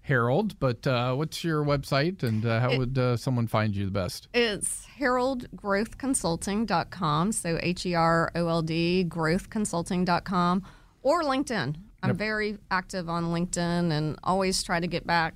Herold, 0.08 0.54
but 0.60 0.86
uh, 0.86 1.14
what's 1.14 1.42
your 1.42 1.64
website 1.64 2.22
and 2.22 2.46
uh, 2.46 2.60
how 2.60 2.76
would 2.76 2.96
uh, 2.96 3.16
someone 3.16 3.48
find 3.48 3.74
you 3.74 3.84
the 3.84 3.90
best? 3.90 4.28
It's 4.32 4.86
heroldgrowthconsulting.com. 4.98 7.32
So 7.32 7.58
H 7.60 7.86
E 7.86 7.94
R 7.94 8.30
O 8.34 8.48
L 8.48 8.62
D 8.62 9.04
growthconsulting.com 9.08 10.62
or 11.02 11.24
LinkedIn. 11.24 11.76
I'm 12.02 12.16
very 12.16 12.58
active 12.70 13.08
on 13.08 13.24
LinkedIn 13.26 13.90
and 13.90 14.18
always 14.22 14.62
try 14.62 14.78
to 14.78 14.86
get 14.86 15.06
back. 15.06 15.34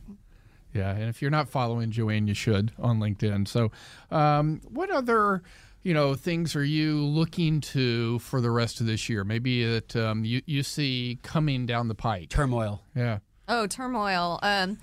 Yeah, 0.73 0.91
and 0.91 1.09
if 1.09 1.21
you're 1.21 1.31
not 1.31 1.49
following 1.49 1.91
Jo 1.91 2.11
Ann, 2.11 2.27
you 2.27 2.35
should 2.35 2.73
on 2.79 2.99
LinkedIn. 3.01 3.49
So, 3.49 3.73
um, 4.11 4.61
what 4.69 4.91
other 4.91 5.43
you 5.83 5.95
know 5.95 6.15
things 6.15 6.55
are 6.55 6.65
you 6.65 7.05
looking 7.05 7.61
to 7.61 8.19
for 8.21 8.41
the 8.41 8.51
rest 8.51 8.81
of 8.81 8.87
this 8.87 9.09
year? 9.09 9.25
Maybe 9.25 9.65
that 9.65 9.97
um, 9.97 10.25
you 10.25 10.43
you 10.47 10.63
see 10.63 11.19
coming 11.23 11.67
down 11.67 11.89
the 11.89 11.95
pike. 11.95 12.29
Turmoil. 12.29 12.83
Yeah. 12.95 13.19
Oh, 13.49 13.67
turmoil. 13.67 14.39
Um, 14.43 14.79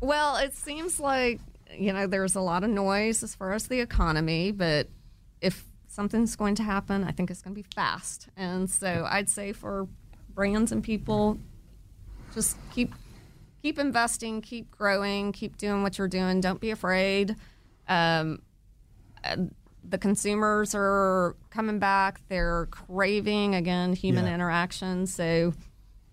well, 0.00 0.36
it 0.36 0.54
seems 0.54 1.00
like, 1.00 1.40
you 1.76 1.92
know, 1.92 2.06
there's 2.06 2.36
a 2.36 2.40
lot 2.40 2.62
of 2.62 2.70
noise 2.70 3.24
as 3.24 3.34
far 3.34 3.52
as 3.52 3.66
the 3.66 3.80
economy, 3.80 4.52
but 4.52 4.88
if 5.40 5.64
something's 5.88 6.36
going 6.36 6.54
to 6.54 6.62
happen, 6.62 7.02
I 7.02 7.10
think 7.10 7.30
it's 7.30 7.42
going 7.42 7.54
to 7.54 7.60
be 7.60 7.66
fast. 7.74 8.28
And 8.36 8.70
so 8.70 9.06
I'd 9.10 9.28
say 9.28 9.52
for 9.52 9.88
brands 10.34 10.70
and 10.70 10.84
people, 10.84 11.38
just 12.32 12.56
keep 12.72 12.94
keep 13.62 13.78
investing, 13.78 14.40
keep 14.40 14.70
growing, 14.70 15.32
keep 15.32 15.56
doing 15.56 15.82
what 15.82 15.98
you're 15.98 16.08
doing. 16.08 16.40
Don't 16.40 16.60
be 16.60 16.70
afraid. 16.70 17.36
Um, 17.88 18.42
the 19.82 19.98
consumers 19.98 20.74
are 20.74 21.36
coming 21.50 21.78
back. 21.78 22.20
They're 22.28 22.66
craving 22.70 23.54
again 23.54 23.92
human 23.92 24.26
Yeah. 24.26 24.34
interaction. 24.34 25.06
So 25.06 25.52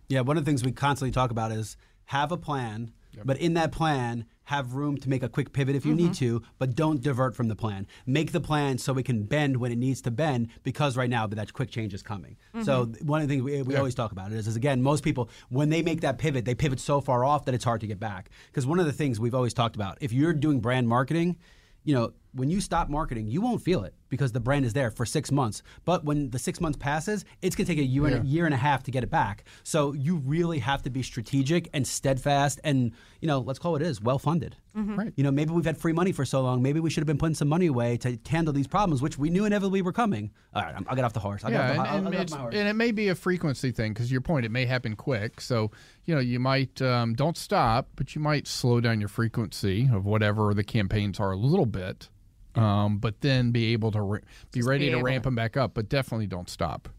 Yeah, 0.10 0.22
one 0.22 0.38
of 0.38 0.46
the 0.46 0.50
things 0.50 0.64
we 0.64 0.72
constantly 0.72 1.12
talk 1.12 1.32
about 1.32 1.52
is 1.52 1.76
have 2.06 2.32
a 2.32 2.38
plan, 2.38 2.94
but 3.26 3.38
in 3.40 3.56
that 3.56 3.74
plan, 3.74 4.26
have 4.48 4.76
room 4.76 4.98
to 4.98 5.10
make 5.10 5.24
a 5.24 5.30
quick 5.30 5.52
pivot 5.52 5.76
if 5.76 5.86
you 5.86 5.94
need 5.94 6.12
mm-hmm. 6.12 6.40
to, 6.40 6.42
but 6.58 6.74
don't 6.74 7.02
divert 7.02 7.36
from 7.36 7.50
the 7.50 7.56
plan. 7.56 7.86
Make 8.06 8.32
the 8.32 8.40
plan 8.40 8.78
so 8.78 8.94
we 8.94 9.04
can 9.04 9.24
bend 9.24 9.58
when 9.58 9.74
it 9.74 9.78
needs 9.78 10.02
to 10.04 10.12
bend 10.12 10.48
because 10.64 10.96
right 10.96 11.10
now 11.10 11.28
that 11.28 11.52
quick 11.52 11.70
change 11.70 11.94
is 11.94 12.02
coming. 12.02 12.38
So 12.64 12.86
mm-hmm. 12.86 13.06
one 13.06 13.22
of 13.22 13.28
the 13.28 13.34
things 13.34 13.44
we, 13.44 13.62
we 13.62 13.76
always 13.76 13.94
talk 13.94 14.14
about 14.14 14.32
is, 14.32 14.48
is 14.48 14.56
again, 14.56 14.82
most 14.82 15.04
people 15.04 15.30
when 15.50 15.70
they 15.70 15.82
make 15.82 16.00
that 16.00 16.18
pivot, 16.18 16.46
they 16.46 16.56
pivot 16.56 16.80
so 16.80 17.02
far 17.02 17.26
off 17.26 17.44
that 17.44 17.56
it's 17.56 17.66
hard 17.66 17.82
to 17.82 17.88
get 17.88 18.00
back. 18.00 18.30
Because 18.48 18.66
one 18.66 18.80
of 18.80 18.86
the 18.86 18.94
things 18.94 19.20
we've 19.20 19.36
always 19.36 19.54
talked 19.54 19.76
about, 19.76 19.98
if 20.00 20.14
you're 20.14 20.34
doing 20.34 20.62
brand 20.62 20.88
marketing, 20.88 21.36
you 21.84 21.94
know, 21.94 22.14
when 22.34 22.50
you 22.50 22.62
stop 22.62 22.90
marketing, 22.90 23.28
you 23.28 23.42
won't 23.42 23.62
feel 23.62 23.84
it 23.84 23.94
because 24.10 24.32
the 24.32 24.40
brand 24.40 24.64
is 24.66 24.74
there 24.74 24.90
for 24.92 25.06
six 25.06 25.32
months. 25.32 25.62
But 25.86 26.06
when 26.06 26.30
the 26.30 26.40
six 26.40 26.62
months 26.62 26.78
passes, 26.78 27.26
it's 27.42 27.56
going 27.56 27.66
to 27.68 27.72
take 27.74 27.82
a 27.82 27.86
year, 27.86 28.06
and 28.06 28.24
a 28.24 28.26
year 28.26 28.46
and 28.46 28.54
a 28.54 28.58
half 28.58 28.84
to 28.84 28.92
get 28.92 29.04
it 29.04 29.10
back. 29.10 29.44
So 29.64 29.94
you 29.94 30.18
really 30.18 30.60
have 30.60 30.84
to 30.84 30.90
be 30.90 31.04
strategic 31.04 31.70
and 31.74 31.86
steadfast, 31.86 32.60
and 32.64 32.92
you 33.22 33.28
know, 33.28 33.40
let's 33.40 33.60
call 33.60 33.76
it 33.76 33.82
is 33.82 34.02
well 34.02 34.20
funded. 34.20 34.56
Right. 34.80 35.12
You 35.16 35.24
know, 35.24 35.32
maybe 35.32 35.52
we've 35.54 35.66
had 35.66 35.76
free 35.80 35.92
money 35.92 36.12
for 36.12 36.24
so 36.24 36.42
long. 36.42 36.62
Maybe 36.62 36.80
we 36.80 36.92
should 36.92 37.02
have 37.02 37.08
been 37.08 37.18
putting 37.18 37.34
some 37.34 37.48
money 37.48 37.66
away 37.66 37.98
to 37.98 38.20
handle 38.30 38.54
these 38.54 38.68
problems, 38.68 39.02
which 39.02 39.18
we 39.18 39.32
knew 39.32 39.46
inevitably 39.46 39.82
were 39.82 39.92
coming. 39.92 40.30
All 40.54 40.62
right, 40.62 40.76
I'm- 40.76 40.86
I'll 40.88 40.96
get 40.96 41.04
off 41.04 41.14
the 41.14 41.20
horse. 41.20 41.44
I'll 41.44 41.52
yeah, 41.52 41.70
get 41.74 41.78
and, 41.80 41.88
and 41.88 42.06
I'll 42.06 42.12
get 42.12 42.18
off 42.20 42.24
it's- 42.26 42.32
my 42.32 42.38
horse. 42.42 42.54
and 42.56 42.68
it 42.68 42.74
may 42.76 42.92
be 42.92 43.08
a 43.08 43.16
frequency 43.16 43.72
thing 43.72 43.94
because 43.94 44.12
your 44.12 44.22
point, 44.22 44.46
it 44.46 44.52
may 44.52 44.66
happen 44.68 44.96
quick. 44.96 45.42
So 45.42 45.72
you 46.06 46.14
know, 46.14 46.22
you 46.22 46.40
might 46.40 46.80
um, 46.80 47.16
don't 47.16 47.36
stop, 47.36 47.90
but 47.96 48.14
you 48.14 48.22
might 48.22 48.46
slow 48.48 48.80
down 48.80 49.00
your 49.00 49.10
frequency 49.10 49.90
of 49.92 50.06
whatever 50.06 50.54
the 50.54 50.64
campaigns 50.64 51.20
are 51.20 51.32
a 51.32 51.38
little 51.38 51.66
bit, 51.66 52.10
um, 52.58 52.98
but 52.98 53.22
then 53.22 53.52
be 53.52 53.74
able 53.74 53.92
to 53.92 54.20
be 54.52 54.60
Just 54.60 54.68
ready 54.68 54.86
be 54.86 54.92
to 54.92 54.98
able 54.98 55.06
ramp 55.06 55.24
them 55.26 55.36
back 55.36 55.56
up. 55.56 55.74
But 55.74 55.90
definitely 55.90 56.28
don't 56.28 56.50
stop. 56.50 56.90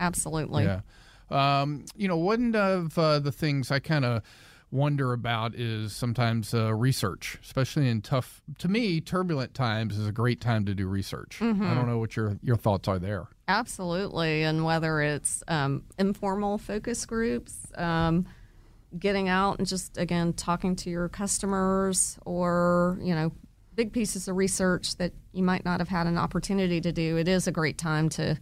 Absolutely. 0.00 0.64
Yeah. 0.64 0.80
Um, 1.30 1.84
you 1.96 2.08
know, 2.08 2.16
one 2.16 2.54
of 2.54 2.96
uh, 2.98 3.18
the 3.18 3.32
things 3.32 3.70
I 3.70 3.80
kind 3.80 4.04
of 4.04 4.22
wonder 4.70 5.12
about 5.14 5.54
is 5.54 5.94
sometimes 5.94 6.52
uh, 6.52 6.74
research, 6.74 7.38
especially 7.42 7.88
in 7.88 8.02
tough, 8.02 8.42
to 8.58 8.68
me, 8.68 9.00
turbulent 9.00 9.54
times 9.54 9.96
is 9.96 10.06
a 10.06 10.12
great 10.12 10.40
time 10.40 10.66
to 10.66 10.74
do 10.74 10.86
research. 10.86 11.38
I 11.40 11.74
don't 11.74 11.86
know 11.86 11.98
what 11.98 12.16
your, 12.16 12.38
your 12.42 12.56
thoughts 12.56 12.86
are 12.86 12.98
there. 12.98 13.28
Absolutely. 13.48 14.42
And 14.42 14.64
whether 14.64 15.00
it's 15.00 15.42
um, 15.48 15.84
informal 15.98 16.58
focus 16.58 17.06
groups, 17.06 17.66
um, 17.76 18.26
getting 18.98 19.28
out 19.28 19.58
and 19.58 19.66
just, 19.66 19.96
again, 19.96 20.34
talking 20.34 20.76
to 20.76 20.90
your 20.90 21.08
customers 21.08 22.18
or, 22.26 22.98
you 23.02 23.14
know, 23.14 23.32
big 23.78 23.92
pieces 23.92 24.26
of 24.26 24.36
research 24.36 24.96
that 24.96 25.12
you 25.32 25.44
might 25.44 25.64
not 25.64 25.78
have 25.78 25.88
had 25.88 26.08
an 26.08 26.18
opportunity 26.18 26.80
to 26.80 26.90
do, 26.90 27.16
it 27.16 27.28
is 27.28 27.46
a 27.46 27.52
great 27.52 27.78
time 27.78 28.08
to 28.08 28.36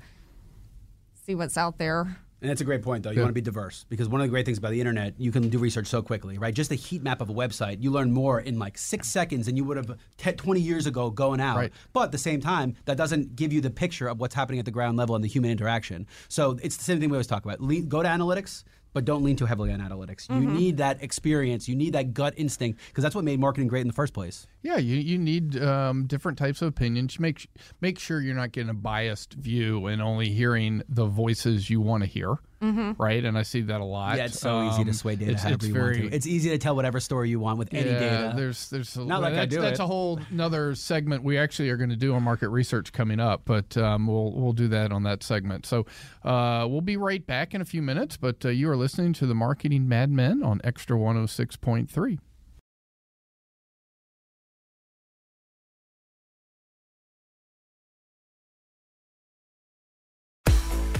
see 1.26 1.34
what's 1.34 1.58
out 1.58 1.76
there. 1.76 2.16
And 2.40 2.50
that's 2.50 2.62
a 2.62 2.64
great 2.64 2.82
point, 2.82 3.02
though. 3.02 3.10
You 3.10 3.20
want 3.20 3.28
to 3.28 3.34
be 3.34 3.42
diverse 3.42 3.84
because 3.90 4.08
one 4.08 4.22
of 4.22 4.26
the 4.26 4.30
great 4.30 4.46
things 4.46 4.56
about 4.56 4.70
the 4.70 4.80
internet, 4.80 5.12
you 5.18 5.30
can 5.30 5.50
do 5.50 5.58
research 5.58 5.88
so 5.88 6.00
quickly, 6.00 6.38
right? 6.38 6.54
Just 6.54 6.72
a 6.72 6.74
heat 6.74 7.02
map 7.02 7.20
of 7.20 7.28
a 7.28 7.34
website, 7.34 7.82
you 7.82 7.90
learn 7.90 8.12
more 8.12 8.40
in 8.40 8.58
like 8.58 8.78
six 8.78 9.08
seconds 9.08 9.44
than 9.44 9.58
you 9.58 9.64
would 9.64 9.76
have 9.76 9.98
te- 10.16 10.32
20 10.32 10.58
years 10.58 10.86
ago 10.86 11.10
going 11.10 11.40
out. 11.40 11.58
Right. 11.58 11.72
But 11.92 12.04
at 12.04 12.12
the 12.12 12.18
same 12.18 12.40
time, 12.40 12.74
that 12.86 12.96
doesn't 12.96 13.36
give 13.36 13.52
you 13.52 13.60
the 13.60 13.70
picture 13.70 14.08
of 14.08 14.18
what's 14.18 14.34
happening 14.34 14.58
at 14.58 14.64
the 14.64 14.70
ground 14.70 14.96
level 14.96 15.16
and 15.16 15.24
the 15.24 15.28
human 15.28 15.50
interaction. 15.50 16.06
So 16.28 16.58
it's 16.62 16.78
the 16.78 16.84
same 16.84 16.98
thing 16.98 17.10
we 17.10 17.16
always 17.16 17.26
talk 17.26 17.44
about. 17.44 17.60
Le- 17.60 17.82
go 17.82 18.02
to 18.02 18.08
analytics. 18.08 18.64
But 18.96 19.04
don't 19.04 19.22
lean 19.22 19.36
too 19.36 19.44
heavily 19.44 19.70
on 19.72 19.80
analytics. 19.80 20.26
You 20.30 20.40
need 20.40 20.78
that 20.78 21.02
experience. 21.02 21.68
You 21.68 21.76
need 21.76 21.92
that 21.92 22.14
gut 22.14 22.32
instinct 22.38 22.80
because 22.86 23.02
that's 23.02 23.14
what 23.14 23.24
made 23.24 23.38
marketing 23.38 23.68
great 23.68 23.82
in 23.82 23.88
the 23.88 23.92
first 23.92 24.14
place. 24.14 24.46
Yeah, 24.62 24.78
you, 24.78 24.96
you 24.96 25.18
need 25.18 25.62
um, 25.62 26.06
different 26.06 26.38
types 26.38 26.62
of 26.62 26.68
opinions. 26.68 27.20
Make 27.20 27.46
make 27.82 27.98
sure 27.98 28.22
you're 28.22 28.34
not 28.34 28.52
getting 28.52 28.70
a 28.70 28.74
biased 28.74 29.34
view 29.34 29.84
and 29.84 30.00
only 30.00 30.30
hearing 30.30 30.82
the 30.88 31.04
voices 31.04 31.68
you 31.68 31.78
want 31.78 32.04
to 32.04 32.08
hear, 32.08 32.38
right? 32.60 33.24
And 33.24 33.36
I 33.38 33.42
see 33.42 33.60
that 33.62 33.80
a 33.80 33.84
lot. 33.84 34.16
Yeah, 34.16 34.26
it's 34.26 34.38
so 34.40 34.66
easy 34.68 34.84
to 34.84 34.90
Um, 34.90 34.94
sway 34.94 35.16
data 35.16 35.32
it's, 35.32 35.42
however 35.42 35.54
it's 35.56 35.66
you 35.66 35.72
very, 35.74 35.98
want 36.00 36.10
to. 36.10 36.16
It's 36.16 36.26
easy 36.26 36.50
to 36.50 36.58
tell 36.58 36.74
whatever 36.76 37.00
story 37.00 37.28
you 37.30 37.38
want 37.40 37.58
with 37.58 37.72
any 37.74 37.90
yeah, 37.90 37.98
data. 37.98 38.32
There's 38.36 38.70
there's 38.70 38.96
a, 38.96 39.04
Not 39.04 39.22
like 39.22 39.34
I 39.34 39.46
do 39.46 39.60
that's 39.60 39.78
it. 39.78 39.82
a 39.82 39.86
whole 39.86 40.20
another 40.30 40.74
segment 40.74 41.22
we 41.22 41.38
actually 41.38 41.70
are 41.70 41.76
going 41.76 41.90
to 41.90 41.96
do 41.96 42.14
on 42.14 42.22
market 42.22 42.48
research 42.48 42.92
coming 42.92 43.20
up, 43.20 43.42
but 43.44 43.76
um, 43.76 44.06
we'll 44.06 44.32
we'll 44.32 44.52
do 44.52 44.68
that 44.68 44.92
on 44.92 45.02
that 45.04 45.22
segment. 45.22 45.66
So 45.66 45.86
uh, 46.24 46.66
we'll 46.68 46.80
be 46.80 46.96
right 46.96 47.26
back 47.26 47.54
in 47.54 47.60
a 47.60 47.64
few 47.64 47.82
minutes. 47.82 48.16
But 48.16 48.44
uh, 48.44 48.48
you 48.48 48.70
are 48.70 48.76
listening 48.76 49.12
to 49.14 49.26
the 49.26 49.34
Marketing 49.34 49.88
Mad 49.88 50.10
Men 50.10 50.42
on 50.42 50.60
Xtra 50.60 50.96
106.3. 50.98 52.18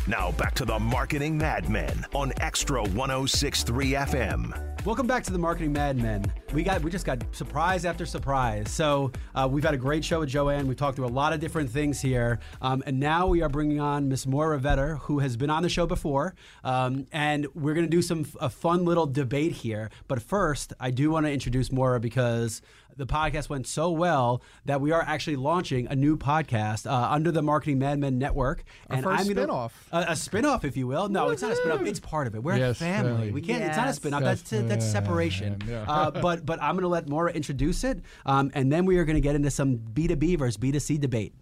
Now 0.09 0.31
back 0.31 0.55
to 0.55 0.65
the 0.65 0.79
Marketing 0.79 1.37
Madmen 1.37 2.07
on 2.15 2.31
Xtra 2.35 2.83
1063 2.95 3.91
FM. 3.91 4.85
Welcome 4.87 5.09
back 5.09 5.25
to 5.25 5.33
the 5.33 5.39
Marketing 5.39 5.73
Madmen. 5.73 6.33
We 6.53 6.63
got 6.63 6.81
we 6.85 6.93
just 6.93 7.05
got 7.05 7.25
surprise 7.35 7.85
after 7.85 8.07
surprise. 8.07 8.71
So 8.71 9.11
uh, 9.35 9.49
we've 9.51 9.65
had 9.65 9.75
a 9.75 9.77
great 9.77 10.05
show 10.05 10.21
with 10.21 10.29
Jo 10.29 10.49
Ann. 10.49 10.69
We've 10.69 10.77
talked 10.77 10.95
through 10.95 11.07
a 11.07 11.09
lot 11.09 11.33
of 11.33 11.41
different 11.41 11.71
things 11.71 12.01
here, 12.01 12.39
um, 12.63 12.85
and 12.87 13.01
now 13.01 13.27
we 13.27 13.43
are 13.43 13.49
bringing 13.49 13.81
on 13.81 14.09
Miss 14.09 14.29
Moira 14.29 14.61
Vetter, 14.61 15.01
who 15.01 15.19
has 15.19 15.37
been 15.37 15.51
on 15.51 15.65
the 15.65 15.69
show 15.69 15.87
before, 15.87 16.37
um, 16.63 17.09
and 17.11 17.49
we're 17.57 17.75
going 17.75 17.87
to 17.87 17.91
do 17.91 18.01
some 18.01 18.25
a 18.41 18.49
fun 18.49 18.85
little 18.85 19.07
debate 19.07 19.51
here. 19.51 19.91
But 20.07 20.23
first, 20.23 20.73
I 20.79 20.93
do 20.93 21.11
want 21.11 21.27
to 21.27 21.33
introduce 21.33 21.73
Moira 21.73 21.99
because 21.99 22.63
the 22.97 23.07
podcast 23.07 23.49
went 23.49 23.66
so 23.66 23.90
well 23.90 24.42
that 24.64 24.80
we 24.80 24.90
are 24.92 25.03
actually 25.03 25.36
launching 25.36 25.86
a 25.88 25.94
new 25.97 26.16
podcast 26.16 26.90
uh, 26.90 27.09
under 27.11 27.30
the 27.30 27.42
Marketing 27.42 27.78
Madmen 27.78 28.18
Network. 28.18 28.64
Our 28.90 29.03
first 29.03 29.28
gonna- 29.28 29.47
spinoff. 29.47 29.72
A, 29.92 29.99
a 29.99 30.12
spinoff, 30.12 30.64
if 30.64 30.76
you 30.76 30.86
will. 30.86 31.09
No, 31.09 31.28
it's 31.30 31.42
not 31.42 31.53
a 31.53 31.55
spinoff. 31.55 31.80
Woohoo! 31.80 31.88
It's 31.88 32.01
part 32.01 32.26
of 32.26 32.34
it. 32.34 32.42
We're 32.42 32.57
Yes, 32.57 32.76
a 32.76 32.84
family. 32.84 33.11
family. 33.12 33.30
We 33.32 33.42
can't. 33.42 33.62
It's 33.62 33.76
not 33.76 33.84
a 33.84 33.88
Yes. 33.90 33.99
spinoff. 33.99 34.20
That's 34.20 34.53
Yes, 34.53 34.64
that's 34.68 34.86
separation. 34.86 35.59
yeah. 35.68 35.84
Uh, 35.86 36.11
but 36.11 36.47
but 36.47 36.62
I'm 36.62 36.74
going 36.74 36.82
to 36.82 36.88
let 36.88 37.09
Moira 37.09 37.32
introduce 37.32 37.84
it, 37.84 38.01
um, 38.24 38.51
and 38.55 38.72
then 38.72 38.86
we 38.86 38.99
are 38.99 39.05
going 39.05 39.16
to 39.16 39.20
get 39.20 39.34
into 39.34 39.51
some 39.51 39.76
B2B 39.78 40.38
versus 40.38 40.57
B2C 40.57 40.99
debate. 41.01 41.34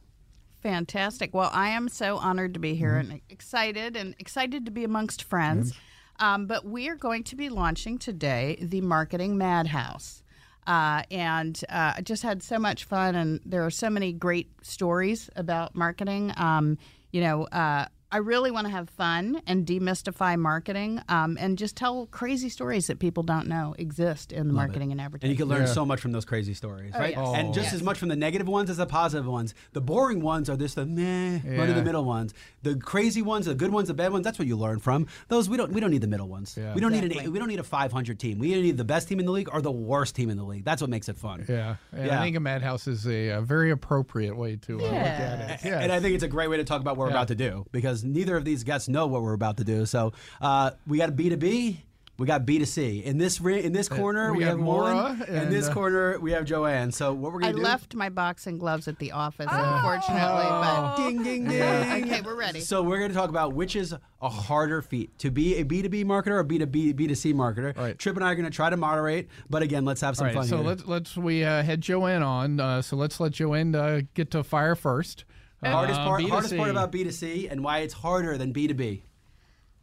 Fantastic. 0.62 1.34
Well, 1.34 1.50
I 1.52 1.68
am 1.70 1.88
so 1.88 2.16
honored 2.16 2.54
to 2.54 2.60
be 2.60 2.74
here 2.74 2.96
and 2.96 3.20
excited 3.28 3.96
and 3.96 4.14
excited 4.18 4.64
to 4.64 4.70
be 4.70 4.82
amongst 4.82 5.22
friends. 5.22 5.74
Um, 6.18 6.46
but 6.46 6.64
we 6.64 6.88
are 6.88 6.94
going 6.94 7.24
to 7.24 7.36
be 7.36 7.48
launching 7.48 7.98
today 7.98 8.56
the 8.62 8.80
Marketing 8.80 9.36
Madhouse. 9.36 10.22
Uh, 10.66 11.02
and 11.10 11.60
uh, 11.68 11.94
I 11.96 12.00
just 12.02 12.22
had 12.22 12.42
so 12.42 12.58
much 12.58 12.84
fun, 12.84 13.14
and 13.14 13.40
there 13.44 13.64
are 13.64 13.70
so 13.70 13.90
many 13.90 14.12
great 14.12 14.48
stories 14.62 15.30
about 15.36 15.74
marketing. 15.74 16.32
Um, 16.36 16.78
you 17.12 17.20
know, 17.20 17.44
uh, 17.44 17.86
I 18.14 18.18
really 18.18 18.52
want 18.52 18.68
to 18.68 18.70
have 18.70 18.88
fun 18.90 19.42
and 19.44 19.66
demystify 19.66 20.38
marketing 20.38 21.00
um, 21.08 21.36
and 21.40 21.58
just 21.58 21.74
tell 21.74 22.06
crazy 22.12 22.48
stories 22.48 22.86
that 22.86 23.00
people 23.00 23.24
don't 23.24 23.48
know 23.48 23.74
exist 23.76 24.30
in 24.30 24.46
the 24.46 24.54
marketing 24.54 24.92
and 24.92 25.00
And 25.00 25.00
advertising. 25.00 25.30
And 25.32 25.36
you 25.40 25.44
can 25.44 25.48
learn 25.52 25.66
so 25.66 25.84
much 25.84 26.00
from 26.00 26.12
those 26.12 26.24
crazy 26.24 26.54
stories, 26.54 26.94
right? 26.94 27.16
yes. 27.16 27.28
And 27.34 27.52
just 27.52 27.64
Yes. 27.66 27.74
as 27.74 27.82
much 27.82 27.98
from 27.98 28.08
the 28.10 28.14
negative 28.14 28.46
ones 28.46 28.70
as 28.70 28.76
the 28.76 28.86
positive 28.86 29.26
ones. 29.26 29.52
The 29.72 29.80
boring 29.80 30.20
ones 30.22 30.48
are 30.48 30.56
just 30.56 30.76
the 30.76 30.86
meh, 30.86 31.40
run 31.58 31.68
of 31.68 31.74
the 31.74 31.82
middle 31.82 32.04
ones. 32.04 32.34
The 32.62 32.76
crazy 32.76 33.20
ones, 33.20 33.46
the 33.46 33.54
good 33.56 33.72
ones, 33.72 33.88
the 33.88 33.94
bad 33.94 34.12
ones. 34.12 34.22
That's 34.22 34.38
what 34.38 34.46
you 34.46 34.56
learn 34.56 34.78
from. 34.78 35.08
Those 35.26 35.48
we 35.48 35.56
don't 35.56 35.72
we 35.72 35.80
don't 35.80 35.90
need 35.90 36.00
the 36.02 36.06
middle 36.06 36.28
ones. 36.28 36.56
Yeah. 36.56 36.72
We 36.72 36.80
don't 36.80 36.92
need 36.92 37.02
an 37.16 37.32
we 37.32 37.38
don't 37.40 37.48
need 37.48 37.58
a 37.58 37.64
500 37.64 38.20
team. 38.20 38.38
We 38.38 38.54
need 38.62 38.76
the 38.76 38.84
best 38.84 39.08
team 39.08 39.18
in 39.18 39.26
the 39.26 39.32
league 39.32 39.48
or 39.52 39.60
the 39.60 39.72
worst 39.72 40.14
team 40.14 40.30
in 40.30 40.36
the 40.36 40.44
league. 40.44 40.64
That's 40.64 40.80
what 40.80 40.88
makes 40.88 41.08
it 41.08 41.16
fun. 41.16 41.44
Yeah, 41.48 41.76
and 41.90 42.06
Yeah. 42.06 42.20
I 42.20 42.22
think 42.22 42.36
a 42.36 42.40
madhouse 42.40 42.86
is 42.86 43.08
a, 43.08 43.30
a 43.30 43.40
very 43.40 43.72
appropriate 43.72 44.36
way 44.36 44.54
to 44.66 44.78
uh, 44.78 44.82
look 44.82 44.92
at 44.92 45.50
it. 45.50 45.60
Yes. 45.64 45.82
And 45.82 45.90
I 45.90 45.98
think 45.98 46.14
it's 46.14 46.22
a 46.24 46.28
great 46.28 46.48
way 46.48 46.58
to 46.58 46.64
talk 46.64 46.80
about 46.80 46.96
what 46.96 47.06
we're 47.06 47.10
Yeah. 47.10 47.16
about 47.22 47.28
to 47.28 47.34
do 47.34 47.66
because 47.72 48.03
neither 48.04 48.36
of 48.36 48.44
these 48.44 48.64
guests 48.64 48.88
know 48.88 49.06
what 49.06 49.22
we're 49.22 49.32
about 49.34 49.56
to 49.58 49.64
do. 49.64 49.86
So 49.86 50.12
uh, 50.40 50.72
we 50.86 50.98
got 50.98 51.16
B 51.16 51.28
two 51.30 51.36
B, 51.36 51.80
we 52.18 52.26
got 52.26 52.46
B 52.46 52.58
two 52.58 52.64
C. 52.64 52.98
In 53.04 53.18
this 53.18 53.40
ri- 53.40 53.62
in 53.64 53.72
this 53.72 53.88
corner, 53.88 54.28
Uh, 54.30 54.32
we 54.32 54.38
we, 54.38 54.44
have 54.44 54.52
have 54.52 54.60
Moira, 54.60 54.94
one. 54.94 55.22
In 55.22 55.34
and, 55.34 55.52
this 55.52 55.68
uh, 55.68 55.74
corner, 55.74 56.18
we 56.20 56.30
have 56.32 56.44
Jo 56.44 56.64
Ann. 56.66 56.92
So 56.92 57.12
what 57.12 57.32
we're 57.32 57.40
gonna 57.40 57.54
do? 57.54 57.60
I 57.60 57.62
left 57.62 57.94
my 57.94 58.08
boxing 58.08 58.58
gloves 58.58 58.86
at 58.88 58.98
the 59.00 59.12
office, 59.12 59.48
unfortunately, 59.50 60.44
but 60.48 60.96
Ding 60.96 61.22
ding 61.22 61.48
ding. 61.48 61.62
Okay, 62.04 62.20
we're 62.20 62.36
ready. 62.36 62.60
So 62.60 62.82
we're 62.82 62.98
going 62.98 63.10
to 63.10 63.16
talk 63.16 63.30
about 63.30 63.54
which 63.54 63.74
is 63.76 63.94
a 64.22 64.28
harder 64.28 64.80
feat 64.80 65.16
to 65.18 65.30
be 65.30 65.56
a 65.56 65.64
B2B 65.64 66.04
marketer 66.04 66.28
or 66.38 66.44
B2B 66.44 66.94
B2C 66.94 67.34
marketer. 67.34 67.76
Right. 67.76 67.98
Trip 67.98 68.14
and 68.16 68.24
I 68.24 68.30
are 68.32 68.34
going 68.34 68.44
to 68.46 68.50
try 68.54 68.70
to 68.70 68.76
moderate, 68.76 69.28
but 69.50 69.62
again, 69.62 69.84
let's 69.84 70.00
have 70.00 70.16
some 70.16 70.26
All 70.28 70.34
right, 70.34 70.36
fun 70.40 70.46
so 70.48 70.56
here. 70.58 70.66
let's 70.66 70.86
let's 70.86 71.16
we 71.16 71.42
uh, 71.44 71.62
had 71.62 71.80
Jo 71.80 72.06
Ann 72.06 72.22
on. 72.22 72.60
Uh, 72.60 72.80
so 72.80 72.96
let's 72.96 73.18
let 73.20 73.32
Jo 73.32 73.54
Ann 73.54 73.74
uh, 73.74 74.02
get 74.14 74.30
to 74.32 74.44
fire 74.44 74.74
first. 74.76 75.24
Hardest 75.72 76.00
Uh, 76.00 76.04
part 76.04 76.22
hardest 76.24 76.56
part 76.56 76.68
B2C. 76.68 76.70
about 76.70 76.92
B2C 76.92 77.48
and 77.50 77.64
why 77.64 77.78
it's 77.78 77.94
harder 77.94 78.36
than 78.38 78.52
B2B. 78.52 79.02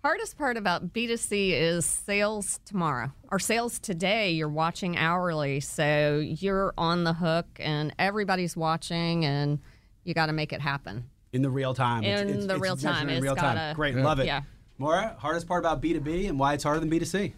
Hardest 0.04 0.38
part 0.38 0.58
about 0.58 0.94
B2C 0.94 1.52
is 1.52 1.86
sales 1.86 2.60
tomorrow 2.66 3.12
or 3.32 3.38
sales 3.40 3.78
today. 3.80 4.32
You're 4.32 4.50
watching 4.50 4.98
hourly, 4.98 5.60
so 5.60 6.20
you're 6.24 6.74
on 6.78 7.04
the 7.04 7.14
hook 7.14 7.46
and 7.60 7.94
everybody's 8.00 8.58
watching, 8.58 9.26
and 9.26 9.60
you 10.04 10.14
got 10.16 10.26
to 10.28 10.34
make 10.34 10.54
it 10.54 10.62
happen. 10.62 11.06
In 11.34 11.44
the 11.44 11.52
real 11.52 11.74
time. 11.76 12.04
In 12.04 12.48
the 12.48 12.58
real 12.58 12.76
time, 12.76 13.10
in 13.10 13.16
it's 13.18 13.24
real 13.24 13.36
time. 13.36 13.56
gotta- 13.56 13.76
Great, 13.76 13.96
love 13.96 14.20
it. 14.20 14.26
Yeah. 14.26 14.42
Moira, 14.80 15.16
hardest 15.20 15.48
part 15.48 15.62
about 15.64 15.82
B2B 15.82 16.28
and 16.28 16.40
why 16.40 16.54
it's 16.54 16.64
harder 16.64 16.80
than 16.80 16.90
B2C. 16.90 17.34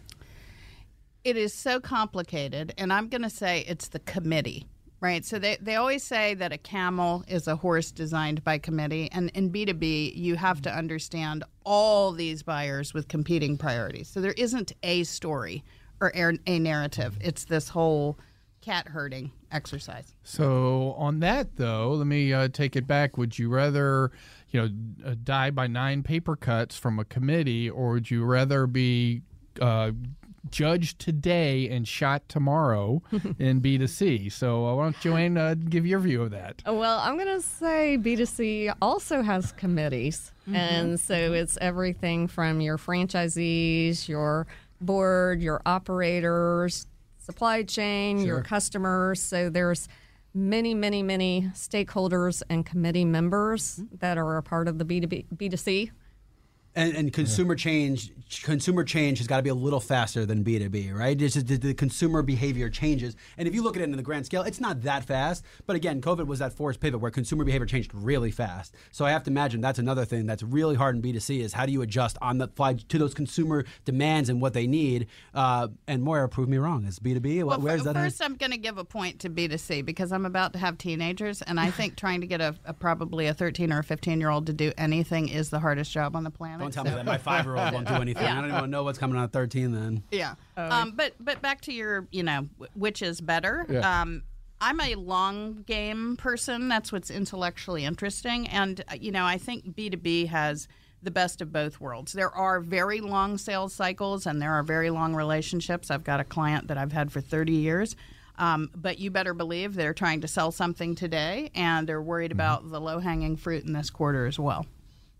it 1.22 1.36
is 1.36 1.52
so 1.54 1.80
complicated, 1.80 2.72
and 2.78 2.92
I'm 2.92 3.08
going 3.08 3.22
to 3.22 3.30
say 3.30 3.60
it's 3.68 3.88
the 3.88 3.98
committee, 4.00 4.66
right? 5.04 5.22
So 5.22 5.38
they, 5.38 5.58
they 5.60 5.76
always 5.76 6.02
say 6.02 6.32
that 6.32 6.50
a 6.50 6.56
camel 6.56 7.24
is 7.28 7.46
a 7.46 7.56
horse 7.56 7.90
designed 7.90 8.42
by 8.42 8.56
committee, 8.56 9.10
and 9.12 9.30
in 9.34 9.52
B2B, 9.52 10.16
you 10.16 10.34
have 10.36 10.62
to 10.62 10.74
understand 10.74 11.44
all 11.62 12.10
these 12.12 12.42
buyers 12.42 12.94
with 12.94 13.06
competing 13.06 13.58
priorities. 13.58 14.08
So 14.08 14.22
there 14.22 14.32
isn't 14.32 14.72
a 14.82 15.04
story 15.04 15.62
or 16.00 16.10
a 16.46 16.58
narrative, 16.58 17.18
it's 17.20 17.44
this 17.44 17.68
whole 17.68 18.18
cat 18.62 18.88
herding 18.88 19.30
exercise. 19.52 20.14
So 20.22 20.94
on 20.96 21.20
that 21.20 21.56
though, 21.56 21.92
let 21.92 22.06
me 22.06 22.32
uh, 22.32 22.48
take 22.48 22.74
it 22.74 22.86
back. 22.86 23.18
Would 23.18 23.38
you 23.38 23.50
rather, 23.50 24.10
you 24.50 24.62
know, 24.62 24.68
uh, 25.06 25.14
die 25.22 25.50
by 25.50 25.66
nine 25.66 26.02
paper 26.02 26.34
cuts 26.34 26.78
from 26.78 26.98
a 26.98 27.04
committee, 27.04 27.68
or 27.68 27.92
would 27.92 28.10
you 28.10 28.24
rather 28.24 28.66
be 28.66 29.20
uh, 29.60 29.92
judged 30.50 30.98
today 30.98 31.68
and 31.68 31.86
shot 31.88 32.28
tomorrow 32.28 33.02
in 33.38 33.60
B2C. 33.60 34.30
So 34.32 34.66
uh, 34.66 34.74
why 34.74 34.82
don't 34.84 35.00
Jo 35.00 35.16
Ann 35.16 35.36
uh, 35.36 35.54
give 35.54 35.86
your 35.86 35.98
view 36.00 36.22
of 36.22 36.30
that? 36.32 36.62
Well, 36.66 36.98
I'm 37.00 37.16
going 37.16 37.28
to 37.28 37.40
say 37.40 37.98
B2C 38.00 38.74
also 38.82 39.22
has 39.22 39.52
committees. 39.52 40.32
Mm-hmm. 40.46 40.56
And 40.56 41.00
so 41.00 41.14
it's 41.14 41.56
everything 41.60 42.28
from 42.28 42.60
your 42.60 42.78
franchisees, 42.78 44.08
your 44.08 44.46
board, 44.80 45.40
your 45.40 45.62
operators, 45.64 46.86
supply 47.18 47.62
chain, 47.62 48.18
your 48.18 48.42
customers. 48.42 49.20
So 49.20 49.48
there's 49.48 49.88
many, 50.34 50.74
many, 50.74 51.02
many 51.02 51.48
stakeholders 51.54 52.42
and 52.50 52.66
committee 52.66 53.04
members 53.04 53.76
Mm-hmm. 53.80 53.96
that 54.00 54.18
are 54.18 54.36
a 54.36 54.42
part 54.42 54.68
of 54.68 54.78
the 54.78 54.84
B2B, 54.84 55.26
B2C. 55.34 55.90
And, 56.76 56.96
and 56.96 57.12
consumer 57.12 57.54
change, 57.54 58.10
consumer 58.42 58.82
change 58.82 59.18
has 59.18 59.28
got 59.28 59.36
to 59.36 59.42
be 59.44 59.50
a 59.50 59.54
little 59.54 59.78
faster 59.78 60.26
than 60.26 60.42
B 60.42 60.58
two 60.58 60.68
B, 60.68 60.90
right? 60.90 61.20
It's 61.20 61.34
just 61.34 61.46
the, 61.46 61.56
the 61.56 61.74
consumer 61.74 62.20
behavior 62.20 62.68
changes, 62.68 63.14
and 63.38 63.46
if 63.46 63.54
you 63.54 63.62
look 63.62 63.76
at 63.76 63.82
it 63.82 63.84
in 63.84 63.96
the 63.96 64.02
grand 64.02 64.26
scale, 64.26 64.42
it's 64.42 64.60
not 64.60 64.82
that 64.82 65.04
fast. 65.04 65.44
But 65.66 65.76
again, 65.76 66.00
COVID 66.00 66.26
was 66.26 66.40
that 66.40 66.52
forced 66.52 66.80
pivot 66.80 67.00
where 67.00 67.12
consumer 67.12 67.44
behavior 67.44 67.66
changed 67.66 67.92
really 67.94 68.32
fast. 68.32 68.74
So 68.90 69.04
I 69.04 69.12
have 69.12 69.22
to 69.24 69.30
imagine 69.30 69.60
that's 69.60 69.78
another 69.78 70.04
thing 70.04 70.26
that's 70.26 70.42
really 70.42 70.74
hard 70.74 70.96
in 70.96 71.00
B 71.00 71.12
two 71.12 71.20
C 71.20 71.42
is 71.42 71.52
how 71.52 71.64
do 71.64 71.70
you 71.70 71.82
adjust 71.82 72.18
on 72.20 72.38
the 72.38 72.48
fly 72.48 72.74
to 72.74 72.98
those 72.98 73.14
consumer 73.14 73.64
demands 73.84 74.28
and 74.28 74.40
what 74.40 74.52
they 74.52 74.66
need. 74.66 75.06
Uh, 75.32 75.68
and 75.86 76.02
Moira, 76.02 76.28
prove 76.28 76.48
me 76.48 76.56
wrong. 76.56 76.84
Is 76.86 76.98
B 76.98 77.14
two 77.14 77.20
B? 77.20 77.42
Well, 77.44 77.60
Where's 77.60 77.82
f- 77.82 77.84
that? 77.84 77.96
at? 77.96 78.02
first, 78.02 78.20
I'm 78.20 78.34
going 78.34 78.50
to 78.50 78.58
give 78.58 78.78
a 78.78 78.84
point 78.84 79.20
to 79.20 79.30
B2C 79.30 79.84
because 79.84 80.10
I'm 80.10 80.26
about 80.26 80.52
to 80.54 80.58
have 80.58 80.76
teenagers, 80.76 81.40
and 81.40 81.60
I 81.60 81.70
think 81.78 81.94
trying 81.96 82.20
to 82.20 82.26
get 82.26 82.40
a, 82.40 82.56
a 82.64 82.72
probably 82.72 83.26
a 83.28 83.34
13 83.34 83.72
or 83.72 83.78
a 83.78 83.84
15 83.84 84.18
year 84.18 84.30
old 84.30 84.46
to 84.46 84.52
do 84.52 84.72
anything 84.76 85.28
is 85.28 85.50
the 85.50 85.60
hardest 85.60 85.92
job 85.92 86.16
on 86.16 86.24
the 86.24 86.30
planet. 86.30 86.63
Don't 86.64 86.72
tell 86.72 86.84
me 86.84 86.90
that 86.90 87.04
my 87.04 87.18
five 87.18 87.44
year 87.44 87.56
old 87.56 87.72
won't 87.72 87.88
do 87.88 87.94
anything. 87.94 88.26
I 88.26 88.40
don't 88.40 88.56
even 88.56 88.70
know 88.70 88.84
what's 88.84 88.98
coming 88.98 89.16
on 89.16 89.28
thirteen 89.28 89.72
then. 89.72 90.02
Yeah. 90.10 90.34
Um, 90.56 90.92
but 90.96 91.14
but 91.20 91.40
back 91.42 91.60
to 91.62 91.72
your, 91.72 92.06
you 92.10 92.22
know, 92.22 92.48
which 92.74 93.02
is 93.02 93.20
better. 93.20 93.66
Yeah. 93.68 94.02
Um, 94.02 94.22
I'm 94.60 94.80
a 94.80 94.94
long 94.94 95.64
game 95.66 96.16
person. 96.16 96.68
That's 96.68 96.90
what's 96.92 97.10
intellectually 97.10 97.84
interesting, 97.84 98.48
and 98.48 98.82
uh, 98.88 98.94
you 99.00 99.12
know, 99.12 99.24
I 99.24 99.38
think 99.38 99.74
B2B 99.76 100.28
has 100.28 100.68
the 101.02 101.10
best 101.10 101.42
of 101.42 101.52
both 101.52 101.80
worlds. 101.80 102.12
There 102.12 102.30
are 102.30 102.60
very 102.60 103.00
long 103.00 103.36
sales 103.36 103.74
cycles, 103.74 104.26
and 104.26 104.40
there 104.40 104.52
are 104.52 104.62
very 104.62 104.90
long 104.90 105.14
relationships. 105.14 105.90
I've 105.90 106.04
got 106.04 106.20
a 106.20 106.24
client 106.24 106.68
that 106.68 106.78
I've 106.78 106.92
had 106.92 107.12
for 107.12 107.20
30 107.20 107.52
years. 107.52 107.94
Um, 108.36 108.70
but 108.74 108.98
you 108.98 109.10
better 109.10 109.34
believe 109.34 109.74
they're 109.74 109.94
trying 109.94 110.22
to 110.22 110.28
sell 110.28 110.50
something 110.50 110.94
today, 110.94 111.50
and 111.54 111.88
they're 111.88 112.02
worried 112.02 112.32
about 112.32 112.68
the 112.68 112.80
low 112.80 112.98
hanging 112.98 113.36
fruit 113.36 113.64
in 113.64 113.72
this 113.72 113.90
quarter 113.90 114.26
as 114.26 114.38
well. 114.38 114.66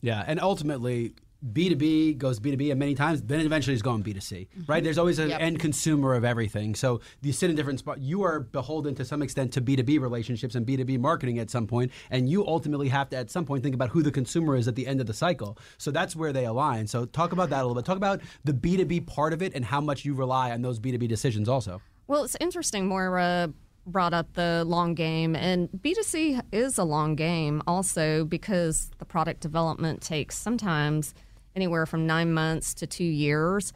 Yeah, 0.01 0.25
and 0.27 0.41
ultimately, 0.41 1.15
B2B 1.53 2.17
goes 2.17 2.41
B2B, 2.41 2.71
and 2.71 2.79
many 2.81 2.95
times, 2.95 3.21
then 3.23 3.41
eventually 3.41 3.75
it's 3.75 3.83
going 3.83 4.03
B2C, 4.03 4.47
right? 4.67 4.79
Mm-hmm. 4.79 4.85
There's 4.85 4.99
always 4.99 5.19
an 5.19 5.29
Yep. 5.29 5.41
end 5.41 5.59
consumer 5.61 6.15
of 6.15 6.25
everything. 6.25 6.75
So 6.75 7.01
you 7.23 7.33
sit 7.33 7.51
in 7.51 7.57
different 7.57 7.81
spots. 7.81 8.01
You 8.01 8.23
are 8.23 8.41
beholden 8.41 8.95
to 8.95 9.05
some 9.05 9.21
extent 9.23 9.53
to 9.55 9.61
B2B 9.61 10.01
relationships 10.01 10.55
and 10.55 10.67
B2B 10.67 10.99
marketing 10.99 11.39
at 11.39 11.51
some 11.51 11.67
point, 11.67 11.93
and 12.11 12.29
you 12.29 12.47
ultimately 12.47 12.89
have 12.89 13.11
to, 13.11 13.17
at 13.17 13.31
some 13.31 13.45
point, 13.45 13.63
think 13.63 13.75
about 13.75 13.91
who 13.91 14.03
the 14.03 14.11
consumer 14.11 14.57
is 14.57 14.69
at 14.69 14.75
the 14.75 14.87
end 14.87 15.01
of 15.01 15.07
the 15.07 15.15
cycle. 15.15 15.59
So 15.77 15.91
that's 15.91 16.17
where 16.17 16.33
they 16.33 16.47
align. 16.47 16.87
So 16.87 17.05
talk 17.05 17.33
about 17.33 17.51
that 17.51 17.59
a 17.59 17.67
little 17.67 17.75
bit. 17.75 17.85
Talk 17.85 17.97
about 17.97 18.21
the 18.45 18.53
B2B 18.53 19.07
part 19.07 19.33
of 19.33 19.43
it 19.43 19.55
and 19.55 19.65
how 19.65 19.81
much 19.81 20.05
you 20.05 20.15
rely 20.15 20.51
on 20.53 20.63
those 20.63 20.81
B2B 20.81 21.09
decisions 21.09 21.49
also. 21.49 21.83
Well, 22.07 22.25
it's 22.25 22.37
interesting. 22.41 22.87
Moira 22.87 23.53
brought 23.87 24.15
up 24.15 24.33
the 24.33 24.65
long 24.67 24.95
game, 24.95 25.37
and 25.37 25.69
B2C 25.77 26.41
is 26.53 26.79
a 26.79 26.85
long 26.85 27.15
game 27.17 27.63
also 27.67 28.25
because 28.25 28.91
the 28.99 29.05
product 29.05 29.41
development 29.41 30.01
takes 30.01 30.39
sometimes 30.39 31.15
anywhere 31.57 31.87
from 31.87 32.07
nine 32.07 32.33
months 32.33 32.75
to 32.75 32.87
two 32.87 33.05
years. 33.05 33.73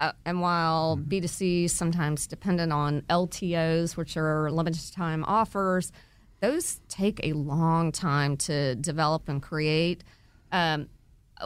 Uh, 0.00 0.12
and 0.24 0.40
while 0.40 0.98
B2C 0.98 1.64
is 1.66 1.72
sometimes 1.72 2.26
dependent 2.26 2.72
on 2.72 3.02
LTOs, 3.02 3.96
which 3.96 4.16
are 4.16 4.50
limited 4.50 4.92
time 4.92 5.24
offers, 5.24 5.92
those 6.40 6.80
take 6.88 7.20
a 7.22 7.34
long 7.34 7.92
time 7.92 8.36
to 8.36 8.74
develop 8.74 9.28
and 9.28 9.40
create. 9.40 10.02
Um, 10.50 10.88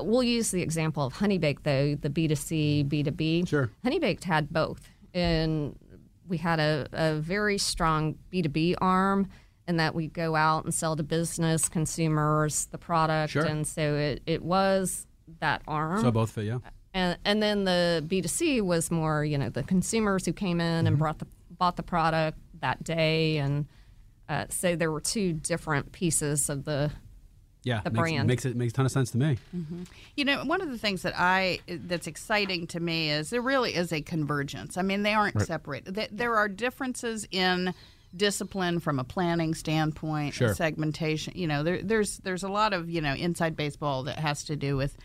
we'll 0.00 0.22
use 0.22 0.50
the 0.50 0.62
example 0.62 1.04
of 1.04 1.12
Honeybake, 1.12 1.62
though, 1.62 1.94
the 1.96 2.08
B2C, 2.08 2.88
B2B. 2.88 3.46
Sure. 3.46 3.70
Honeybaked 3.84 4.24
had 4.24 4.50
both. 4.50 4.88
And 5.12 5.78
we 6.26 6.38
had 6.38 6.58
a, 6.58 6.88
a 6.92 7.14
very 7.16 7.58
strong 7.58 8.16
B2B 8.32 8.76
arm 8.80 9.28
in 9.68 9.76
that 9.76 9.94
we 9.94 10.06
go 10.06 10.34
out 10.34 10.64
and 10.64 10.72
sell 10.72 10.96
to 10.96 11.02
business 11.02 11.68
consumers 11.68 12.66
the 12.66 12.78
product. 12.78 13.32
Sure. 13.32 13.44
And 13.44 13.66
so 13.66 13.94
it, 13.94 14.22
it 14.26 14.42
was 14.42 15.06
that 15.40 15.62
arm. 15.66 16.00
So 16.02 16.10
both 16.10 16.30
fit, 16.30 16.44
yeah. 16.44 16.58
and, 16.94 17.18
and 17.24 17.42
then 17.42 17.64
the 17.64 18.04
B2C 18.06 18.62
was 18.62 18.90
more, 18.90 19.24
you 19.24 19.38
know, 19.38 19.48
the 19.48 19.62
consumers 19.62 20.24
who 20.26 20.32
came 20.32 20.60
in 20.60 20.66
Mm-hmm. 20.78 20.86
and 20.86 20.98
brought 20.98 21.18
the, 21.18 21.26
bought 21.50 21.76
the 21.76 21.82
product 21.82 22.38
that 22.60 22.82
day. 22.84 23.38
And 23.38 23.66
uh, 24.28 24.46
so 24.50 24.76
there 24.76 24.90
were 24.90 25.00
two 25.00 25.32
different 25.32 25.92
pieces 25.92 26.48
of 26.48 26.64
the 26.64 26.90
Yeah, 27.64 27.80
The 27.82 27.90
makes, 27.90 28.00
brand. 28.00 28.26
makes 28.28 28.44
it 28.44 28.56
makes 28.56 28.72
a 28.72 28.76
ton 28.76 28.86
of 28.86 28.92
sense 28.92 29.10
to 29.12 29.18
me. 29.18 29.38
You 30.16 30.24
know, 30.24 30.44
one 30.44 30.60
of 30.60 30.70
the 30.70 30.78
things 30.78 31.02
that 31.02 31.14
I 31.16 31.58
that's 31.66 32.06
exciting 32.06 32.66
to 32.68 32.80
me 32.80 33.10
is 33.10 33.30
there 33.30 33.42
really 33.42 33.74
is 33.74 33.92
a 33.92 34.00
convergence. 34.02 34.76
I 34.78 34.82
mean, 34.82 35.02
they 35.02 35.14
aren't 35.14 35.40
separated. 35.42 35.94
Th- 35.96 36.10
There 36.12 36.36
are 36.36 36.48
differences 36.48 37.26
in 37.30 37.74
discipline 38.16 38.80
from 38.80 38.98
a 38.98 39.04
planning 39.04 39.54
standpoint, 39.54 40.34
Sure. 40.34 40.54
segmentation. 40.54 41.34
You 41.36 41.46
know, 41.48 41.62
there, 41.62 41.82
there's 41.82 42.18
there's 42.18 42.42
a 42.44 42.48
lot 42.48 42.72
of 42.72 42.88
you 42.88 43.00
know 43.00 43.12
inside 43.14 43.56
baseball 43.56 44.04
that 44.04 44.18
has 44.18 44.44
to 44.44 44.56
do 44.56 44.76
with 44.76 44.96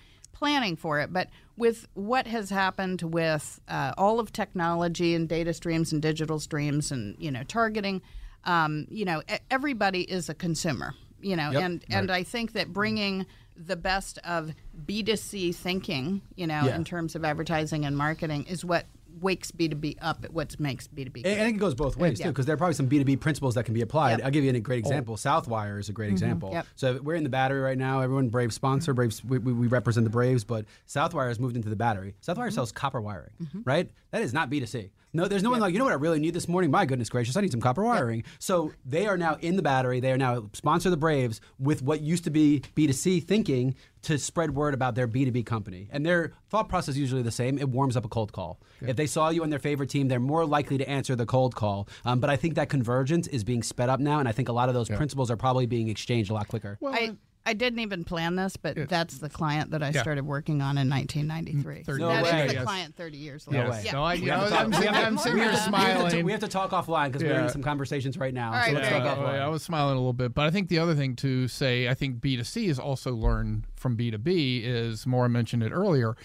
planning 0.41 0.75
for 0.75 0.99
it. 0.99 1.13
But 1.13 1.29
with 1.55 1.87
what 1.93 2.25
has 2.25 2.49
happened 2.49 3.03
with 3.03 3.59
uh, 3.67 3.93
all 3.95 4.19
of 4.19 4.33
technology 4.33 5.13
and 5.13 5.29
data 5.29 5.53
streams 5.53 5.91
and 5.93 6.01
digital 6.01 6.39
streams 6.39 6.91
and 6.91 7.15
you 7.19 7.29
know 7.29 7.43
targeting, 7.43 8.01
um, 8.45 8.87
you 8.89 9.05
know, 9.05 9.21
everybody 9.51 10.01
is 10.01 10.29
a 10.29 10.33
consumer. 10.33 10.95
You 11.21 11.35
know, 11.35 11.51
Yep. 11.51 11.61
and 11.63 11.85
and 11.91 12.11
I 12.11 12.23
think 12.23 12.53
that 12.53 12.73
bringing 12.73 13.27
the 13.55 13.75
best 13.75 14.17
of 14.25 14.51
B2C 14.87 15.53
thinking, 15.53 16.23
you 16.35 16.47
know, 16.47 16.63
Yeah. 16.65 16.75
in 16.75 16.83
terms 16.83 17.13
of 17.15 17.23
advertising 17.23 17.85
and 17.85 17.95
marketing 17.95 18.45
is 18.45 18.65
what 18.65 18.87
wakes 19.19 19.51
B2B 19.51 19.97
up, 20.01 20.23
at 20.23 20.33
what 20.33 20.59
makes 20.59 20.87
B2B 20.87 21.05
And 21.05 21.23
great. 21.23 21.39
I 21.39 21.43
think 21.45 21.57
it 21.57 21.59
goes 21.59 21.75
both 21.75 21.97
uh, 21.97 22.01
ways 22.01 22.19
too, 22.19 22.29
because 22.29 22.45
there 22.45 22.53
are 22.53 22.57
probably 22.57 22.73
some 22.73 22.87
B 22.87 22.99
two 22.99 23.05
B 23.05 23.15
principles 23.15 23.55
that 23.55 23.65
can 23.65 23.73
be 23.73 23.81
applied. 23.81 24.11
Yep. 24.11 24.19
Oh. 24.21 24.25
I'll 24.25 24.31
give 24.31 24.43
you 24.43 24.51
a 24.51 24.59
great 24.59 24.85
oh. 24.85 24.87
example. 24.87 25.15
Southwire 25.17 25.79
is 25.79 25.89
a 25.89 25.93
great 25.93 26.07
mm-hmm. 26.07 26.13
example. 26.13 26.49
Yep. 26.53 26.67
So 26.75 26.99
we're 27.01 27.15
in 27.15 27.23
the 27.23 27.29
battery 27.29 27.61
right 27.61 27.77
now. 27.77 28.01
Everyone 28.01 28.29
Braves 28.29 28.55
sponsor. 28.55 28.91
Mm-hmm. 28.91 28.95
Braves 28.95 29.23
we, 29.23 29.37
we 29.39 29.53
we 29.53 29.67
represent 29.67 30.03
the 30.03 30.09
Braves, 30.09 30.43
but 30.43 30.65
Southwire 30.87 31.27
has 31.27 31.39
moved 31.39 31.55
into 31.55 31.69
the 31.69 31.75
battery. 31.75 32.15
Southwire 32.21 32.47
mm-hmm. 32.47 32.55
sells 32.55 32.71
copper 32.71 33.01
wiring, 33.01 33.31
right? 33.65 33.89
That 34.11 34.21
is 34.21 34.33
not 34.33 34.49
B 34.49 34.59
two 34.59 34.65
C. 34.65 34.91
No, 35.13 35.27
there's 35.27 35.43
no 35.43 35.49
one 35.49 35.59
like 35.59 35.73
you 35.73 35.79
know 35.79 35.85
what 35.85 35.91
I 35.91 35.97
really 35.97 36.19
need 36.19 36.33
this 36.33 36.47
morning. 36.47 36.71
My 36.71 36.85
goodness 36.85 37.09
gracious, 37.09 37.35
I 37.35 37.41
need 37.41 37.51
some 37.51 37.59
copper 37.59 37.83
wiring. 37.83 38.23
So 38.39 38.71
they 38.85 39.07
are 39.07 39.17
now 39.17 39.37
in 39.41 39.57
the 39.57 39.61
battery. 39.61 39.99
They 39.99 40.11
are 40.11 40.17
now 40.17 40.49
sponsor 40.53 40.89
the 40.89 40.97
Braves 40.97 41.41
with 41.59 41.81
what 41.81 42.01
used 42.01 42.23
to 42.23 42.29
be 42.29 42.61
B 42.75 42.87
two 42.87 42.93
C 42.93 43.19
thinking 43.19 43.75
to 44.03 44.17
spread 44.17 44.55
word 44.55 44.73
about 44.73 44.95
their 44.95 45.07
B 45.07 45.25
two 45.25 45.31
B 45.31 45.43
company. 45.43 45.87
And 45.91 46.05
their 46.05 46.31
thought 46.49 46.69
process 46.69 46.95
is 46.95 46.99
usually 46.99 47.21
the 47.21 47.31
same. 47.31 47.57
It 47.57 47.69
warms 47.69 47.95
up 47.95 48.05
a 48.05 48.09
cold 48.09 48.31
call. 48.31 48.59
If 48.81 48.95
they 48.95 49.05
saw 49.05 49.29
you 49.29 49.43
on 49.43 49.49
their 49.49 49.59
favorite 49.59 49.89
team, 49.89 50.07
they're 50.07 50.19
more 50.19 50.45
likely 50.45 50.77
to 50.79 50.89
answer 50.89 51.15
the 51.15 51.25
cold 51.25 51.55
call. 51.55 51.87
Um, 52.03 52.19
but 52.19 52.29
I 52.29 52.35
think 52.35 52.55
that 52.55 52.69
convergence 52.69 53.27
is 53.27 53.43
being 53.43 53.61
sped 53.63 53.89
up 53.89 53.99
now, 53.99 54.19
and 54.19 54.27
I 54.27 54.31
think 54.31 54.49
a 54.49 54.53
lot 54.53 54.69
of 54.69 54.75
those 54.75 54.89
principles 54.89 55.29
are 55.29 55.37
probably 55.37 55.67
being 55.67 55.87
exchanged 55.89 56.31
a 56.31 56.33
lot 56.33 56.47
quicker. 56.47 56.77
I, 56.83 57.15
I 57.45 57.53
didn't 57.53 57.79
even 57.79 58.03
plan 58.03 58.35
this, 58.35 58.55
but 58.55 58.87
that's 58.87 59.17
the 59.17 59.29
client 59.29 59.71
that 59.71 59.81
I 59.81 59.89
Yeah. 59.89 60.01
started 60.01 60.25
working 60.25 60.61
on 60.61 60.77
in 60.77 60.87
1993. 60.89 61.83
Thirty 61.83 61.99
No 62.01 62.09
That 62.09 62.25
is 62.25 62.31
way. 62.31 62.47
the 62.47 62.53
Yes. 62.53 62.63
client 62.63 62.95
30 62.95 63.17
years 63.17 63.47
later. 63.47 63.69
way. 63.71 63.81
Yeah. 63.83 63.91
No, 63.93 64.03
I, 64.03 64.13
We 64.15 64.21
have 64.27 64.39
to 64.41 64.45
I, 64.45 64.49
talk- 64.49 64.59
am 64.65 64.73
sitting, 64.73 64.89
I'm 64.89 65.17
sitting 65.17 65.37
here 65.39 65.47
we 65.47 65.51
have 65.51 65.63
to- 65.63 65.69
smiling. 65.69 66.25
We 66.25 66.31
have 66.33 66.41
to 66.41 66.47
talk 66.47 66.69
offline 66.71 67.07
because 67.07 67.23
we're 67.23 67.31
Yeah. 67.31 67.43
in 67.45 67.49
some 67.49 67.63
conversations 67.63 68.17
right 68.17 68.33
now. 68.33 68.47
All 68.49 68.53
right, 68.53 68.67
so 68.67 68.73
let's 68.73 68.89
there 68.89 68.99
talk 68.99 69.17
you 69.17 69.23
offline. 69.23 69.41
I 69.41 69.47
was 69.47 69.63
smiling 69.63 69.93
a 69.95 69.99
little 69.99 70.13
bit, 70.13 70.35
but 70.35 70.45
I 70.45 70.51
think 70.51 70.69
the 70.69 70.77
other 70.77 70.93
thing 70.93 71.15
to 71.17 71.47
say, 71.47 71.87
I 71.89 71.95
think 71.95 72.19
B2C 72.21 72.67
is 72.69 72.77
also 72.77 73.15
learned 73.15 73.65
from 73.75 73.97
B2B 73.97 74.61
is, 74.63 75.07
Moira 75.07 75.27
mentioned 75.29 75.63
it 75.63 75.71
earlier, 75.71 76.15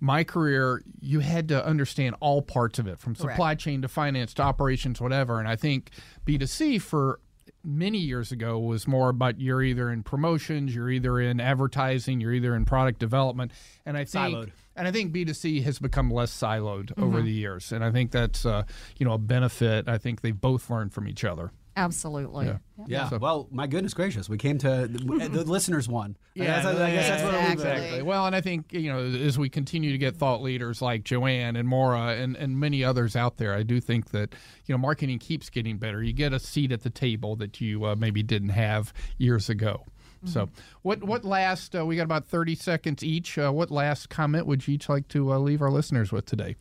my 0.00 0.24
career, 0.24 0.82
you 1.00 1.20
had 1.20 1.48
to 1.48 1.64
understand 1.64 2.16
all 2.20 2.42
parts 2.42 2.78
of 2.78 2.86
it, 2.86 2.98
from 2.98 3.14
supply 3.14 3.54
chain 3.54 3.80
to 3.82 3.88
finance 3.88 4.34
to 4.34 4.42
operations, 4.42 5.00
whatever. 5.00 5.38
And 5.38 5.48
I 5.48 5.56
think 5.56 5.90
B2C 6.26 6.78
for 6.82 7.20
many 7.66 7.98
years 7.98 8.30
ago 8.32 8.58
was 8.58 8.86
more 8.86 9.08
about 9.08 9.40
you're 9.40 9.62
either 9.62 9.90
in 9.90 10.02
promotions, 10.02 10.74
you're 10.74 10.88
either 10.88 11.20
in 11.20 11.40
advertising, 11.40 12.20
you're 12.20 12.32
either 12.32 12.54
in 12.54 12.64
product 12.64 13.00
development. 13.00 13.52
And 13.84 13.96
I 13.96 14.04
think 14.04 14.34
Siloed. 14.34 14.52
and 14.76 14.86
I 14.86 14.92
think 14.92 15.12
B2C 15.12 15.64
has 15.64 15.78
become 15.78 16.10
less 16.10 16.30
siloed 16.30 16.92
over 16.96 17.20
the 17.20 17.32
years. 17.32 17.72
And 17.72 17.84
I 17.84 17.90
think 17.90 18.12
that's 18.12 18.46
uh, 18.46 18.62
you 18.96 19.04
know 19.04 19.12
a 19.14 19.18
benefit. 19.18 19.88
I 19.88 19.98
think 19.98 20.20
they 20.20 20.30
both 20.30 20.70
learned 20.70 20.92
from 20.92 21.08
each 21.08 21.24
other. 21.24 21.50
Absolutely. 21.76 22.46
Yeah. 22.46 22.58
Yeah. 22.86 23.08
So- 23.10 23.18
well, 23.18 23.48
my 23.50 23.66
goodness 23.66 23.92
gracious, 23.94 24.28
we 24.28 24.38
came 24.38 24.56
to 24.58 24.88
the, 24.88 25.28
the 25.28 25.44
listeners 25.44 25.88
won. 25.88 26.16
I 26.34 26.38
guess, 26.44 26.64
I, 26.64 26.70
I 26.70 26.90
guess 26.90 27.08
that's 27.08 27.22
what 27.22 27.34
exactly. 27.34 27.52
Exactly. 27.52 28.02
Well, 28.02 28.26
and 28.26 28.34
I 28.34 28.40
think 28.40 28.72
you 28.72 28.92
know 28.92 28.98
as 29.00 29.38
we 29.38 29.48
continue 29.48 29.92
to 29.92 29.98
get 29.98 30.16
thought 30.16 30.42
leaders 30.42 30.80
like 30.82 31.04
Jo 31.04 31.26
Ann 31.26 31.54
and 31.56 31.68
Moira 31.68 32.14
and, 32.16 32.36
and 32.36 32.58
many 32.58 32.82
others 32.82 33.14
out 33.14 33.36
there, 33.36 33.54
I 33.54 33.62
do 33.62 33.80
think 33.80 34.10
that 34.10 34.34
you 34.64 34.72
know 34.74 34.78
marketing 34.78 35.18
keeps 35.18 35.50
getting 35.50 35.76
better. 35.78 36.02
You 36.02 36.12
get 36.12 36.32
a 36.32 36.40
seat 36.40 36.72
at 36.72 36.82
the 36.82 36.90
table 36.90 37.36
that 37.36 37.60
you 37.60 37.84
uh, 37.84 37.94
maybe 37.94 38.22
didn't 38.22 38.50
have 38.50 38.92
years 39.18 39.48
ago. 39.50 39.84
So, 40.24 40.48
what 40.82 41.04
what 41.04 41.24
last? 41.24 41.76
Uh, 41.76 41.86
we 41.86 41.94
got 41.94 42.02
about 42.02 42.24
thirty 42.26 42.56
seconds 42.56 43.04
each. 43.04 43.38
Uh, 43.38 43.52
what 43.52 43.70
last 43.70 44.08
comment 44.08 44.46
would 44.46 44.66
you 44.66 44.74
each 44.74 44.88
like 44.88 45.06
to 45.08 45.32
uh, 45.32 45.38
leave 45.38 45.62
our 45.62 45.70
listeners 45.70 46.10
with 46.10 46.26
today? 46.26 46.56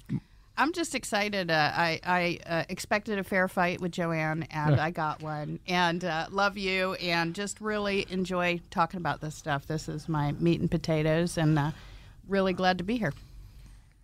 I'm 0.58 0.72
just 0.72 0.96
excited. 0.96 1.52
Uh, 1.52 1.72
I 1.74 2.00
I 2.06 2.40
uh, 2.46 2.64
expected 2.70 3.20
a 3.20 3.24
fair 3.24 3.48
fight 3.48 3.82
with 3.82 3.92
Jo 3.92 4.12
Ann, 4.12 4.48
and 4.52 4.80
I 4.80 4.92
got 4.92 5.22
one. 5.22 5.60
And 5.68 6.04
uh, 6.04 6.28
love 6.32 6.58
you, 6.58 6.94
and 6.96 7.36
just 7.36 7.60
really 7.60 8.06
enjoy 8.10 8.62
talking 8.70 8.98
about 8.98 9.22
this 9.22 9.36
stuff. 9.36 9.68
This 9.68 9.90
is 9.90 10.08
my 10.08 10.32
meat 10.34 10.62
and 10.62 10.72
potatoes, 10.72 11.38
and 11.38 11.60
uh, 11.60 11.72
really 12.28 12.54
glad 12.54 12.78
to 12.78 12.84
be 12.84 12.98
here. 12.98 13.14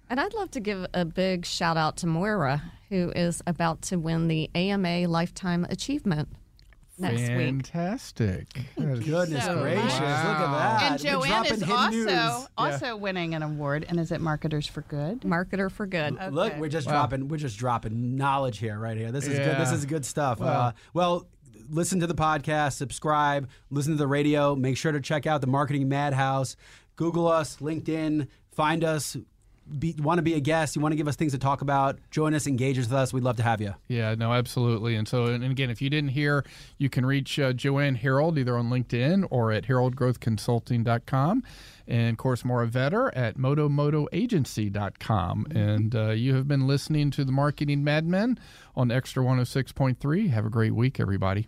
And 0.09 0.19
I'd 0.19 0.33
love 0.33 0.51
to 0.51 0.59
give 0.59 0.85
a 0.93 1.05
big 1.05 1.45
shout 1.45 1.77
out 1.77 1.95
to 1.97 2.07
Moira, 2.07 2.61
who 2.89 3.11
is 3.15 3.41
about 3.47 3.81
to 3.83 3.95
win 3.95 4.27
the 4.27 4.49
AMA 4.53 5.07
Lifetime 5.07 5.65
Achievement 5.69 6.27
next 7.01 7.21
week. 7.21 7.29
Fantastic. 7.67 8.47
Goodness 8.77 9.45
So 9.45 9.61
gracious, 9.61 9.93
look 9.93 10.01
at 10.01 10.51
that. 10.51 10.91
and 10.91 11.01
Jo 11.01 11.23
Ann 11.23 11.45
is 11.45 11.51
hidden 11.59 11.71
also 11.71 11.89
news. 11.91 12.47
also 12.57 12.95
winning 12.95 13.35
an 13.35 13.43
award, 13.43 13.85
and 13.89 13.99
is 13.99 14.11
it 14.11 14.21
Marketers 14.21 14.67
for 14.67 14.81
Good? 14.81 15.21
Marketer 15.21 15.69
for 15.71 15.85
good. 15.85 16.17
Look, 16.31 16.55
we're 16.57 16.69
just 16.69 16.87
Wow. 16.87 16.93
dropping 16.93 17.27
we're 17.27 17.37
just 17.37 17.57
dropping 17.57 18.15
knowledge 18.15 18.57
here 18.59 18.77
right 18.79 18.97
here. 18.97 19.11
This 19.11 19.27
is 19.27 19.37
good. 19.39 19.57
This 19.57 19.71
is 19.71 19.85
good 19.85 20.05
stuff. 20.05 20.39
Wow. 20.39 20.47
Uh, 20.47 20.71
well, 20.93 21.27
listen 21.69 21.99
to 22.01 22.07
the 22.07 22.15
podcast, 22.15 22.73
subscribe, 22.73 23.49
listen 23.69 23.93
to 23.93 23.97
the 23.97 24.07
radio. 24.07 24.55
Make 24.55 24.77
sure 24.77 24.91
to 24.91 25.01
check 25.01 25.25
out 25.25 25.41
the 25.41 25.47
Marketing 25.47 25.87
Madhouse. 25.89 26.55
Google 26.95 27.27
us, 27.27 27.57
LinkedIn, 27.57 28.27
find 28.51 28.83
us. 28.83 29.17
Want 29.99 30.17
to 30.17 30.21
be 30.21 30.33
a 30.33 30.39
guest? 30.39 30.75
You 30.75 30.81
want 30.81 30.93
to 30.93 30.97
give 30.97 31.07
us 31.07 31.15
things 31.15 31.31
to 31.31 31.37
talk 31.37 31.61
about? 31.61 31.97
Join 32.11 32.33
us, 32.33 32.47
engage 32.47 32.77
with 32.77 32.91
us. 32.91 33.13
We'd 33.13 33.23
love 33.23 33.37
to 33.37 33.43
have 33.43 33.61
you. 33.61 33.73
Yeah, 33.87 34.15
no, 34.15 34.33
absolutely. 34.33 34.95
And 34.95 35.07
so, 35.07 35.25
and 35.25 35.43
again, 35.43 35.69
if 35.69 35.81
you 35.81 35.89
didn't 35.89 36.09
hear, 36.09 36.45
you 36.77 36.89
can 36.89 37.05
reach 37.05 37.39
uh, 37.39 37.53
Joanne 37.53 37.97
Herold 37.97 38.37
either 38.37 38.57
on 38.57 38.69
LinkedIn 38.69 39.27
or 39.29 39.51
at 39.51 39.65
heroldgrowthconsulting.com. 39.65 41.43
And 41.87 42.11
of 42.11 42.17
course, 42.17 42.45
Moira 42.45 42.67
Vetter 42.67 43.11
at 43.15 43.37
modomodoagency.com. 43.37 45.47
And 45.51 45.95
uh, 45.95 46.11
you 46.11 46.35
have 46.35 46.47
been 46.47 46.67
listening 46.67 47.11
to 47.11 47.25
the 47.25 47.31
Marketing 47.31 47.83
Madmen 47.83 48.37
on 48.75 48.89
Xtra 48.89 49.23
106.3. 49.23 50.29
Have 50.29 50.45
a 50.45 50.49
great 50.49 50.75
week, 50.75 50.99
everybody. 50.99 51.47